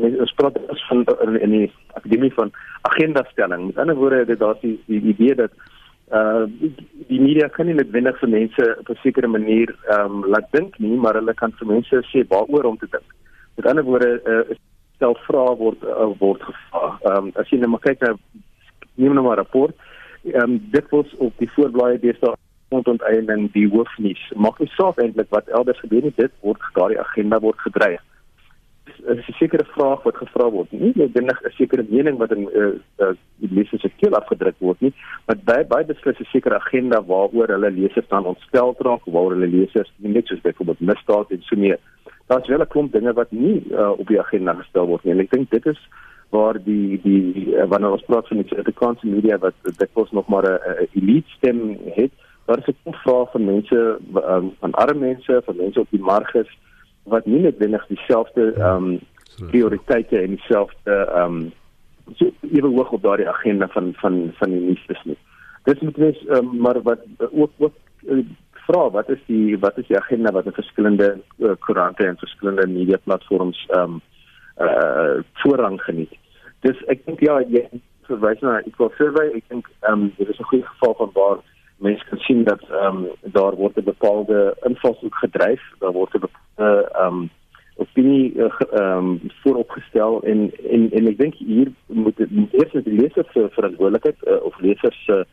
uh, 0.00 0.20
ons 0.20 0.32
praat 0.32 0.58
van 0.88 1.04
in, 1.26 1.40
in 1.40 1.50
die 1.50 1.72
akademie 1.92 2.32
van 2.32 2.52
agenda 2.80 3.24
stelling 3.30 3.66
met 3.66 3.78
ander 3.78 3.96
woorde 3.96 4.24
dit 4.24 4.38
daar 4.38 4.56
is 4.60 4.78
die 4.86 5.00
idee 5.00 5.34
dat 5.34 5.52
uh 6.12 6.44
die 7.08 7.20
media 7.20 7.48
kan 7.48 7.66
nie 7.66 7.74
noodwendig 7.74 8.18
vir 8.18 8.28
mense 8.28 8.76
op 8.78 8.88
'n 8.88 9.02
sekere 9.02 9.26
manier 9.26 9.74
ehm 9.88 10.04
um, 10.04 10.30
laat 10.36 10.48
dink 10.50 10.78
nie 10.78 10.96
maar 10.96 11.14
hulle 11.20 11.34
kan 11.34 11.52
vir 11.58 11.66
mense 11.66 12.04
sê 12.12 12.26
waaroor 12.28 12.64
om 12.64 12.78
te 12.78 12.88
dink 12.90 13.10
met 13.56 13.66
ander 13.66 13.84
woorde 13.84 14.20
uh, 14.24 14.56
stel 14.96 15.16
vrae 15.26 15.54
word 15.58 15.84
uh, 15.84 16.10
word 16.20 16.42
gevra. 16.42 16.90
Ehm 17.04 17.28
um, 17.28 17.30
as 17.40 17.50
jy 17.50 17.58
net 17.60 17.70
maar 17.72 17.84
kyk 17.84 18.02
na 18.04 18.14
neem 18.94 19.14
nou 19.14 19.24
maar 19.26 19.36
'n 19.36 19.44
rapport, 19.44 19.74
ehm 20.22 20.42
um, 20.42 20.58
dit 20.70 20.88
was 20.90 21.16
op 21.16 21.32
die 21.38 21.50
voorblaaie 21.52 21.98
deesdae 21.98 22.34
onteiening 22.82 23.52
die 23.52 23.68
hoofnuus. 23.68 24.32
Maak 24.36 24.58
nie 24.58 24.70
saak 24.74 24.98
eintlik 24.98 25.30
wat 25.34 25.48
elders 25.48 25.80
gebeur 25.80 26.02
nie, 26.02 26.12
dit 26.16 26.32
word 26.42 26.62
daardie 26.74 27.00
agenda 27.00 27.38
word 27.40 27.58
gedreig. 27.62 28.02
Dit 28.84 29.18
is 29.18 29.28
'n 29.28 29.38
sekere 29.38 29.64
vraag 29.64 30.02
wat 30.02 30.16
gevra 30.16 30.50
word. 30.50 30.72
Nie 30.72 30.92
noodwendig 30.94 31.40
'n 31.42 31.50
sekere 31.50 31.84
mening 31.88 32.18
wat 32.18 32.32
in 32.32 32.48
uh, 32.48 32.66
uh, 32.98 33.14
die 33.36 33.52
lesers 33.52 33.80
se 33.80 33.90
keel 33.96 34.14
afgedruk 34.14 34.54
word 34.58 34.80
nie, 34.80 34.92
maar 35.26 35.36
baie 35.44 35.64
baie 35.64 35.84
beslis 35.84 36.18
'n 36.20 36.24
sekere 36.24 36.54
agenda 36.54 37.02
waaroor 37.02 37.48
hulle 37.48 37.70
lesers 37.70 38.08
dan 38.08 38.24
ontstel 38.24 38.74
raak, 38.78 39.04
waaroor 39.04 39.30
hulle 39.30 39.46
lesers 39.46 39.92
net 39.96 40.26
soos 40.26 40.40
byvoorbeeld 40.40 40.80
misdaad 40.80 41.30
en 41.30 41.42
so 41.42 41.56
meer. 41.56 41.78
Daar's 42.26 42.48
wel 42.48 42.60
'n 42.60 42.68
klomp 42.68 42.92
dinge 42.92 43.12
wat 43.12 43.30
nie 43.30 43.64
uh, 43.70 43.90
op 43.90 44.06
die 44.06 44.20
agenda 44.20 44.54
gestel 44.54 44.86
word 44.86 45.04
nie. 45.04 45.12
En 45.12 45.20
ek 45.20 45.30
dink 45.30 45.50
dit 45.50 45.66
is 45.66 45.80
waar 46.30 46.62
die 46.64 47.00
die 47.02 47.54
wanneer 47.68 47.90
ons 47.90 48.04
praat 48.06 48.28
van 48.28 48.36
die 48.36 48.46
Suid-Afrikaanse 48.48 49.06
media 49.06 49.38
wat 49.38 49.54
dit 49.62 49.90
was 49.92 50.10
nog 50.10 50.26
maar 50.26 50.44
'n 50.44 50.88
elite 50.92 51.30
stem 51.36 51.78
het 51.94 52.12
daar 52.44 52.58
is 52.58 52.74
'n 52.84 52.92
vraag 52.92 53.30
van 53.30 53.44
mense 53.44 53.98
um, 54.14 54.52
van 54.60 54.72
arme 54.72 55.00
mense, 55.00 55.42
van 55.44 55.56
mense 55.56 55.80
op 55.80 55.90
die 55.90 56.00
marges 56.00 56.58
wat 57.02 57.26
nie 57.26 57.40
noodwendig 57.40 57.86
dieselfde 57.86 58.52
ehm 58.52 58.84
um, 58.84 59.00
prioriteite 59.48 60.18
en 60.18 60.28
dieselfde 60.28 60.94
ehm 60.94 61.34
um, 61.34 61.52
so 62.14 62.30
ewe 62.52 62.68
hoog 62.68 62.90
op 62.90 63.02
daardie 63.02 63.28
agenda 63.28 63.68
van 63.68 63.92
van 63.94 64.30
van 64.34 64.50
die 64.50 64.60
nuus 64.60 64.84
is 64.86 65.02
nie. 65.04 65.18
Dis 65.62 65.80
moet 65.80 65.96
wees 65.96 66.24
um, 66.28 66.56
maar 66.56 66.82
wat 66.82 67.00
ook 67.18 67.50
ook 67.58 67.74
uh, 68.06 68.24
vra 68.52 68.90
wat 68.90 69.08
is 69.08 69.22
die 69.26 69.58
wat 69.58 69.78
is 69.78 69.86
die 69.86 69.98
agenda 69.98 70.32
wat 70.32 70.44
in 70.44 70.52
verskillende 70.52 71.18
uh, 71.38 71.50
koerante 71.58 72.06
en 72.06 72.16
verskillende 72.16 72.66
media 72.66 72.96
platforms 73.04 73.66
ehm 73.68 73.80
um, 73.80 74.00
uh 74.58 75.22
voorrang 75.42 75.80
geniet. 75.82 76.12
Dis 76.60 76.78
ek 76.86 77.04
dink 77.06 77.20
ja, 77.20 77.40
jy 77.48 77.66
verwys 78.06 78.40
na 78.40 78.60
wil 78.78 78.92
survey, 78.98 79.30
ek 79.36 79.48
dink 79.48 79.70
ehm 79.82 79.92
um, 79.92 80.12
dit 80.18 80.28
is 80.28 80.38
'n 80.38 80.50
goeie 80.50 80.66
geval 80.66 80.94
van 80.94 81.10
waar 81.14 81.38
mense 81.76 82.04
kan 82.10 82.18
sien 82.18 82.44
dat 82.44 82.62
ehm 82.70 83.04
um, 83.04 83.08
daar 83.22 83.54
word 83.54 83.76
'n 83.76 83.84
bepaalde 83.84 84.56
invalshoek 84.62 85.14
gedryf, 85.14 85.62
daar 85.78 85.92
word 85.92 86.14
'n 86.14 86.26
bepaalde 86.26 86.88
ehm 86.92 87.06
um, 87.06 87.30
opinie 87.76 88.32
ehm 88.36 88.50
uh, 88.72 88.96
um, 88.96 89.20
vooropgestel 89.42 90.22
en 90.22 90.50
en 90.70 90.90
en 90.90 91.06
ek 91.06 91.18
dink 91.18 91.34
hier 91.34 91.72
moet 91.86 92.16
dit 92.16 92.30
eers 92.52 92.72
met 92.72 92.84
die 92.84 93.00
leser 93.00 93.26
se 93.32 93.48
verantwoordelikheid 93.50 94.16
uh, 94.26 94.42
of 94.42 94.60
leser 94.60 94.94
se 95.06 95.24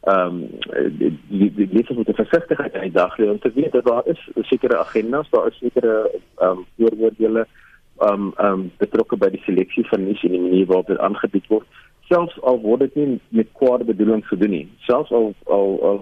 ehm 0.00 0.26
um, 0.26 0.50
die 0.98 1.52
die, 1.54 1.68
leser 1.72 1.94
moet 1.94 2.10
versigtigheid 2.14 2.80
die 2.80 2.90
daglewe 2.90 3.30
om 3.32 3.38
te 3.38 3.52
weet 3.54 3.72
dat 3.72 3.84
daar 3.84 4.06
is 4.06 4.28
sekere 4.40 4.76
agendas, 4.78 5.30
daar 5.30 5.46
is 5.46 5.58
sekere 5.58 6.10
ehm 6.36 6.50
um, 6.50 6.66
vooroordeele 6.76 7.46
um, 8.00 8.32
um, 8.38 8.72
betrokke 8.78 9.16
by 9.16 9.30
die 9.30 9.42
seleksie 9.44 9.86
van 9.88 10.04
nuus 10.04 10.22
en 10.22 10.30
die 10.30 10.40
manier 10.40 10.66
waarop 10.66 10.86
dit 10.86 10.98
aangebied 10.98 11.46
word 11.48 11.66
selfs 12.08 12.36
al 12.42 12.60
word 12.60 12.84
dit 12.84 12.96
nie 13.00 13.20
met 13.38 13.50
kwade 13.58 13.86
bedoelings 13.88 14.28
gedoen 14.28 14.54
nie. 14.56 14.66
Selfs 14.88 15.12
al 15.12 15.32
al, 15.56 15.76
al 15.88 16.00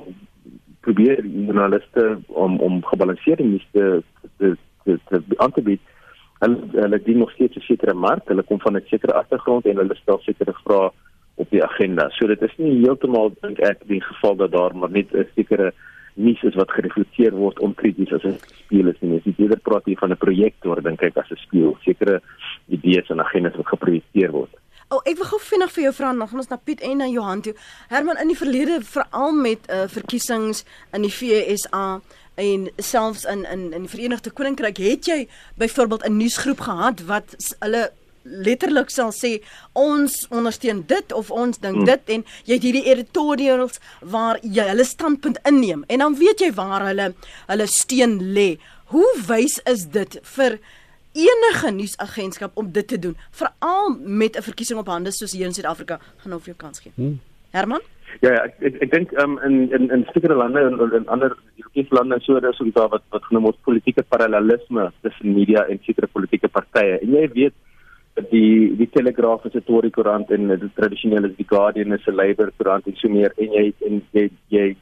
probeer 0.87 1.23
journaliste 1.25 2.19
om 2.27 2.59
om 2.61 2.83
gebalanseerde 2.91 3.47
nuus 3.47 3.67
te 3.73 4.03
te 4.39 4.55
te, 4.85 4.99
te 5.09 5.23
aan 5.37 5.55
te 5.55 5.65
bied. 5.69 5.81
Hulle 6.43 6.59
hulle 6.75 7.03
dien 7.07 7.23
nog 7.23 7.31
steeds 7.37 7.57
'n 7.57 7.69
sekere 7.69 7.95
mark, 7.95 8.29
hulle 8.29 8.43
kom 8.43 8.61
van 8.61 8.77
'n 8.77 8.91
sekere 8.91 9.15
agtergrond 9.15 9.67
en 9.67 9.77
hulle 9.77 9.95
stel 9.95 10.21
sekere 10.23 10.55
vrae 10.65 10.91
op 11.35 11.51
die 11.51 11.65
agenda. 11.65 12.09
So 12.11 12.27
dit 12.27 12.43
is 12.43 12.57
nie 12.57 12.83
heeltemal 12.85 13.33
dink 13.41 13.59
ek 13.59 13.87
die 13.87 14.03
geval 14.03 14.37
dat 14.37 14.53
daar 14.53 14.77
maar 14.77 14.91
net 14.91 15.15
'n 15.15 15.27
sekere 15.35 15.73
nuus 16.15 16.43
is 16.43 16.55
wat 16.55 16.71
gereflekteer 16.71 17.33
word 17.33 17.61
onkrities 17.61 18.13
as 18.13 18.25
'n 18.25 18.39
speel 18.65 18.89
is 18.89 19.01
nie. 19.01 19.17
As 19.17 19.25
jy 19.25 19.35
eerder 19.39 19.61
praat 19.61 19.85
hier 19.85 19.99
van 19.99 20.11
'n 20.11 20.17
projektor, 20.17 20.83
dink 20.83 21.03
ek 21.03 21.17
as 21.17 21.31
'n 21.31 21.37
speel, 21.37 21.77
sekere 21.85 22.21
idees 22.69 23.09
en 23.11 23.21
agendas 23.21 23.57
wat 23.57 23.67
geprojekteer 23.67 24.31
word. 24.31 24.51
O, 24.89 24.97
oh, 24.97 25.01
ek 25.05 25.17
wil 25.17 25.25
gou 25.25 25.41
vinnig 25.41 25.71
vir 25.73 25.83
jou 25.85 25.93
vra 25.93 26.13
nog 26.13 26.33
ons 26.33 26.49
na 26.49 26.57
Piet 26.57 26.81
en 26.81 26.97
na 26.97 27.07
Johan 27.07 27.41
toe. 27.41 27.55
Herman 27.89 28.19
in 28.21 28.29
die 28.29 28.37
verlede 28.37 28.83
veral 28.85 29.33
met 29.33 29.71
uh, 29.71 29.89
verkiesings 29.89 30.65
in 30.93 31.03
die 31.03 31.11
FSA 31.11 32.03
en 32.35 32.69
selfs 32.77 33.25
in 33.25 33.45
in 33.45 33.73
in 33.73 33.87
die 33.87 33.89
Verenigde 33.89 34.31
Koninkryk 34.31 34.77
het 34.77 35.07
jy 35.07 35.29
byvoorbeeld 35.57 36.05
'n 36.05 36.17
nuusgroep 36.17 36.61
gehad 36.61 37.05
wat 37.07 37.37
hulle 37.61 37.93
letterlik 38.25 38.91
sal 38.91 39.13
sê 39.13 39.41
ons 39.79 40.27
ondersteun 40.31 40.85
dit 40.87 41.13
of 41.13 41.31
ons 41.31 41.59
dink 41.59 41.83
hmm. 41.83 41.89
dit 41.89 42.15
en 42.17 42.25
jy 42.45 42.59
het 42.59 42.67
hierdie 42.67 42.85
editorials 42.95 43.81
waar 44.01 44.41
jy 44.43 44.69
hulle 44.69 44.87
standpunt 44.87 45.41
inneem 45.49 45.85
en 45.89 46.05
dan 46.05 46.19
weet 46.19 46.45
jy 46.45 46.53
waar 46.57 46.87
hulle 46.87 47.13
hulle 47.49 47.67
steun 47.67 48.19
lê. 48.37 48.57
Hoe 48.93 49.09
wys 49.29 49.59
is 49.69 49.87
dit 49.93 50.19
vir 50.37 50.59
enige 51.13 51.71
nuusagentskap 51.71 52.57
om 52.57 52.71
dit 52.73 52.87
te 52.89 52.99
doen, 52.99 53.17
veral 53.31 53.97
met 53.99 54.37
'n 54.37 54.43
verkiesing 54.43 54.79
op 54.79 54.87
hande 54.87 55.11
soos 55.11 55.33
hier 55.33 55.47
in 55.47 55.53
Suid-Afrika, 55.53 56.01
gaan 56.17 56.33
of 56.33 56.45
jou 56.45 56.57
kans 56.57 56.81
gee. 56.81 56.93
Hmm. 56.95 57.21
Herman? 57.51 57.81
Ja, 58.21 58.33
ja 58.33 58.45
ek 58.45 58.55
ek, 58.61 58.77
ek 58.85 58.91
dink 58.93 59.13
um, 59.23 59.39
in 59.47 59.73
in 59.73 59.91
in 59.91 60.05
sekere 60.13 60.37
lande 60.37 60.61
en 60.61 60.79
in, 60.81 60.93
in 61.01 61.09
ander 61.09 61.37
Europese 61.57 61.95
lande 61.95 62.21
so 62.21 62.41
daar 62.41 62.55
so 62.55 62.65
daar 62.75 62.89
wat 62.89 63.05
wat 63.15 63.25
genoem 63.25 63.49
word 63.49 63.63
politieke 63.65 64.03
parallelisme 64.03 64.91
tussen 65.01 65.35
media 65.35 65.65
en 65.69 65.81
sekere 65.83 66.07
politieke 66.07 66.49
partye. 66.49 66.99
En 67.01 67.15
jy 67.17 67.29
weet 67.33 67.55
die 68.31 68.77
die 68.77 68.91
Telegraaf 68.91 69.45
is 69.45 69.55
'n 69.55 69.65
Tory 69.65 69.91
koerant 69.91 70.31
en 70.31 70.49
die 70.49 70.73
tradisionele 70.75 71.29
is 71.29 71.37
die 71.37 71.49
Guardian 71.49 71.93
is 71.93 72.07
'n 72.07 72.15
Labour 72.15 72.53
koerant 72.57 72.87
en 72.87 72.97
so 72.97 73.09
meer 73.09 73.33
en 73.37 73.53
jy 73.53 73.73
en 73.87 74.03
jy 74.13 74.31
jy 74.49 74.77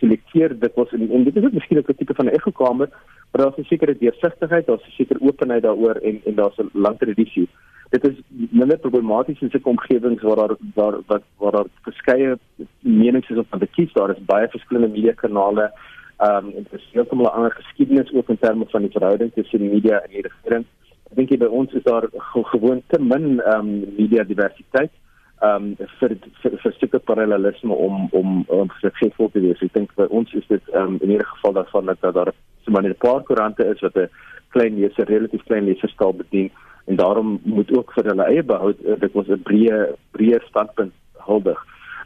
selekteer 0.00 0.58
dit 0.60 0.74
was 0.74 0.92
in 0.92 1.10
en 1.10 1.24
dit 1.24 1.36
is 1.36 1.44
ook 1.44 1.52
miskien 1.52 1.78
'n 1.78 1.94
tipe 1.94 2.14
van 2.14 2.26
'n 2.26 2.36
ekkokamer 2.38 2.88
maar 3.34 3.42
daar's 3.42 3.58
'n 3.58 3.64
sekere 3.64 3.98
deursigtigheid, 3.98 4.66
daar's 4.66 4.86
'n 4.86 4.90
sekere 4.90 5.20
openheid 5.20 5.62
daaroor 5.62 5.94
en 5.94 6.20
en 6.24 6.34
daar's 6.34 6.58
'n 6.58 6.70
lang 6.72 6.98
tradisie. 6.98 7.48
Dit 7.90 8.04
is 8.08 8.16
minder 8.50 8.78
problematies 8.78 9.40
in 9.40 9.50
sulke 9.50 9.68
omgewings 9.68 10.22
waar 10.22 10.36
daar 10.36 10.56
waar 10.74 10.96
wat 11.06 11.22
waar 11.38 11.52
daar 11.52 11.66
verskeie 11.82 12.38
menings 12.78 13.28
is 13.28 13.38
op 13.38 13.58
die 13.58 13.68
kies, 13.68 13.92
daar 13.92 14.10
is 14.10 14.24
baie 14.24 14.48
verskillende 14.48 14.88
media 14.88 15.12
kanale. 15.12 15.72
Ehm 16.16 16.36
um, 16.36 16.52
en 16.56 16.66
dit 16.70 16.72
is 16.80 16.88
heeltemal 16.92 17.26
'n 17.26 17.36
ander 17.36 17.52
geskiedenis 17.52 18.12
ook 18.12 18.28
in 18.28 18.38
terme 18.38 18.64
van 18.68 18.80
die 18.80 18.90
verhouding 18.90 19.32
tussen 19.32 19.58
die 19.58 19.70
media 19.70 19.98
en 19.98 20.10
die 20.10 20.22
regering. 20.28 20.64
Dink 21.14 21.30
by 21.38 21.46
ons 21.46 21.72
is 21.72 21.82
daar 21.82 22.08
gewoon 22.52 22.82
te 22.88 23.00
min 23.00 23.40
ehm 23.40 23.58
um, 23.58 23.94
media 23.96 24.24
diversiteit 24.24 24.92
ehm 25.42 25.64
um, 25.64 25.88
vir 26.00 26.16
vir 26.42 26.58
vir 26.62 26.76
sulke 26.78 26.98
parallelisme 26.98 27.74
om 27.74 28.08
om 28.12 28.44
om 28.48 28.70
suksesvol 28.80 29.30
te 29.30 29.40
wees. 29.40 29.62
Ek 29.62 29.72
dink 29.74 29.94
by 29.96 30.06
ons 30.10 30.32
is 30.34 30.46
dit 30.48 30.70
ehm 30.72 30.94
um, 30.94 30.98
in 31.00 31.10
enige 31.16 31.36
geval 31.36 31.52
daarvan 31.60 31.90
dat 31.92 32.14
daar 32.14 32.32
so 32.64 32.70
maar 32.70 32.84
'n 32.84 32.94
paar 33.06 33.22
koerante 33.22 33.64
is 33.66 33.80
wat 33.80 33.96
'n 33.96 34.08
klein 34.48 34.74
leser 34.80 35.06
relatief 35.06 35.42
klein 35.44 35.64
leserskaal 35.64 36.14
bedien 36.14 36.50
en 36.86 36.96
daarom 36.96 37.40
moet 37.42 37.72
ook 37.76 37.92
vir 37.92 38.04
hulle 38.04 38.24
eie 38.24 38.42
behoud 38.42 38.78
eh, 38.84 39.00
dit 39.00 39.12
was 39.12 39.28
'n 39.28 39.42
breë 39.48 39.78
breër 40.10 40.42
standpunt 40.48 40.92
huldig. 41.28 41.60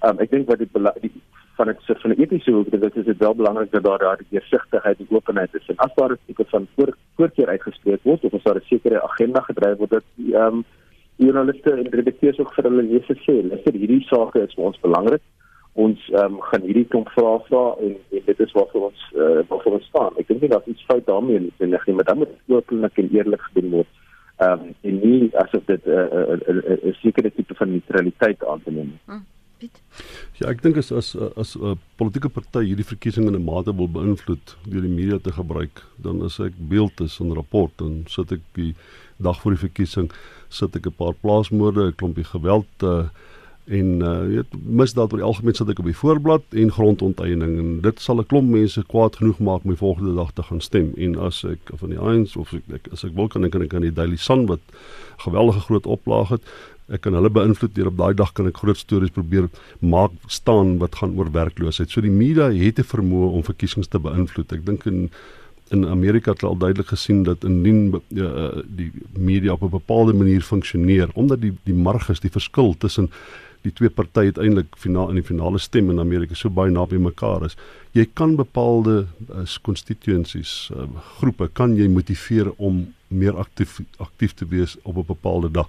Um, 0.06 0.18
ek 0.18 0.30
dink 0.30 0.48
wat 0.48 0.58
die, 0.58 0.68
die 1.00 1.12
van 1.58 1.70
dit 1.70 1.84
so 1.86 1.94
van 2.02 2.14
etiese 2.16 2.54
hoek 2.54 2.70
dit 2.70 2.96
is 3.02 3.08
dit 3.10 3.22
wel 3.26 3.34
belangrik 3.34 3.70
dat 3.72 3.84
daar 3.84 4.02
daardie 4.04 4.26
deursigtigheid 4.30 4.98
en 4.98 5.14
openheid 5.18 5.54
is 5.60 5.70
en 5.72 5.80
as 5.86 5.94
daar 5.94 6.12
'n 6.12 6.18
tipe 6.26 6.44
van 6.54 6.66
voor, 6.74 6.96
voorkeur 7.16 7.48
uitgespreek 7.54 8.02
word 8.02 8.24
of 8.24 8.34
as 8.34 8.46
daar 8.46 8.60
'n 8.60 8.68
sekere 8.72 9.02
agenda 9.02 9.40
gedryf 9.40 9.78
word 9.78 9.90
dat 9.90 10.06
ehm 10.16 10.54
um, 10.54 10.64
journaliste 11.16 11.70
en 11.70 11.90
redakteurs 11.90 12.38
ook 12.38 12.54
hulle 12.56 12.82
lesers 12.82 13.22
sê, 13.26 13.34
luister 13.50 13.74
hierdie 13.74 14.04
sake 14.06 14.38
is 14.46 14.54
vir 14.54 14.64
ons 14.64 14.80
belangrik 14.80 15.22
ons 15.78 16.08
um, 16.18 16.38
gaan 16.50 16.66
hierdie 16.66 16.86
klomp 16.90 17.10
vrae 17.14 17.38
vra 17.46 17.62
en, 17.86 17.94
en 18.16 18.26
dit 18.26 18.42
is 18.44 18.54
waarvoor 18.56 18.88
ons 18.90 19.04
uh, 19.14 19.40
waarvoor 19.50 19.78
ons 19.78 19.88
staan. 19.92 20.18
Ek 20.18 20.28
dink 20.30 20.42
nie 20.42 20.50
dat 20.50 20.66
iets 20.70 20.86
fout 20.90 21.06
daarmee 21.06 21.38
is 21.38 21.62
nie, 21.62 21.70
nie, 21.70 21.96
maar 21.98 22.08
dan 22.08 22.22
moet 22.24 22.34
openlik 22.50 22.98
en 23.02 23.10
eerlik 23.14 23.44
gedoen 23.50 23.70
word. 23.78 24.04
Ehm 24.38 24.66
um, 24.66 24.74
en 24.90 25.00
nie 25.02 25.30
asof 25.44 25.64
dit 25.70 25.86
'n 25.86 25.90
uh, 25.90 26.34
'n 26.34 26.42
uh, 26.50 26.56
uh, 26.56 26.78
uh, 26.90 26.94
sekere 27.02 27.30
tipe 27.34 27.54
van 27.54 27.70
neutraliteit 27.70 28.44
aan 28.44 28.62
te 28.64 28.74
neem. 28.74 28.92
Hmm. 29.58 29.70
Ja, 30.38 30.50
ek 30.52 30.62
dink 30.62 30.76
as 30.78 30.92
as 30.92 31.16
as 31.36 31.56
'n 31.56 31.64
uh, 31.64 31.76
politieke 31.98 32.30
party 32.30 32.62
hierdie 32.66 32.86
verkiesing 32.86 33.26
in 33.26 33.34
'n 33.34 33.44
mate 33.44 33.74
wil 33.74 33.88
beïnvloed 33.88 34.56
deur 34.64 34.82
die 34.82 34.96
media 35.00 35.18
te 35.18 35.32
gebruik, 35.32 35.82
dan 35.96 36.22
is 36.24 36.38
ek 36.38 36.54
beeld 36.68 37.00
is 37.00 37.20
'n 37.20 37.34
rapport 37.34 37.72
en 37.80 38.04
sit 38.08 38.32
ek 38.32 38.40
die 38.54 38.74
dag 39.18 39.40
voor 39.40 39.52
die 39.56 39.66
verkiesing 39.66 40.10
sit 40.48 40.76
ek 40.76 40.86
'n 40.86 40.98
paar 40.98 41.14
plaasmoorde, 41.14 41.88
'n 41.88 41.96
klompie 41.96 42.24
geweld 42.24 42.70
uh, 42.82 43.08
en 43.68 44.00
uh 44.00 44.20
weet 44.26 44.54
misdaad 44.64 45.12
oor 45.12 45.20
die 45.20 45.26
algemeen 45.26 45.56
sit 45.56 45.68
ek 45.68 45.82
op 45.82 45.88
die 45.88 45.96
voorblad 45.96 46.56
en 46.62 46.72
grondonteiening 46.72 47.58
en 47.60 47.74
dit 47.84 48.00
sal 48.00 48.20
'n 48.20 48.26
klomp 48.30 48.48
mense 48.50 48.82
kwaad 48.92 49.16
genoeg 49.20 49.38
maak 49.38 49.64
om 49.64 49.74
die 49.74 49.82
volgende 49.82 50.14
dag 50.14 50.32
te 50.32 50.42
gaan 50.42 50.60
stem 50.60 50.92
en 50.96 51.18
as 51.18 51.44
ek 51.44 51.72
van 51.82 51.92
die 51.92 52.00
eens 52.00 52.36
of 52.36 52.54
ek 52.54 52.88
as 52.92 53.04
ek 53.04 53.12
wil 53.14 53.28
kan 53.28 53.44
ek 53.44 53.52
kan 53.52 53.62
ek 53.62 53.74
aan 53.74 53.84
die 53.84 53.92
Daily 53.92 54.16
Sun 54.16 54.46
wat 54.46 54.60
geweldige 55.18 55.60
groot 55.60 55.86
oplaag 55.86 56.28
het 56.28 56.42
ek 56.88 57.00
kan 57.04 57.14
hulle 57.14 57.30
beïnvloed 57.30 57.74
deur 57.74 57.90
op 57.90 57.98
daai 57.98 58.14
dag 58.14 58.32
kan 58.32 58.46
ek 58.46 58.60
groot 58.62 58.78
stories 58.80 59.14
probeer 59.14 59.48
maak 59.80 60.12
staan 60.26 60.78
wat 60.82 61.00
gaan 61.00 61.16
oor 61.18 61.30
werkloosheid 61.32 61.90
so 61.90 62.00
die 62.00 62.10
media 62.10 62.50
het 62.50 62.78
'n 62.78 62.90
vermoë 62.94 63.32
om 63.32 63.42
verkiesings 63.42 63.88
te 63.88 63.98
beïnvloed 63.98 64.52
ek 64.52 64.64
dink 64.66 64.86
in 64.86 65.10
in 65.70 65.84
Amerika 65.84 66.32
het 66.32 66.42
al 66.42 66.56
duidelik 66.56 66.88
gesien 66.88 67.22
dat 67.22 67.44
indien 67.44 67.92
uh, 67.92 68.48
die 68.64 68.92
media 69.12 69.52
op 69.52 69.62
'n 69.62 69.70
bepaalde 69.70 70.12
manier 70.12 70.40
funksioneer 70.40 71.08
omdat 71.14 71.40
die 71.40 71.52
die 71.64 71.74
marges 71.74 72.20
die 72.20 72.30
verskil 72.30 72.74
tussen 72.78 73.10
die 73.62 73.72
twee 73.72 73.90
partye 73.90 74.30
uiteindelik 74.30 74.76
finaal 74.76 75.08
in 75.08 75.14
die 75.14 75.26
finale 75.26 75.58
stem 75.58 75.90
in 75.90 76.00
Amerika 76.00 76.34
so 76.34 76.50
baie 76.50 76.70
naby 76.70 76.96
mekaar 76.96 77.44
is. 77.44 77.56
Jy 77.92 78.06
kan 78.14 78.36
bepaalde 78.36 79.06
uh, 79.28 79.44
constituencies 79.62 80.70
uh, 80.74 80.86
groepe 81.18 81.48
kan 81.52 81.76
jy 81.76 81.88
motiveer 81.88 82.52
om 82.56 82.86
meer 83.08 83.36
aktief 83.36 83.80
aktief 83.98 84.34
te 84.34 84.46
wees 84.48 84.76
op 84.82 84.96
'n 84.96 85.06
bepaalde 85.06 85.50
dag. 85.50 85.68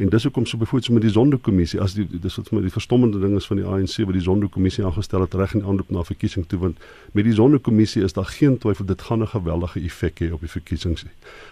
En 0.00 0.08
dis 0.08 0.22
hoekom 0.22 0.46
so 0.46 0.56
byvoorbeeld 0.56 0.84
so 0.84 0.92
met 0.92 1.02
die 1.02 1.12
sondekommissie 1.12 1.80
as 1.84 1.92
die 1.92 2.06
dis 2.08 2.36
wat 2.38 2.50
met 2.56 2.62
die 2.64 2.72
verstommende 2.72 3.18
ding 3.20 3.34
is 3.36 3.46
van 3.50 3.58
die 3.60 3.66
ANC 3.68 3.98
wat 4.08 4.16
die 4.16 4.22
sondekommissie 4.24 4.84
aangestel 4.88 5.26
het 5.26 5.34
reg 5.36 5.52
in 5.58 5.64
aanloop 5.64 5.90
na 5.92 6.04
verkiesing 6.08 6.46
toe 6.48 6.58
want 6.62 6.86
met 7.12 7.26
die 7.28 7.34
sondekommissie 7.36 8.00
is 8.06 8.16
daar 8.16 8.30
geen 8.30 8.56
twyfel 8.62 8.88
dit 8.88 9.02
gaan 9.08 9.20
'n 9.20 9.28
geweldige 9.28 9.80
effek 9.84 10.22
hê 10.24 10.30
op 10.32 10.40
die 10.40 10.48
verkiesings. 10.48 11.04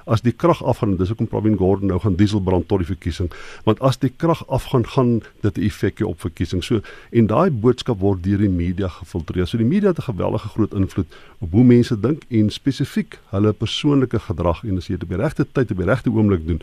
As 0.06 0.22
die 0.22 0.32
krag 0.32 0.64
afgaan, 0.64 0.96
dis 0.96 1.08
hoekom 1.08 1.28
Pravin 1.28 1.56
Gordhan 1.56 1.88
nou 1.88 2.00
gaan 2.00 2.16
diesel 2.16 2.40
brand 2.40 2.68
tot 2.68 2.78
die 2.78 2.86
verkiesing, 2.86 3.30
want 3.64 3.80
as 3.80 3.98
die 3.98 4.12
krag 4.16 4.46
afgaan 4.48 4.86
gaan 4.86 5.20
dit 5.40 5.58
'n 5.58 5.62
effek 5.62 6.00
hê 6.00 6.04
op 6.04 6.20
verkiesing. 6.20 6.64
So 6.64 6.80
en 7.10 7.26
daai 7.26 7.50
boodskap 7.50 8.00
word 8.00 8.22
deur 8.22 8.38
die 8.38 8.48
media 8.48 8.88
gefiltreer. 8.88 9.46
So 9.46 9.58
die 9.58 9.66
media 9.66 9.88
het 9.88 9.98
'n 9.98 10.12
geweldige 10.12 10.48
groot 10.48 10.72
invloed 10.74 11.06
op 11.38 11.50
hoe 11.52 11.64
mense 11.64 12.00
dink 12.00 12.22
en 12.30 12.50
spesifiek 12.50 13.18
hulle 13.30 13.52
persoonlike 13.52 14.18
gedrag 14.18 14.64
en 14.64 14.76
as 14.76 14.86
jy 14.86 14.96
dit 14.96 15.02
op 15.02 15.08
die 15.08 15.18
regte 15.18 15.46
tyd 15.52 15.70
op 15.70 15.76
die 15.76 15.86
regte 15.86 16.10
oomblik 16.10 16.46
doen 16.46 16.62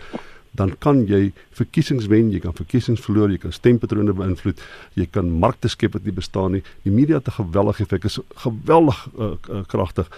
dan 0.55 0.73
kan 0.79 1.03
jy 1.09 1.31
verkiesings 1.57 2.07
wen, 2.11 2.31
jy 2.33 2.39
kan 2.43 2.55
verkiesings 2.55 3.03
verloor, 3.05 3.33
jy 3.33 3.41
kan 3.43 3.55
stempatrone 3.55 4.15
beïnvloed, 4.15 4.61
jy 4.99 5.07
kan 5.11 5.29
markte 5.43 5.71
skep 5.71 5.97
wat 5.97 6.07
nie 6.07 6.15
bestaan 6.15 6.57
nie. 6.57 6.63
Die 6.83 6.93
media 6.93 7.19
het 7.19 7.27
'n 7.27 7.39
geweldige 7.43 7.83
effek, 7.83 8.05
is 8.05 8.19
geweldig 8.35 9.07
uh, 9.19 9.35
uh, 9.49 9.63
kragtig 9.67 10.09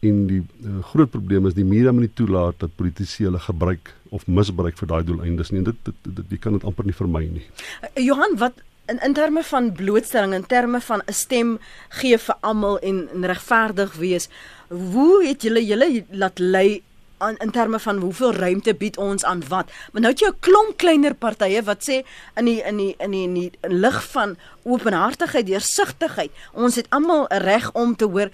en 0.00 0.26
die 0.26 0.42
uh, 0.42 0.82
groot 0.92 1.10
probleem 1.10 1.46
is 1.46 1.54
die 1.56 1.64
media 1.64 1.92
moet 1.92 2.06
nie 2.06 2.14
toelaat 2.14 2.58
dat 2.60 2.76
politici 2.76 3.24
hulle 3.24 3.40
gebruik 3.40 3.94
of 4.10 4.26
misbruik 4.26 4.76
vir 4.78 4.88
daai 4.88 5.04
doeleindes 5.04 5.50
nie. 5.50 5.62
Dit, 5.62 5.76
dit, 5.84 5.94
dit 6.04 6.36
jy 6.36 6.38
kan 6.38 6.52
dit 6.52 6.64
amper 6.64 6.84
nie 6.84 6.96
vermy 6.96 7.24
nie. 7.26 7.46
Johan, 7.94 8.36
wat 8.38 8.60
in 8.86 9.00
in 9.02 9.14
terme 9.14 9.42
van 9.42 9.72
blootstelling, 9.72 10.34
in 10.34 10.46
terme 10.46 10.80
van 10.80 11.02
'n 11.06 11.12
stem 11.12 11.58
gee 11.88 12.18
vir 12.18 12.36
almal 12.40 12.78
en, 12.78 13.08
en 13.14 13.26
regverdig 13.26 13.94
wees, 13.94 14.28
hoe 14.68 15.26
het 15.26 15.42
julle 15.42 15.64
julle 15.66 16.04
laat 16.10 16.38
lei 16.38 16.82
aan 17.18 17.36
in 17.36 17.50
terme 17.50 17.78
van 17.78 17.98
hoeveel 17.98 18.32
ruimte 18.34 18.74
bied 18.74 18.96
ons 18.96 19.24
aan 19.24 19.42
wat. 19.48 19.70
Maar 19.92 20.02
nou 20.02 20.12
het 20.12 20.20
jy 20.20 20.28
'n 20.28 20.40
klomp 20.40 20.76
kleiner 20.76 21.14
partye 21.14 21.62
wat 21.62 21.88
sê 21.88 22.04
in 22.36 22.44
die 22.44 22.62
in 22.62 22.76
die 22.76 22.94
in 22.98 23.10
die 23.10 23.22
in 23.22 23.34
die 23.34 23.52
lig 23.62 24.04
van 24.10 24.36
openhartigheid, 24.62 25.46
deursigtigheid. 25.46 26.30
Ons 26.52 26.74
het 26.74 26.86
almal 26.90 27.26
'n 27.28 27.42
reg 27.42 27.72
om 27.72 27.96
te 27.96 28.04
hoor 28.04 28.30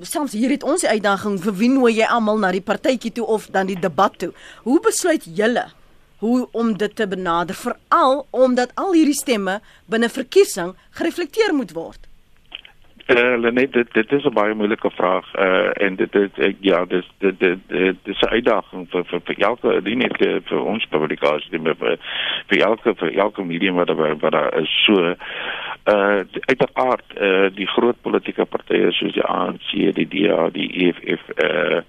Soms 0.00 0.32
hier 0.32 0.50
het 0.50 0.62
ons 0.62 0.80
die 0.80 0.88
uitdaging 0.88 1.36
vir 1.42 1.54
wie 1.54 1.68
nooi 1.70 1.92
jy 1.94 2.06
almal 2.10 2.38
na 2.38 2.50
die 2.50 2.64
partytjie 2.64 3.12
toe 3.12 3.26
of 3.26 3.46
dan 3.54 3.66
die 3.66 3.78
debat 3.78 4.18
toe. 4.18 4.32
Hoe 4.62 4.80
besluit 4.80 5.22
julle 5.24 5.70
hoe 6.18 6.48
om 6.52 6.76
dit 6.78 6.96
te 6.96 7.06
benader 7.06 7.54
veral 7.54 8.26
omdat 8.30 8.70
al 8.74 8.92
hierdie 8.92 9.18
stemme 9.18 9.60
binne 9.86 10.08
verkiesing 10.08 10.74
gereflekteer 10.90 11.54
moet 11.54 11.72
word? 11.72 12.11
Uh, 13.06 13.34
Lenet, 13.38 13.72
dit 13.72 13.92
dit 13.92 14.12
is 14.12 14.24
'n 14.24 14.32
baie 14.32 14.54
moeilike 14.54 14.90
vraag 14.90 15.26
uh 15.34 15.70
en 15.74 15.96
dit 15.96 16.12
dit 16.12 16.38
ek, 16.38 16.56
ja 16.60 16.84
dis 16.84 17.08
dit 17.18 17.38
dit 17.40 17.58
dit 17.68 17.96
is 18.04 18.20
'n 18.20 18.28
uitdaging 18.28 18.86
vir 18.90 19.04
vir 19.04 19.20
vir 19.24 19.36
elke 19.38 19.80
nie 19.82 19.96
net 19.96 20.16
vir 20.48 20.60
ons 20.60 20.86
publikasie 20.86 21.58
maar 21.58 21.74
vir 21.74 21.98
vir 22.46 22.58
elke 22.58 22.94
vir 22.94 23.18
elke 23.18 23.44
medium 23.44 23.74
wat 23.74 23.90
wat 24.20 24.32
daar 24.32 24.54
is. 24.60 24.70
So 24.86 25.14
uh 25.94 26.22
uiteraard 26.46 27.08
uh 27.20 27.50
die 27.54 27.66
groot 27.66 28.02
politieke 28.02 28.44
partye 28.44 28.92
soos 28.92 29.12
die 29.12 29.24
ANC, 29.24 29.94
die 29.94 30.08
DA, 30.08 30.50
die 30.50 30.70
EFF 30.86 31.22
uh 31.42 31.80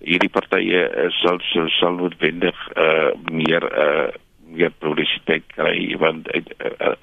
hierdie 0.00 0.30
partye 0.32 0.88
uh, 0.88 1.10
sal 1.10 1.40
sal 1.40 1.68
sal 1.68 1.92
noodwendig 1.92 2.56
uh 2.76 3.12
meer 3.32 3.64
uh 3.84 4.08
meer 4.54 4.72
publisiteit 4.78 5.44
kry 5.56 5.96
want 5.98 6.28
hulle 6.32 6.94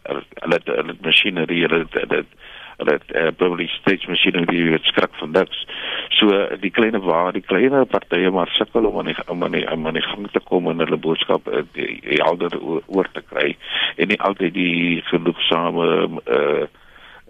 uh, 0.57 0.75
hulle 0.77 0.95
masjinerie 1.01 1.61
hulle 1.67 1.85
hulle 1.91 2.25
hulle 2.81 2.97
het 2.97 3.13
uh, 3.15 3.29
publiciteits 3.37 4.07
masjinerie 4.09 4.71
wat 4.73 4.89
skrik 4.89 5.15
van 5.21 5.31
niks. 5.37 5.63
So 6.17 6.33
die 6.61 6.73
klein 6.73 6.97
waar 7.05 7.31
die 7.33 7.45
klein 7.45 7.75
partye 7.91 8.31
maar 8.33 8.51
sukkel 8.57 8.89
om 8.89 8.99
aan 8.99 9.11
die 9.11 9.17
om 9.27 9.43
aan 9.43 9.57
die, 9.57 9.65
om 9.71 9.87
aan 9.87 9.99
die 9.99 10.05
gang 10.05 10.27
te 10.31 10.41
kom 10.49 10.69
en 10.69 10.83
hulle 10.83 10.97
boodskap 10.97 11.47
uh, 11.47 11.63
helder 12.25 12.57
oor 12.61 13.09
te 13.13 13.23
kry 13.29 13.55
en 13.97 14.11
nie 14.11 14.21
altyd 14.21 14.55
die 14.57 15.01
genoegsame 15.13 15.89
uh 16.37 16.67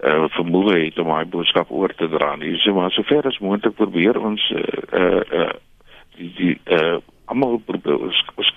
uh 0.02 0.26
vermoë 0.34 0.78
het 0.80 1.00
om 1.02 1.12
hy 1.14 1.26
boodskap 1.30 1.70
oor 1.70 1.92
te 1.94 2.08
dra 2.10 2.34
nie. 2.36 2.56
So 2.64 2.74
maar 2.74 2.94
sover 2.96 3.28
as 3.30 3.38
moontlik 3.44 3.76
probeer 3.78 4.18
ons 4.18 4.48
uh 4.56 5.22
uh 5.30 5.52
die 6.18 6.32
die 6.40 6.56
uh 6.66 6.98
almal 7.32 7.60
probeer 7.66 8.02
ons, 8.10 8.24
ons 8.36 8.50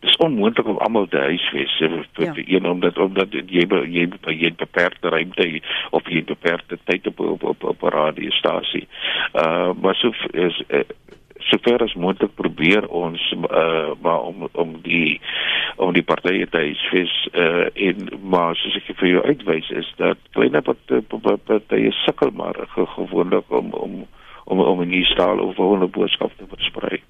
dis 0.00 0.16
onmoontlik 0.16 0.66
om 0.66 0.78
almal 0.78 1.06
te 1.10 1.18
huisves 1.18 1.76
vir 1.78 2.06
ja. 2.14 2.32
een 2.36 2.66
omdat 2.66 2.98
omdat 2.98 3.32
jy 3.32 3.66
jy 3.66 4.06
jy 4.22 4.52
beperkte 4.56 5.08
ruimte 5.08 5.60
of 5.90 6.08
jy 6.08 6.24
beperkte 6.24 6.78
tyd 6.84 7.06
op 7.06 7.20
op 7.20 7.42
op, 7.42 7.64
op 7.64 7.82
'n 7.82 7.94
radiostasie. 7.94 8.86
Uh 9.34 9.72
maar 9.82 9.94
so 9.94 10.12
is 10.32 10.62
uh, 10.68 10.80
sover 11.38 11.82
as 11.82 11.94
moontlik 11.94 12.34
probeer 12.34 12.88
ons 12.88 13.34
uh 13.50 13.90
maar 14.02 14.20
om 14.20 14.48
om 14.52 14.78
die 14.82 15.20
om 15.76 15.92
die 15.92 16.02
partye 16.02 16.46
te 16.46 16.56
huisves 16.56 17.28
uh 17.32 17.66
en 17.74 18.08
maar 18.22 18.56
soos 18.56 18.76
ek 18.76 18.96
vir 18.96 19.08
jou 19.08 19.22
uitwys 19.24 19.70
is 19.70 19.92
dat 19.96 20.18
kleiner 20.30 20.62
partye 20.62 21.92
sukkel 22.04 22.30
maar 22.30 22.56
gewoonlik 22.74 23.50
om 23.50 23.72
om 23.72 24.06
om 24.44 24.60
om 24.60 24.80
'n 24.80 24.88
nuwe 24.88 25.04
staal 25.04 25.38
of 25.38 25.58
'n 25.58 25.90
boodskap 25.90 26.32
te 26.36 26.44
versprei. 26.48 27.02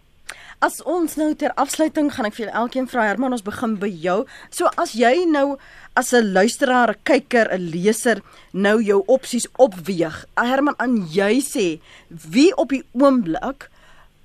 As 0.59 0.81
ons 0.83 1.13
nou 1.15 1.29
ter 1.39 1.53
afsluiting 1.55 2.09
gaan 2.11 2.27
ek 2.27 2.35
vir 2.35 2.49
elkeen 2.51 2.89
vra 2.91 3.05
Herman 3.07 3.37
ons 3.37 3.45
begin 3.47 3.77
by 3.79 3.87
jou. 4.03 4.25
So 4.51 4.67
as 4.83 4.91
jy 4.99 5.23
nou 5.31 5.55
as 5.95 6.13
'n 6.13 6.33
luisteraar, 6.35 6.91
'n 6.91 7.03
kyker, 7.05 7.47
'n 7.53 7.71
leser 7.71 8.23
nou 8.53 8.83
jou 8.83 9.05
opsies 9.07 9.47
opweeg. 9.57 10.25
Herman 10.37 10.75
aan 10.79 11.07
jy 11.07 11.39
sê 11.39 11.81
wie 12.11 12.51
op 12.57 12.71
die 12.71 12.83
oomblik 12.93 13.71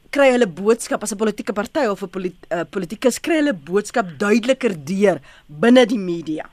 kry 0.10 0.32
hulle 0.32 0.48
boodskap 0.48 1.04
as 1.04 1.14
'n 1.14 1.18
politieke 1.18 1.54
party 1.54 1.86
of 1.86 2.02
'n 2.02 2.10
polit, 2.10 2.36
uh, 2.50 2.64
politikus 2.64 3.22
kry 3.22 3.36
hulle 3.36 3.54
boodskap 3.54 4.18
duideliker 4.18 4.74
deur 4.74 5.22
binne 5.48 5.86
die 5.86 6.00
media. 6.00 6.50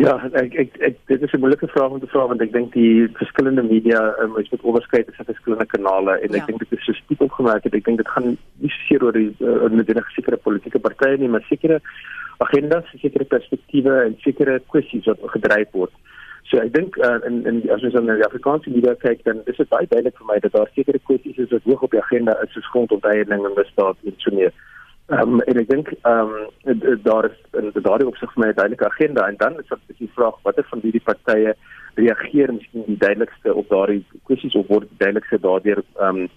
Ja, 0.00 0.14
ek 0.32 0.54
ek, 0.56 0.76
ek 0.80 0.94
dit 1.10 1.22
is 1.26 1.32
'n 1.36 1.40
moeilike 1.40 1.68
vraag 1.68 1.92
om 1.92 2.00
te 2.00 2.08
vra 2.08 2.26
want 2.26 2.40
ek 2.40 2.52
dink 2.52 2.72
die 2.72 3.08
verskillende 3.20 3.62
media 3.62 4.00
um, 4.22 4.38
is 4.40 4.48
met 4.48 4.62
onderskeid 4.62 5.06
tussen 5.06 5.28
verskillende 5.28 5.66
kanale 5.66 6.14
en 6.24 6.32
ja. 6.32 6.40
ek 6.40 6.46
dink 6.46 6.62
dit 6.62 6.72
is 6.72 6.84
so 6.84 6.92
stiep 6.92 7.20
opgemaak 7.20 7.64
het 7.68 7.74
ek 7.74 7.84
dink 7.84 8.00
dit 8.00 8.08
gaan 8.08 8.30
nie 8.64 8.72
seker 8.76 9.04
oor 9.04 9.12
die 9.12 9.28
uh, 9.44 9.68
met 9.68 9.90
'n 9.92 10.04
sekere 10.16 10.36
politieke 10.36 10.80
partye 10.80 11.18
nie, 11.18 11.28
maar 11.28 11.44
sekere 11.48 11.80
agendas, 12.38 12.88
sekere 12.96 13.24
perspektiewe 13.24 13.98
en 14.06 14.16
sekere 14.24 14.60
kwessies 14.72 15.04
wat 15.04 15.20
gedryf 15.36 15.68
word. 15.72 15.92
So 16.48 16.56
ek 16.56 16.72
dink 16.72 16.96
uh, 16.96 17.20
in 17.28 17.44
in 17.46 17.60
as 17.70 17.84
ons 17.84 17.94
na 17.94 18.16
die 18.16 18.24
Afrikaanse 18.24 18.72
media 18.72 18.94
kyk 18.94 19.24
dan 19.28 19.44
is 19.44 19.60
dit 19.60 19.68
baie 19.68 19.86
duidelik 19.86 20.16
vir 20.16 20.30
my 20.32 20.38
dat 20.40 20.56
daar 20.56 20.70
sekere 20.74 20.98
kwessies 21.10 21.36
is 21.36 21.52
wat 21.52 21.68
hoog 21.68 21.82
op 21.82 21.90
die 21.90 22.00
agenda 22.00 22.40
is 22.42 22.52
soos 22.56 22.72
grondonteeneming 22.72 23.44
en 23.44 23.58
misdaad 23.60 23.96
en 24.04 24.16
so 24.16 24.32
meer. 24.32 24.52
Ehm 25.10 25.32
um, 25.32 25.40
en 25.40 25.58
ek 25.58 25.68
dink 25.68 25.88
ehm 26.06 26.34
um, 26.70 26.98
daar 27.02 27.26
is 27.26 27.38
in 27.58 27.70
daardie 27.82 28.06
opsig 28.06 28.32
vir 28.32 28.42
my 28.42 28.48
'n 28.50 28.58
duidelike 28.58 28.86
agenda 28.86 29.26
en 29.26 29.36
dan 29.36 29.58
is 29.58 29.68
dit 29.86 29.98
die 29.98 30.10
vraag 30.14 30.36
watter 30.42 30.66
van 30.70 30.80
hierdie 30.82 31.06
partye 31.08 31.54
reageer 31.94 32.52
miskien 32.52 32.84
die 32.86 32.98
duidelikste 33.06 33.54
op 33.54 33.68
daardie 33.68 34.04
kwessies 34.24 34.54
of 34.54 34.68
word 34.68 34.86
duidelikste 34.98 35.40
daardeur 35.40 35.82
ehm 35.96 36.22
um, 36.22 36.28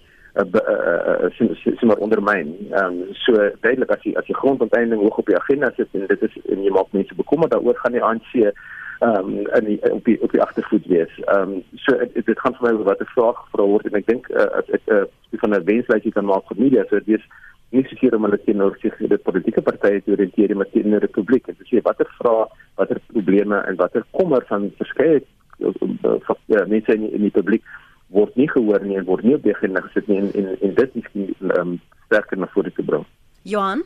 sien 1.38 1.86
maar 1.86 2.02
ondermyn. 2.06 2.50
Ehm 2.70 2.84
um, 2.84 3.14
so 3.14 3.32
duidelik 3.60 3.90
as 3.90 4.02
jy 4.02 4.16
as 4.18 4.26
jy 4.26 4.34
grondonteeneming 4.34 5.02
hoog 5.02 5.22
op 5.22 5.30
die 5.30 5.38
agenda 5.38 5.70
sit 5.76 5.88
en 5.92 6.06
dit 6.06 6.22
is 6.22 6.34
en 6.48 6.66
jy 6.66 6.74
maak 6.74 6.90
mense 6.90 7.14
bekommerd 7.14 7.54
daaroor 7.54 7.78
gaan 7.78 7.92
die 7.92 8.02
ANC 8.02 8.34
ehm 8.34 9.14
um, 9.14 9.46
in 9.58 9.64
die, 9.70 9.78
op 9.92 10.04
die 10.04 10.18
op 10.22 10.32
die 10.32 10.42
agtervoet 10.42 10.86
wees. 10.86 11.14
Ehm 11.28 11.54
um, 11.54 11.62
so 11.86 11.96
dit, 11.98 12.26
dit 12.26 12.40
gaan 12.40 12.58
vir 12.58 12.66
my 12.66 12.74
oor 12.74 12.90
watter 12.90 13.10
vraag 13.14 13.38
gevra 13.44 13.70
word 13.70 13.86
en 13.86 14.02
ek 14.02 14.10
dink 14.10 14.28
uh, 14.34 14.50
ek 14.66 14.82
uh, 14.90 15.04
van 15.44 15.54
'n 15.54 15.64
wenslysie 15.70 16.12
kan 16.12 16.26
maak 16.26 16.50
vir 16.50 16.62
media 16.66 16.84
so 16.90 16.98
dit 16.98 17.22
is 17.22 17.30
nie 17.74 17.84
seker 17.90 18.16
om 18.16 18.26
hulle 18.26 18.40
teenoor 18.44 18.76
sig 18.82 18.98
die 18.98 19.20
politieke 19.28 19.62
partye 19.66 20.02
te 20.02 20.14
oriënteer 20.16 20.54
maar 20.56 20.70
teenoor 20.72 21.00
die 21.00 21.06
republiek 21.08 21.48
en 21.48 21.58
te 21.58 21.68
sê 21.70 21.82
watter 21.86 22.10
vrae, 22.18 22.46
watter 22.80 23.00
probleme 23.12 23.62
en 23.68 23.80
watter 23.80 24.06
kommer 24.18 24.44
van 24.50 24.70
verskeie 24.78 25.22
ja, 25.60 26.64
mense 26.66 26.94
in, 26.94 27.10
in 27.12 27.26
die 27.26 27.34
publiek 27.34 27.66
word 28.14 28.36
nie 28.36 28.48
gehoor 28.50 28.82
nie 28.84 28.98
en 28.98 29.06
word 29.08 29.24
nie 29.26 29.36
op 29.36 29.44
die 29.46 29.54
agenda 29.54 29.82
gesit 29.88 30.08
nie 30.08 30.20
en 30.22 30.30
en, 30.38 30.50
en 30.60 30.74
dit 30.80 30.96
is 31.02 31.10
nie 31.12 31.28
um, 31.58 31.76
sterker 32.06 32.38
na 32.38 32.50
vore 32.54 32.72
te 32.74 32.86
bring. 32.86 33.06
Johan 33.42 33.84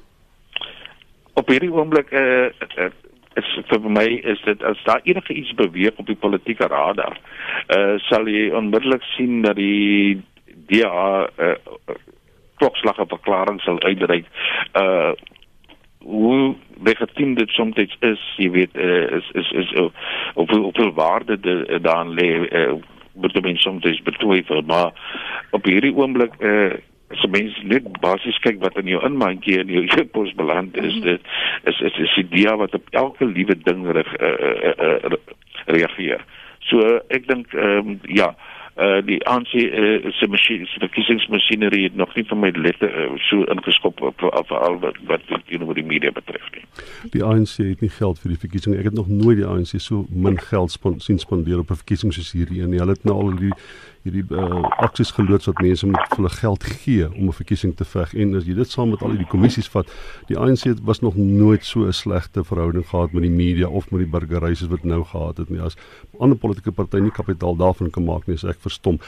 op 1.39 1.53
hierdie 1.53 1.72
oomblik 1.72 2.11
eh 2.12 2.51
uh, 2.76 2.91
is 3.39 3.51
vir 3.70 3.84
my 3.86 4.07
is 4.32 4.41
dit 4.45 4.62
as 4.66 4.80
daar 4.84 5.05
enige 5.05 5.34
iets 5.34 5.55
beweeg 5.55 6.01
op 6.03 6.07
die 6.07 6.18
politieke 6.18 6.66
radar 6.66 7.18
eh 7.66 7.78
uh, 7.78 7.99
sal 8.09 8.26
jy 8.26 8.49
onmiddellik 8.51 9.03
sien 9.14 9.43
dat 9.43 9.57
die 9.57 10.22
DA 10.68 11.28
uh, 11.39 11.55
klokslag 12.59 13.01
'n 13.01 13.15
verklaring 13.15 13.61
sal 13.61 13.81
uitreik. 13.83 14.27
Uh 14.75 15.13
hoe 15.99 16.55
legitiem 16.83 17.35
dit 17.35 17.51
soms 17.51 17.77
is, 17.77 18.21
jy 18.37 18.51
weet, 18.51 18.77
uh, 18.77 19.11
is 19.19 19.31
is 19.33 19.51
is 19.51 19.73
uh, 19.73 19.89
op 20.35 20.53
op 20.53 20.77
veel 20.77 20.93
waarde 20.93 21.41
de, 21.41 21.67
uh, 21.69 21.83
daarin 21.83 22.15
lê 22.15 22.29
uh, 22.51 22.73
moet 23.15 23.33
die 23.33 23.43
mens 23.43 23.63
soms 23.63 24.03
betwyfel, 24.03 24.63
maar 24.63 24.93
op 25.51 25.65
hierdie 25.65 25.95
oomblik 25.95 26.39
uh 26.41 26.73
as 27.09 27.25
mens 27.33 27.57
net 27.65 27.87
basies 28.01 28.37
kyk 28.45 28.59
wat 28.61 28.77
in 28.77 28.91
jou 28.93 28.99
inmandjie 29.05 29.59
en 29.59 29.71
jou 29.73 29.85
e-pos 29.97 30.35
beland 30.37 30.77
is 30.77 30.95
mhm. 30.95 31.05
dit 31.07 31.21
is 31.65 31.81
is 31.81 31.97
is 32.05 32.15
die 32.15 32.25
idee 32.25 32.57
wat 32.61 32.75
op 32.75 32.91
elke 32.91 33.25
liewe 33.25 33.57
ding 33.63 33.87
reg 33.97 34.11
uh, 34.21 34.29
uh, 34.29 34.75
uh, 35.09 35.17
reageer. 35.67 36.25
So 36.69 37.01
ek 37.09 37.25
dink 37.29 37.55
ehm 37.55 37.95
um, 37.95 38.01
ja, 38.05 38.29
uh 38.29 38.58
die 39.07 39.18
ANC 39.26 39.55
uh, 39.55 40.11
se 40.14 40.26
masjien 40.31 40.66
se 40.70 40.79
verkiesingsmasjinerie 40.79 41.83
het 41.89 41.97
nog 41.99 42.14
nie 42.14 42.22
vir 42.29 42.39
my 42.39 42.51
letter 42.55 42.93
uh, 42.95 43.16
so 43.26 43.43
ingeskop 43.51 44.03
op 44.07 44.22
op 44.22 44.53
al 44.55 44.79
wat 44.85 45.01
wat 45.11 45.24
teenoor 45.49 45.74
die 45.74 45.87
media 45.87 46.12
betref 46.14 46.47
nie. 46.55 46.62
Die 47.11 47.24
ANC 47.24 47.57
het 47.57 47.83
nie 47.83 47.91
geld 47.91 48.22
vir 48.22 48.35
die 48.35 48.41
verkiesing. 48.45 48.76
Ek 48.79 48.91
het 48.91 48.95
nog 48.95 49.11
nooit 49.11 49.41
die 49.41 49.47
ANC 49.47 49.74
so 49.83 50.07
min 50.11 50.39
geld 50.39 50.70
spon, 50.70 51.01
sien 51.01 51.18
spandeer 51.18 51.59
op 51.59 51.70
'n 51.70 51.83
verkiesing 51.83 52.14
soos 52.14 52.33
hierdie 52.33 52.62
een. 52.62 52.79
Hulle 52.79 52.95
het 52.95 53.05
nou 53.05 53.16
al 53.18 53.37
die 53.37 53.55
hierdie 54.07 54.25
uh, 54.31 54.63
aksies 54.85 55.11
geloods 55.17 55.49
wat 55.51 55.61
mense 55.65 55.87
moet 55.87 56.17
hulle 56.17 56.31
geld 56.31 56.65
gee 56.65 57.09
om 57.09 57.29
'n 57.29 57.33
verkiesing 57.33 57.75
te 57.77 57.85
veg 57.85 58.15
en 58.15 58.37
as 58.37 58.47
jy 58.47 58.55
dit 58.55 58.71
saam 58.71 58.91
met 58.91 59.03
al 59.03 59.17
die 59.17 59.27
kommissies 59.27 59.69
vat, 59.69 59.89
die 60.29 60.39
ANC 60.39 60.79
was 60.83 61.01
nog 61.01 61.17
nooit 61.17 61.65
so 61.65 61.87
'n 61.87 61.93
slegte 61.93 62.45
verhouding 62.45 62.87
gehad 62.87 63.13
met 63.13 63.23
die 63.23 63.31
media 63.31 63.69
of 63.69 63.91
met 63.91 64.01
die 64.01 64.11
burgery 64.11 64.55
soos 64.55 64.71
wat 64.71 64.85
nou 64.85 65.05
gehad 65.05 65.39
het 65.39 65.51
nie. 65.51 65.61
As 65.61 65.77
ander 66.21 66.39
politieke 66.39 66.73
partye 66.73 67.01
nie 67.01 67.11
kapitaal 67.11 67.57
daarvan 67.57 67.91
kan 67.91 68.05
maak 68.05 68.27
nie, 68.27 68.35
is 68.35 68.45
ek 68.45 68.61
verstom. 68.61 68.99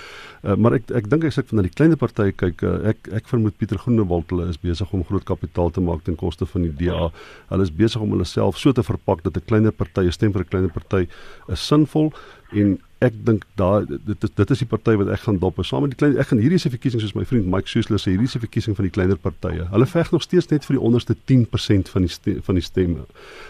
Uh, 0.43 0.57
maar 0.57 0.75
ek 0.75 0.91
ek 0.91 1.09
dink 1.09 1.25
as 1.25 1.39
ek 1.39 1.49
van 1.49 1.63
die 1.63 1.71
kleiner 1.71 1.97
partye 1.97 2.33
kyk, 2.33 2.63
uh, 2.63 2.89
ek 2.89 3.09
ek 3.13 3.29
vermoed 3.29 3.57
Pieter 3.57 3.79
Groenewald 3.79 4.31
hulle 4.31 4.49
is 4.49 4.59
besig 4.59 4.93
om 4.93 5.05
groot 5.05 5.25
kapitaal 5.25 5.71
te 5.71 5.81
maak 5.81 6.05
ten 6.05 6.17
koste 6.17 6.47
van 6.47 6.63
die 6.63 6.73
DA. 6.73 7.11
Hulle 7.49 7.63
is 7.63 7.71
besig 7.71 8.01
om 8.01 8.11
hulle 8.11 8.25
self 8.25 8.59
so 8.59 8.73
te 8.73 8.83
verpak 8.83 9.23
dat 9.23 9.37
'n 9.37 9.47
kleiner 9.47 9.73
party, 9.73 10.07
'n 10.07 10.13
stem 10.13 10.33
vir 10.33 10.43
'n 10.43 10.49
kleiner 10.49 10.71
party 10.71 11.09
is 11.49 11.67
sinvol 11.67 12.13
en 12.53 12.79
ek 13.01 13.15
dink 13.25 13.47
daai 13.57 13.87
dit 13.89 14.25
is 14.27 14.33
dit 14.37 14.51
is 14.55 14.61
die 14.61 14.69
party 14.69 14.93
wat 15.01 15.09
ek 15.15 15.23
gaan 15.25 15.39
dop 15.41 15.61
saam 15.65 15.87
met 15.87 15.95
die 15.95 16.01
klein 16.01 16.19
ek 16.21 16.29
gaan 16.31 16.43
hierdie 16.43 16.59
is 16.61 16.67
'n 16.67 16.75
verkiesing 16.75 17.01
soos 17.01 17.15
my 17.17 17.25
vriend 17.25 17.47
Mike 17.47 17.69
Schuessler 17.69 18.01
sê 18.03 18.13
hierdie 18.13 18.29
is 18.29 18.37
'n 18.37 18.45
verkiesing 18.45 18.77
van 18.77 18.85
die 18.85 18.93
kleiner 18.97 19.17
partye. 19.17 19.65
Hulle 19.73 19.87
veg 19.87 20.13
nog 20.13 20.23
steeds 20.23 20.51
net 20.51 20.65
vir 20.65 20.77
die 20.77 20.85
onderste 20.89 21.17
10% 21.25 21.89
van 21.89 22.03
die 22.03 22.13
stem, 22.13 22.43
van 22.43 22.55
die 22.55 22.63
stemme. 22.65 23.07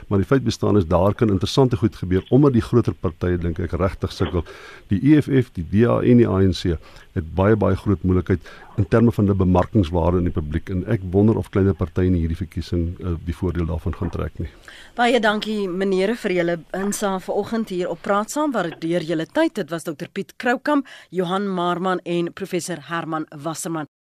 Maar 0.09 0.18
die 0.18 0.26
feit 0.26 0.44
bestaan 0.44 0.76
is 0.76 0.86
daar 0.86 1.14
kan 1.14 1.30
interessante 1.30 1.76
goed 1.76 1.96
gebeur 1.96 2.22
omdat 2.30 2.53
die 2.53 2.62
groter 2.62 2.94
partye 2.94 3.38
dink 3.38 3.59
ek 3.59 3.72
regtig 3.72 4.12
sukkel. 4.12 4.44
Die 4.88 5.01
EFF, 5.03 5.51
die 5.53 5.66
DA 5.70 6.01
en 6.03 6.16
die 6.16 6.28
ANC 6.28 6.76
het 7.16 7.34
baie 7.34 7.57
baie 7.59 7.76
groot 7.76 8.03
moeilikheid 8.07 8.40
in 8.78 8.86
terme 8.88 9.12
van 9.12 9.26
die 9.26 9.34
bemarkingswaarde 9.34 10.20
in 10.22 10.28
die 10.28 10.34
publiek 10.34 10.70
en 10.70 10.84
ek 10.90 11.03
wonder 11.12 11.38
of 11.40 11.51
kleiner 11.51 11.74
partye 11.74 12.07
in 12.07 12.16
hierdie 12.18 12.38
verkiesing 12.38 12.84
uh, 13.01 13.16
die 13.26 13.34
voordeel 13.34 13.66
daarvan 13.68 13.96
gaan 13.98 14.12
trek 14.14 14.38
nie. 14.38 14.48
Baie 14.96 15.20
dankie 15.22 15.66
meneere 15.68 16.14
vir 16.22 16.36
julle 16.38 16.57
insaag 16.76 17.24
vanoggend 17.26 17.74
hier 17.74 17.90
op 17.90 18.03
Praat 18.05 18.30
Saam. 18.30 18.55
Waardeer 18.55 19.05
julle 19.07 19.26
tyd. 19.41 19.55
Dit 19.57 19.70
was 19.70 19.84
Dr 19.84 20.09
Piet 20.12 20.34
Kroukamp, 20.36 20.88
Johan 21.11 21.49
Marman 21.49 22.01
en 22.05 22.32
professor 22.32 22.78
Herman 22.88 23.26
Wasserman. 23.43 23.91